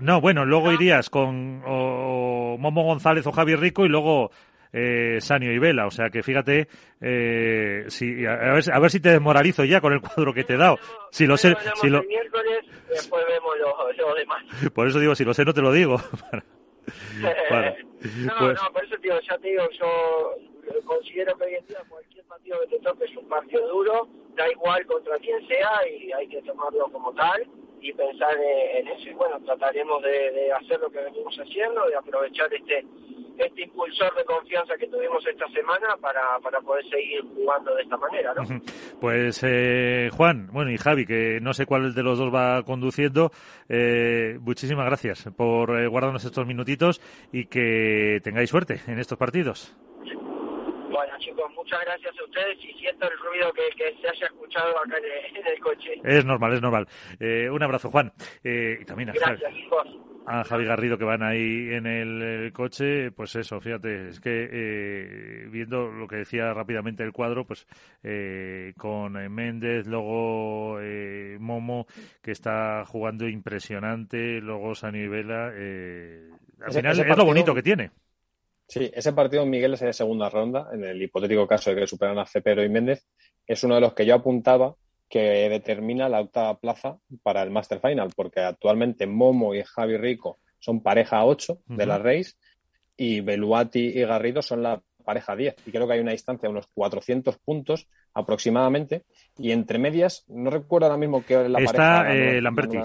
[0.00, 4.30] no, bueno, luego irías con o Momo González o Javi Rico y luego
[4.72, 5.86] eh, Sanio y Vela.
[5.86, 6.68] O sea que fíjate,
[7.00, 10.54] eh, si, a, ver, a ver si te desmoralizo ya con el cuadro que te
[10.54, 10.78] he dado.
[11.10, 12.02] Si lo sé, si lo...
[12.90, 13.54] después vemos
[13.96, 14.42] lo, demás.
[14.74, 15.96] Por eso digo, si lo sé, no te lo digo.
[17.20, 20.36] no, pues no, por eso tío, ya te digo, yo
[20.84, 24.50] considero que hoy en día cualquier partido que te toque es un partido duro, da
[24.50, 27.46] igual contra quien sea y hay que tomarlo como tal
[27.80, 29.10] y pensar en eso.
[29.10, 32.84] Y bueno, trataremos de, hacer lo que venimos haciendo, de aprovechar este
[33.36, 37.96] este impulsor de confianza que tuvimos esta semana para, para poder seguir jugando de esta
[37.96, 38.44] manera, ¿no?
[39.00, 43.32] Pues eh, Juan, bueno y Javi, que no sé cuál de los dos va conduciendo,
[43.68, 47.00] eh, muchísimas gracias por eh, guardarnos estos minutitos
[47.32, 49.76] y que tengáis suerte en estos partidos.
[51.14, 53.62] Bueno, chicos, muchas gracias a ustedes y siento el ruido que,
[54.00, 56.00] se haya escuchado acá en el, coche.
[56.02, 56.88] Es normal, es normal.
[57.20, 58.12] Eh, un abrazo, Juan.
[58.42, 59.52] Eh, y también a gracias,
[60.26, 63.12] a Javi Garrido que van ahí en el, coche.
[63.12, 67.66] Pues eso, fíjate, es que eh, viendo lo que decía rápidamente el cuadro, pues
[68.76, 70.80] con Méndez, luego
[71.38, 71.86] Momo,
[72.22, 75.46] que está jugando impresionante, luego Sani Vela.
[75.46, 77.90] al final es lo bonito que tiene.
[78.66, 82.18] Sí, ese partido Miguel es de segunda ronda, en el hipotético caso de que superan
[82.18, 83.06] a Cepero y Méndez,
[83.46, 84.74] es uno de los que yo apuntaba
[85.08, 90.38] que determina la octava plaza para el Master Final, porque actualmente Momo y Javi Rico
[90.58, 92.32] son pareja 8 de la race
[92.96, 95.56] y Beluati y Garrido son la pareja 10.
[95.66, 99.04] Y creo que hay una distancia de unos 400 puntos aproximadamente.
[99.38, 102.14] Y entre medias, no recuerdo ahora mismo qué es la pareja.
[102.14, 102.78] Eh, Lamberti.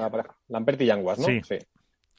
[0.50, 1.26] Lamberti y Anguas, ¿no?
[1.26, 1.58] sí.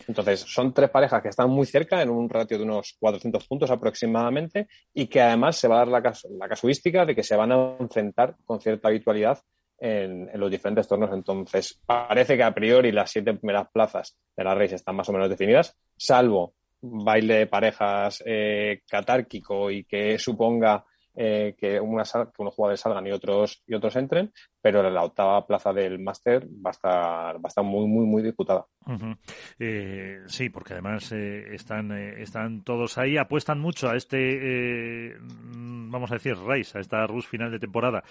[0.06, 3.70] Entonces, son tres parejas que están muy cerca, en un ratio de unos 400 puntos
[3.70, 7.76] aproximadamente, y que además se va a dar la, casuística de que se van a
[7.78, 9.38] enfrentar con cierta habitualidad
[9.78, 11.12] en, los diferentes torneos.
[11.12, 15.12] Entonces, parece que a priori las siete primeras plazas de la race están más o
[15.12, 22.12] menos definidas, salvo baile de parejas eh, catárquico y que suponga eh, que, unos
[22.54, 24.32] jugadores salgan y otros y otros entren,
[24.62, 28.22] pero la octava plaza del máster va a estar va a estar muy muy muy
[28.22, 28.66] disputada.
[29.58, 35.16] Eh, sí, porque además eh, están están todos ahí, apuestan mucho a este
[35.90, 38.04] vamos a decir race, a esta rush final de temporada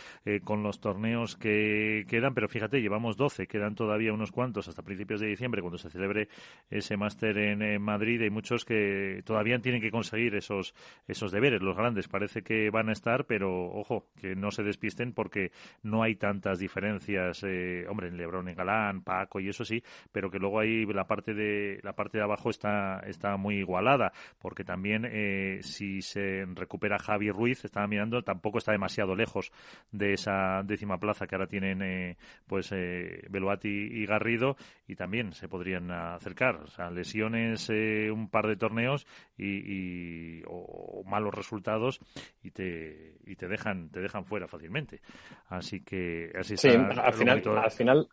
[0.44, 5.22] con los torneos que quedan, pero fíjate, llevamos 12, quedan todavía unos cuantos hasta principios
[5.22, 6.28] de diciembre cuando se celebre
[6.70, 10.74] ese máster en, Madrid, hay muchos que todavía tienen que conseguir esos
[11.08, 15.14] esos deberes, los grandes, parece que van a estar, pero ojo, que no se despisten
[15.14, 15.52] porque
[15.84, 20.32] no hay tantas diferencias, eh, hombre, en Lebron, en Galán, Paco y eso sí, pero
[20.32, 24.64] que luego ahí la parte de la parte de abajo está está muy igualada, porque
[24.64, 29.52] también eh, si se recupera Javi Ruiz, estaba mirando, tampoco está demasiado lejos
[29.92, 32.18] de esa décima plaza que ahora tienen eh,
[32.48, 34.56] pues eh, Beluati y Garrido
[34.88, 39.06] y también se podrían acercar, o sea, lesiones un par de torneos
[39.38, 42.00] y, o malos resultados
[42.42, 45.02] y te y te dejan te dejan fuera fácilmente.
[45.50, 48.08] Así que así sí, al final, al final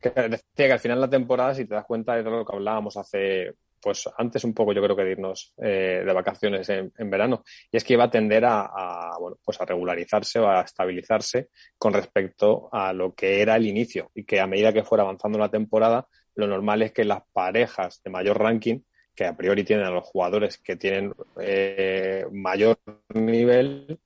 [0.00, 2.94] Que decía que al final la temporada, si te das cuenta de lo que hablábamos
[2.98, 7.42] hace, pues antes un poco yo creo que de irnos eh, de vacaciones en, verano,
[7.72, 11.48] y es que iba a tender a, bueno, pues a regularizarse o a estabilizarse
[11.78, 14.10] con respecto a lo que era el inicio.
[14.14, 18.02] Y que a medida que fuera avanzando la temporada, lo normal es que las parejas
[18.04, 18.80] de mayor ranking
[19.14, 22.78] que a priori tienen a los jugadores que tienen eh, mayor
[23.14, 24.00] nivel,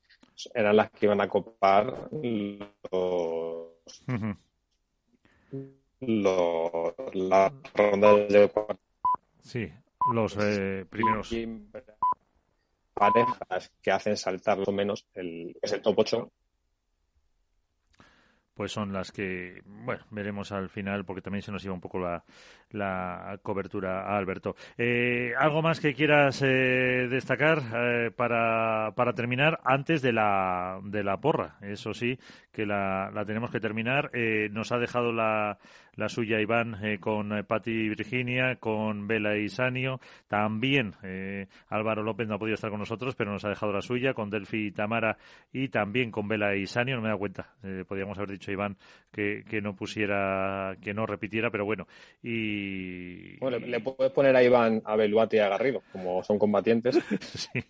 [0.54, 3.72] eran las que iban a copar los,
[6.00, 8.50] los las rondas de
[9.40, 9.72] Sí,
[10.12, 11.34] los eh, primeros.
[12.94, 16.32] Parejas que hacen saltar lo menos el, es el top 8
[18.58, 22.00] pues son las que, bueno, veremos al final, porque también se nos iba un poco
[22.00, 22.24] la,
[22.72, 24.56] la cobertura a Alberto.
[24.76, 31.04] Eh, ¿Algo más que quieras eh, destacar eh, para, para terminar antes de la, de
[31.04, 31.56] la porra?
[31.62, 32.18] Eso sí,
[32.50, 34.10] que la, la tenemos que terminar.
[34.50, 35.58] nos ha dejado la,
[35.98, 40.00] la suya Iván con Patti y Virginia, con Vela y Sanio.
[40.28, 40.94] También
[41.68, 44.30] Álvaro López no ha podido estar con nosotros, pero nos ha dejado la suya, con
[44.30, 45.18] Delphi y Tamara
[45.52, 46.96] y también con Vela y Sanio.
[46.96, 47.54] No me da cuenta,
[47.86, 48.76] podríamos haber dicho Iván
[49.12, 51.86] que, que no pusiera, que no repitiera, pero bueno.
[52.22, 56.98] Y bueno, le puedes poner a Iván, a Beluati y a Garrido, como son combatientes.
[57.20, 57.60] sí.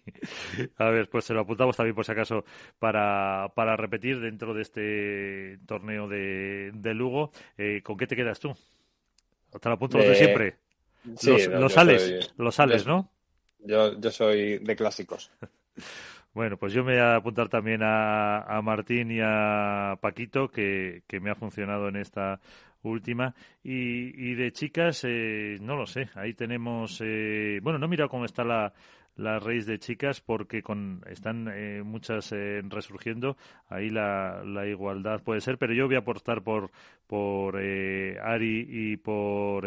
[0.76, 2.44] A ver, pues se lo apuntamos también por si acaso
[2.78, 7.30] para, para repetir dentro de este torneo de, de Lugo.
[7.56, 8.52] Eh, ¿Con qué te quedas tú?
[9.60, 10.56] Te lo apunto de siempre.
[11.04, 13.10] los, sales, los sales, ¿no?
[13.60, 15.30] Yo, yo soy de clásicos.
[16.34, 21.02] Bueno, pues yo me voy a apuntar también a, a Martín y a Paquito, que,
[21.08, 22.38] que, me ha funcionado en esta
[22.82, 23.34] última.
[23.64, 26.10] Y, y de chicas, eh, no lo sé.
[26.14, 27.00] Ahí tenemos.
[27.02, 28.72] Eh, bueno, no he mirado cómo está la,
[29.18, 32.32] la raíz de chicas porque con están eh, muchas
[32.68, 33.36] resurgiendo
[33.68, 36.70] ahí la, la, igualdad puede ser pero yo voy a apostar por
[37.06, 39.66] por Ari y por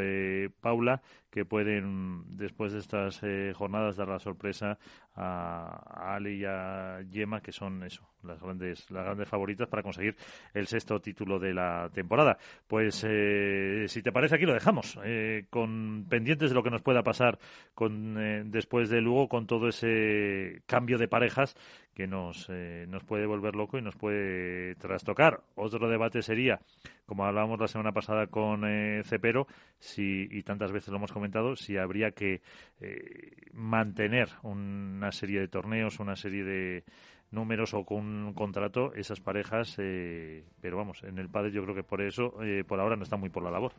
[0.61, 3.21] Paula que pueden después de estas
[3.55, 4.77] jornadas dar la sorpresa
[5.15, 10.15] a, Ali y a Yema, que son eso, las grandes, las grandes favoritas para conseguir
[10.53, 12.37] el sexto título de la temporada.
[12.67, 16.81] Pues eh, si te parece aquí lo dejamos, eh, con pendientes de lo que nos
[16.81, 17.39] pueda pasar
[17.73, 21.55] con eh, después de Lugo con todo ese cambio de parejas
[21.93, 22.49] que nos,
[22.87, 25.41] nos puede volver loco y nos puede trastocar.
[25.55, 26.61] Otro debate sería,
[27.05, 28.63] como hablábamos la semana pasada con
[29.03, 29.45] Cepero,
[29.77, 32.41] si, y tantas veces lo hemos comentado, si habría que
[33.53, 36.83] mantener un una serie de torneos, una serie de
[37.31, 41.73] números o con un contrato esas parejas, eh, pero vamos, en el padre yo creo
[41.73, 43.73] que por eso, eh, por ahora no está muy por la labor.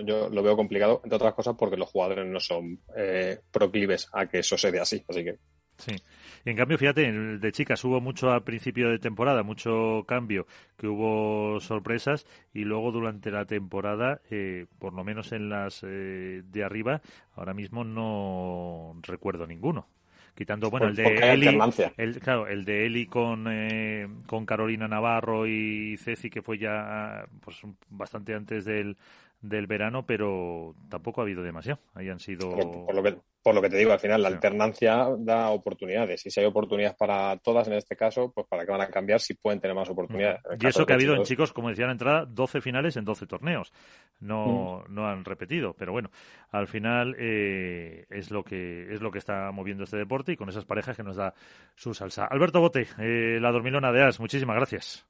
[0.00, 4.26] Yo lo veo complicado, entre otras cosas porque los jugadores no son eh, proclives a
[4.26, 5.38] que eso se dé así, así que
[5.78, 5.96] Sí.
[6.44, 10.46] En cambio, fíjate, en el de chicas hubo mucho al principio de temporada, mucho cambio,
[10.76, 16.62] que hubo sorpresas y luego durante la temporada, eh, por lo menos en las de
[16.64, 17.00] arriba,
[17.34, 19.88] ahora mismo no recuerdo ninguno
[20.34, 21.58] quitando bueno el de Eli
[21.96, 27.24] el, claro el de Eli con eh, con Carolina Navarro y Ceci que fue ya
[27.40, 27.60] pues
[27.90, 28.96] bastante antes del
[29.42, 31.80] del verano, pero tampoco ha habido demasiado.
[31.94, 32.50] Hayan sido.
[32.50, 36.24] Por, lo, que, por lo que te digo, al final la alternancia da oportunidades.
[36.24, 39.18] Y si hay oportunidades para todas en este caso, pues para qué van a cambiar
[39.18, 40.40] si pueden tener más oportunidades.
[40.60, 43.26] Y eso que ha habido en chicos, como decía la entrada, 12 finales en 12
[43.26, 43.72] torneos.
[44.20, 44.94] No, mm.
[44.94, 46.10] no han repetido, pero bueno,
[46.52, 50.48] al final eh, es lo que es lo que está moviendo este deporte y con
[50.48, 51.34] esas parejas que nos da
[51.74, 52.26] su salsa.
[52.26, 55.04] Alberto Bote, eh, la dormilona de As, muchísimas gracias.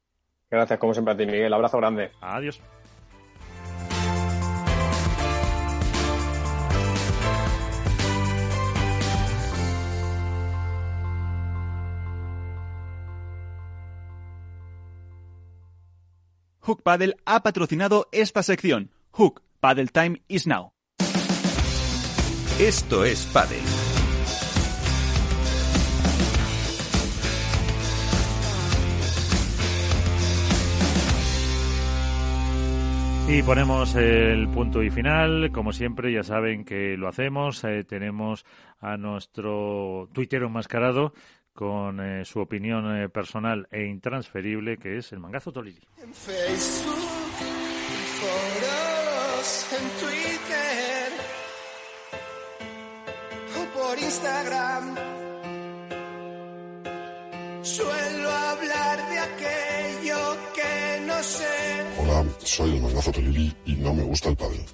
[0.50, 1.52] Gracias, como siempre a ti, Miguel.
[1.52, 2.10] Abrazo grande.
[2.20, 2.62] Adiós.
[16.64, 18.90] Hook Paddle ha patrocinado esta sección.
[19.10, 20.72] Hook Paddle Time is now.
[22.60, 23.58] Esto es Paddle.
[33.28, 35.50] Y ponemos el punto y final.
[35.50, 37.64] Como siempre, ya saben que lo hacemos.
[37.64, 38.44] Eh, tenemos
[38.78, 41.12] a nuestro tuitero enmascarado
[41.52, 45.80] con eh, su opinión eh, personal e intransferible, que es el mangazo Tolili.
[45.98, 46.98] En Facebook,
[47.40, 51.12] en foros, en Twitter
[53.58, 54.96] o por Instagram.
[57.62, 61.84] Suelo hablar de aquello que no sé.
[61.98, 64.64] Hola, soy el mangazo Tolili y no me gusta el padre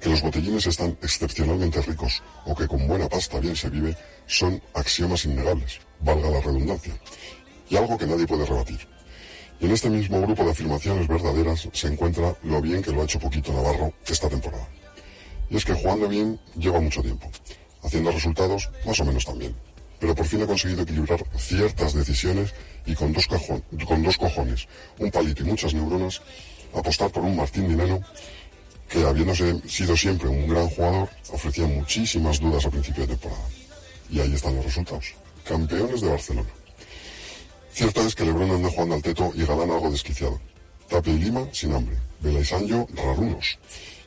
[0.00, 3.96] que los botellines están excepcionalmente ricos o que con buena pasta bien se vive
[4.26, 6.94] son axiomas innegables, valga la redundancia,
[7.68, 8.80] y algo que nadie puede rebatir.
[9.60, 13.04] Y en este mismo grupo de afirmaciones verdaderas se encuentra lo bien que lo ha
[13.04, 14.66] hecho Poquito Navarro esta temporada.
[15.50, 17.30] Y es que jugando bien lleva mucho tiempo,
[17.82, 19.54] haciendo resultados más o menos también.
[19.98, 22.54] Pero por fin ha conseguido equilibrar ciertas decisiones
[22.86, 23.28] y con dos,
[23.70, 24.66] dos cojones,
[24.98, 26.22] un palito y muchas neuronas,
[26.74, 28.00] apostar por un Martín Dineno
[28.90, 33.48] que, habiéndose sido siempre un gran jugador, ofrecía muchísimas dudas a principio de temporada.
[34.10, 35.14] Y ahí están los resultados.
[35.44, 36.50] Campeones de Barcelona.
[37.72, 40.40] Cierto es que Lebron anda jugando al teto y Galán algo desquiciado.
[40.88, 41.96] Tapia y Lima sin hambre.
[42.20, 43.58] Vela y Sancho rarunos.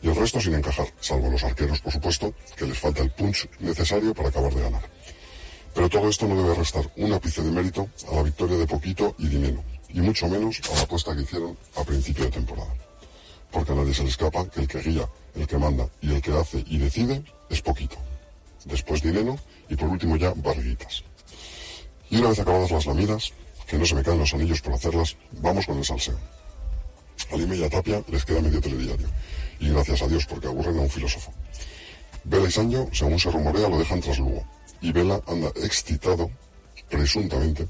[0.01, 3.49] Y el resto sin encajar, salvo los arqueros, por supuesto, que les falta el punch
[3.61, 4.81] necesario para acabar de ganar.
[5.73, 9.15] Pero todo esto no debe restar un ápice de mérito a la victoria de Poquito
[9.17, 12.75] y Dineno, y mucho menos a la apuesta que hicieron a principio de temporada.
[13.53, 16.21] Porque a nadie se le escapa que el que guía, el que manda y el
[16.21, 17.97] que hace y decide es Poquito.
[18.65, 19.37] Después Dineno
[19.69, 21.03] y por último ya Barriguitas.
[22.09, 23.31] Y una vez acabadas las lamidas,
[23.67, 26.17] que no se me caen los anillos por hacerlas, vamos con el salseo.
[27.31, 29.07] A y a Tapia les queda medio telediario,
[29.59, 31.31] y gracias a Dios porque aburren a un filósofo.
[32.23, 34.43] Vela y Sancho, según se rumorea, lo dejan tras Lugo,
[34.81, 36.29] y Vela anda excitado,
[36.89, 37.67] presuntamente,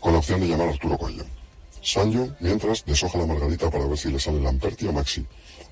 [0.00, 1.24] con la opción de llamar a Arturo Coello.
[1.82, 5.26] Sancho, mientras, deshoja la margarita para ver si le sale Lamperti o Maxi,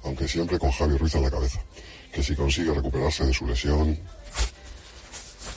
[0.04, 1.60] aunque siempre con Javi Ruiz en la cabeza,
[2.12, 3.98] que si consigue recuperarse de su lesión...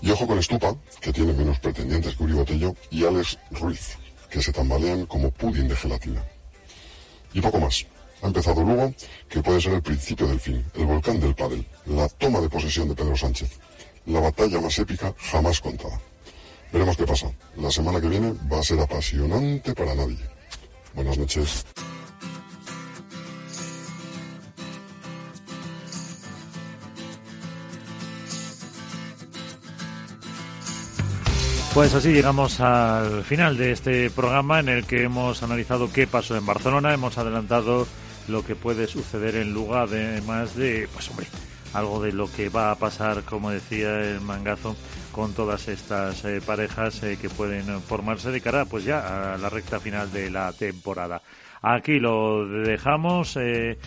[0.03, 3.97] Y ojo con Estupa, que tiene menos pretendientes que Uri Botello, y Alex Ruiz,
[4.31, 6.23] que se tambalean como pudín de gelatina.
[7.33, 7.85] Y poco más.
[8.23, 8.93] Ha empezado Lugo,
[9.29, 12.87] que puede ser el principio del fin, el volcán del pádel, la toma de posesión
[12.87, 13.59] de Pedro Sánchez,
[14.05, 15.99] la batalla más épica jamás contada.
[16.71, 17.31] Veremos qué pasa.
[17.57, 20.17] La semana que viene va a ser apasionante para nadie.
[20.93, 21.65] Buenas noches.
[31.73, 36.35] Pues así llegamos al final de este programa en el que hemos analizado qué pasó
[36.35, 37.87] en Barcelona, hemos adelantado
[38.27, 41.27] lo que puede suceder en lugar además de, pues hombre,
[41.73, 44.75] algo de lo que va a pasar, como decía el mangazo,
[45.11, 49.49] con todas estas eh, parejas eh, que pueden formarse de cara, pues ya a la
[49.49, 51.21] recta final de la temporada.
[51.61, 53.37] Aquí lo dejamos.
[53.37, 53.77] Eh,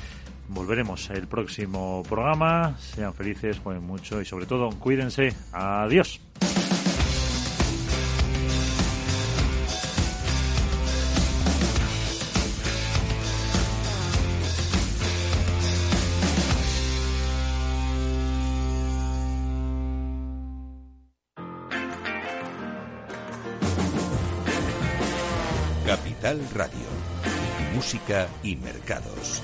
[0.49, 2.77] volveremos el próximo programa.
[2.79, 5.35] Sean felices, jueguen mucho y sobre todo cuídense.
[5.53, 6.21] Adiós.
[28.43, 29.43] Y mercados.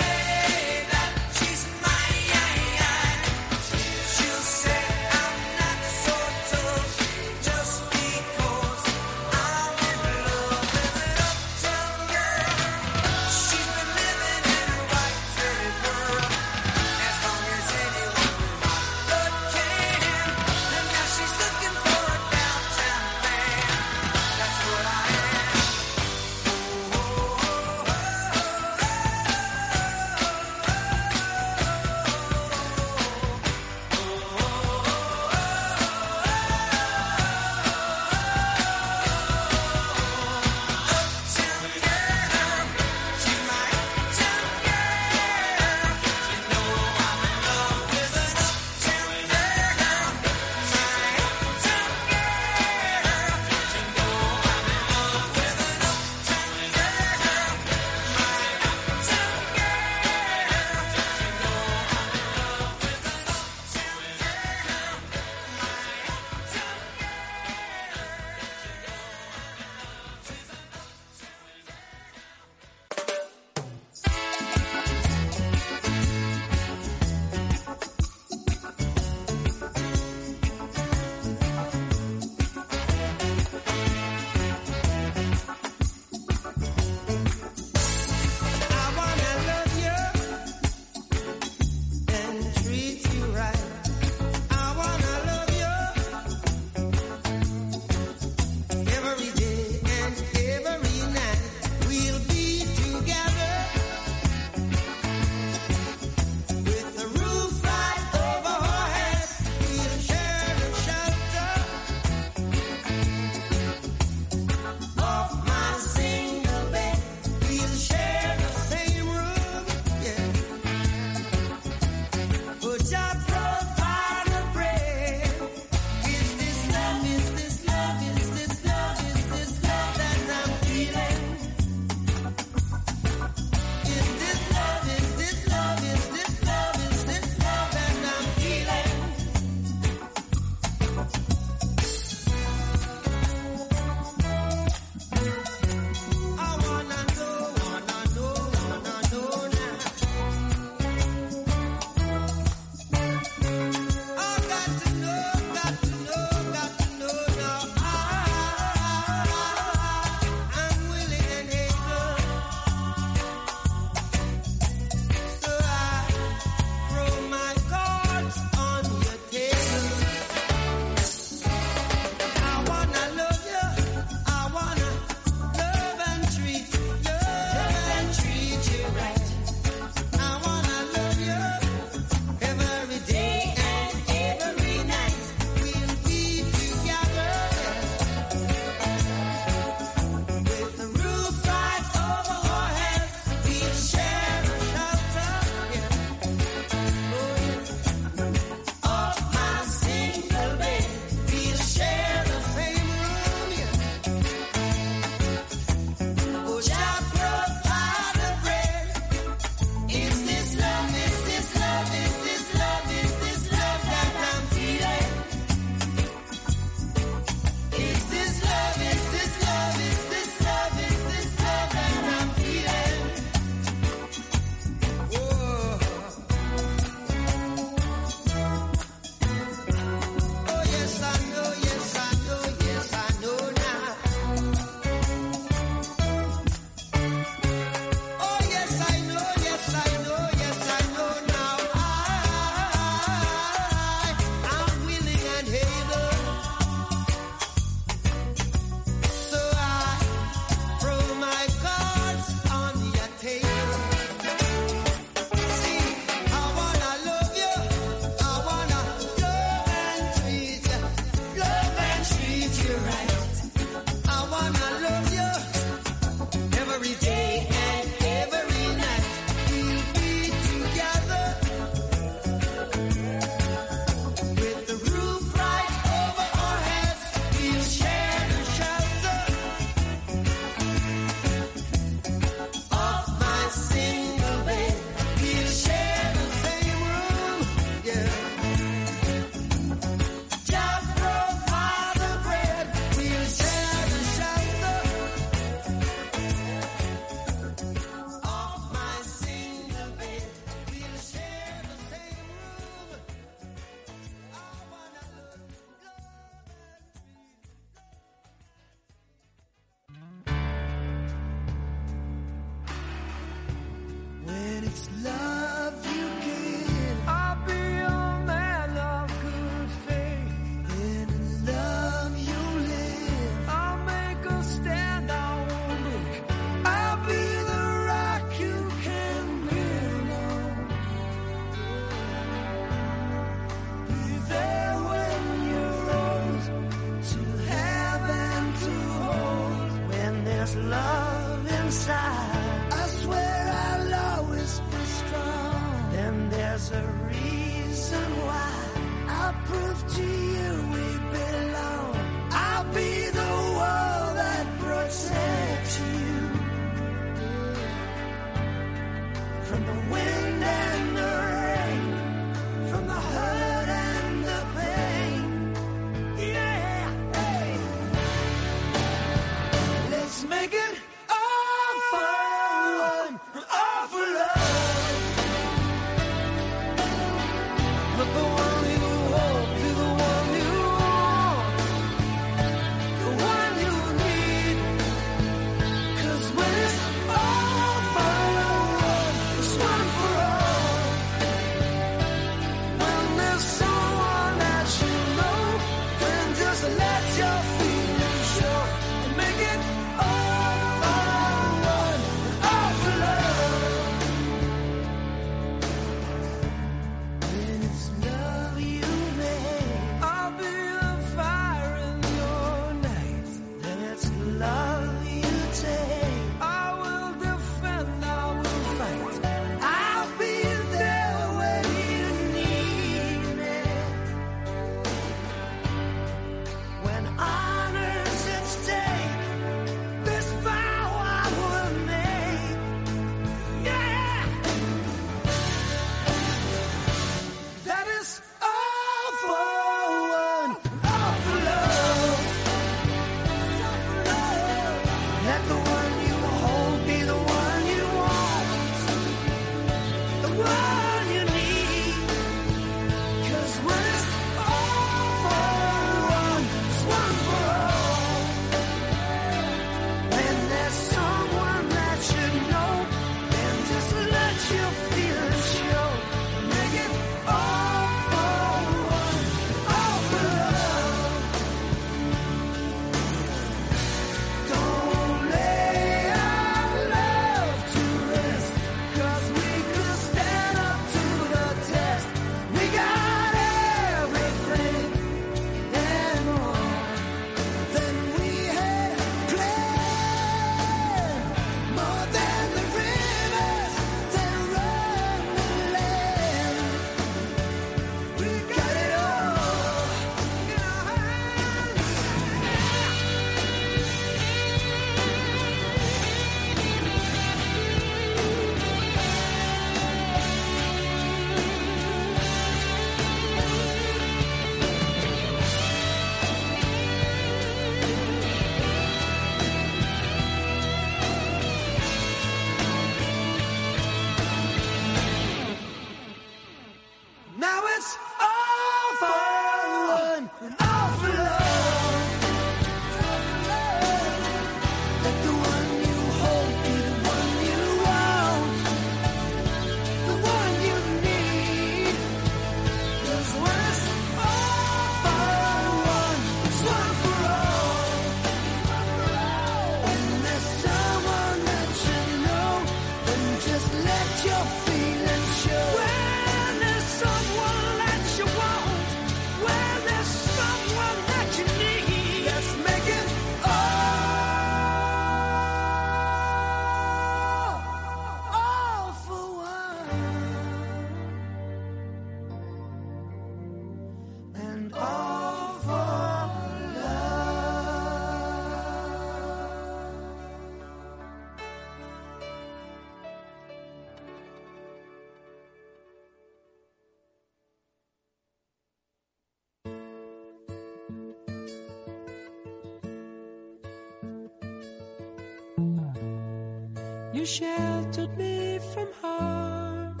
[597.38, 600.00] sheltered me from harm,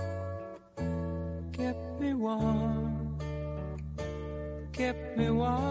[1.52, 3.18] kept me warm,
[4.72, 5.62] kept me warm.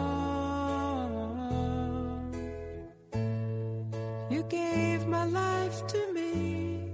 [4.30, 6.94] You gave my life to me,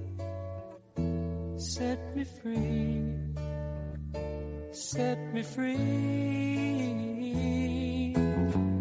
[1.57, 3.03] set me free,
[4.71, 5.73] set me free.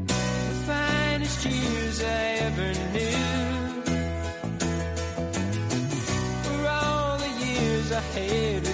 [0.07, 2.40] The finest years I
[8.13, 8.70] Hey,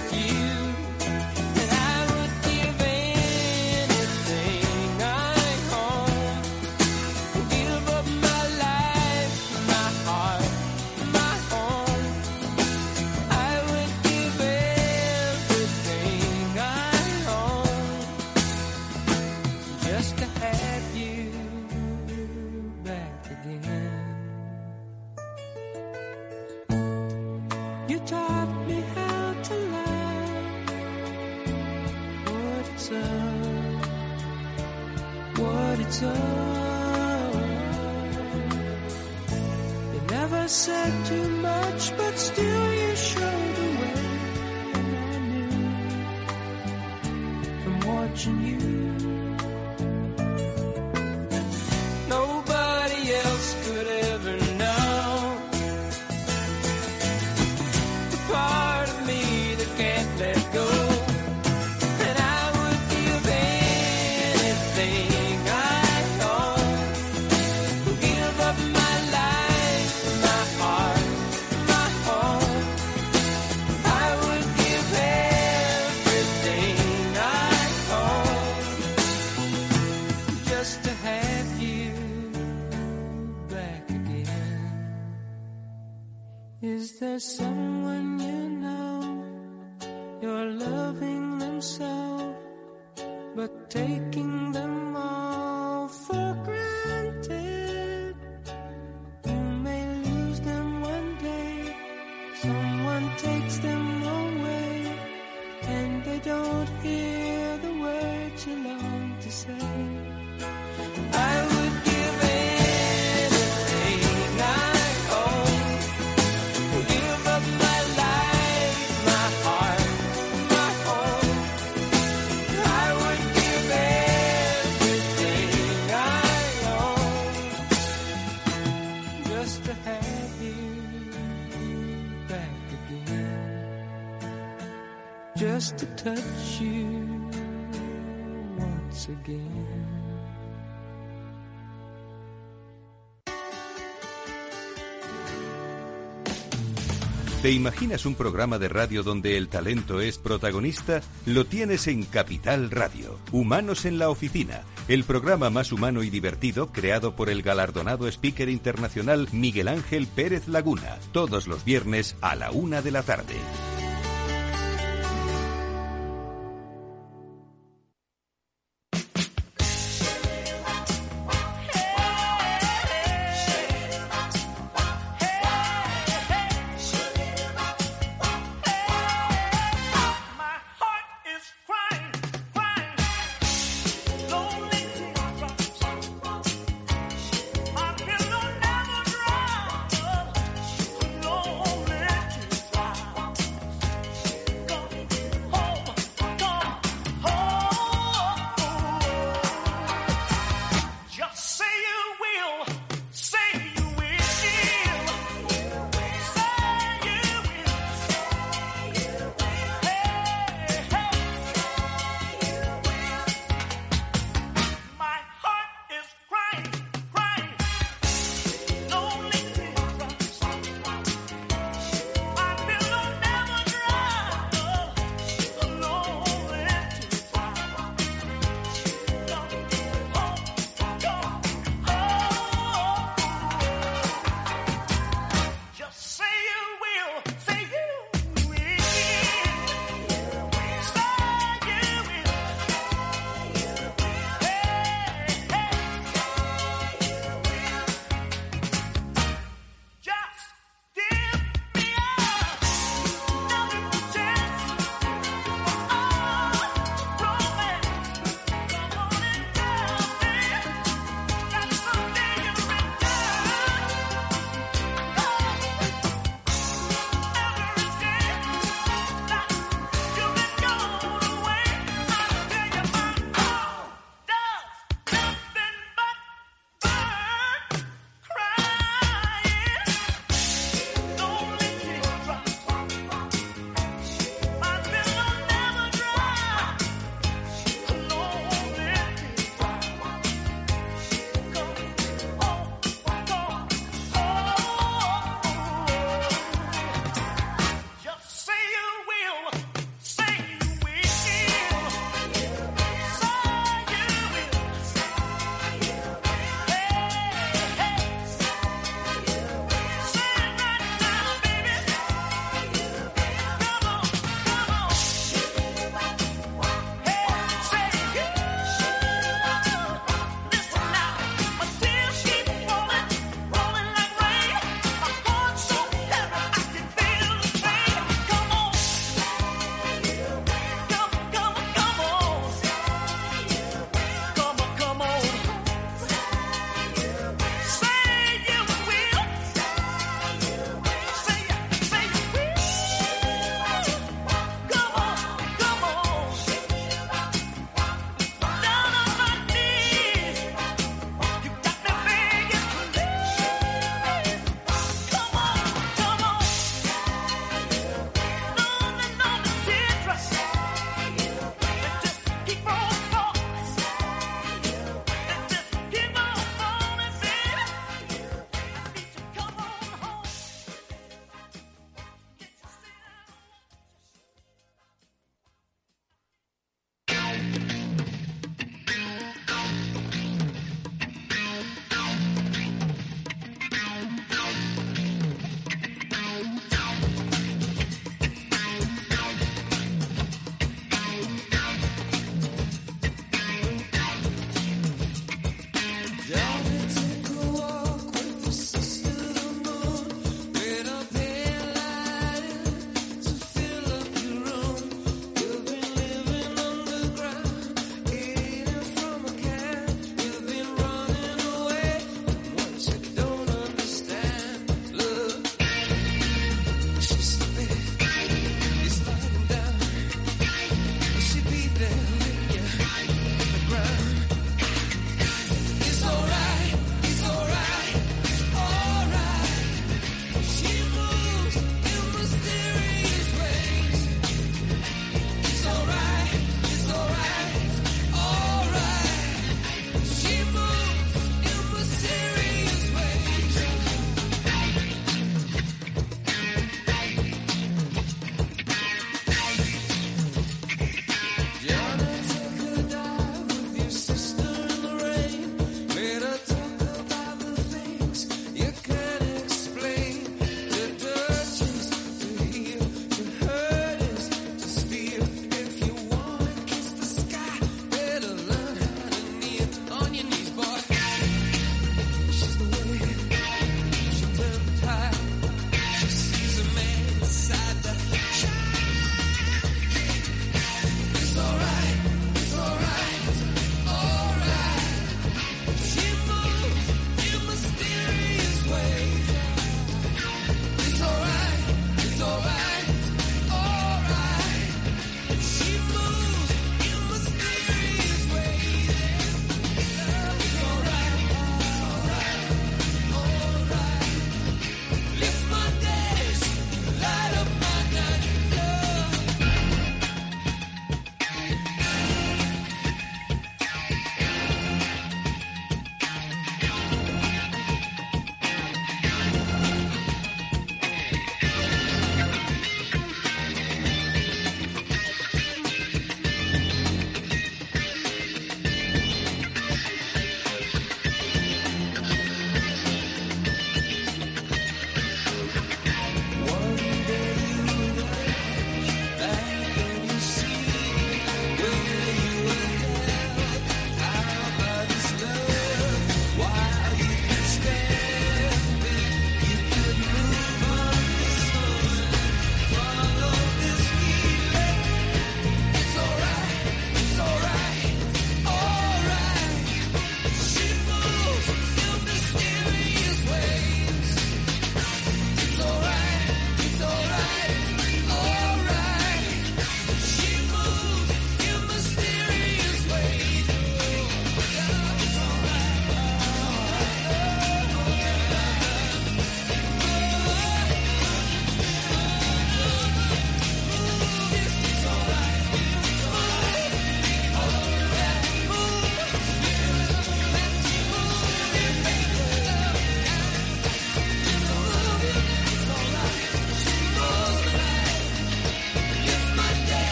[147.41, 151.01] ¿Te imaginas un programa de radio donde el talento es protagonista?
[151.25, 156.71] Lo tienes en Capital Radio, Humanos en la Oficina, el programa más humano y divertido
[156.71, 162.51] creado por el galardonado speaker internacional Miguel Ángel Pérez Laguna, todos los viernes a la
[162.51, 163.35] una de la tarde.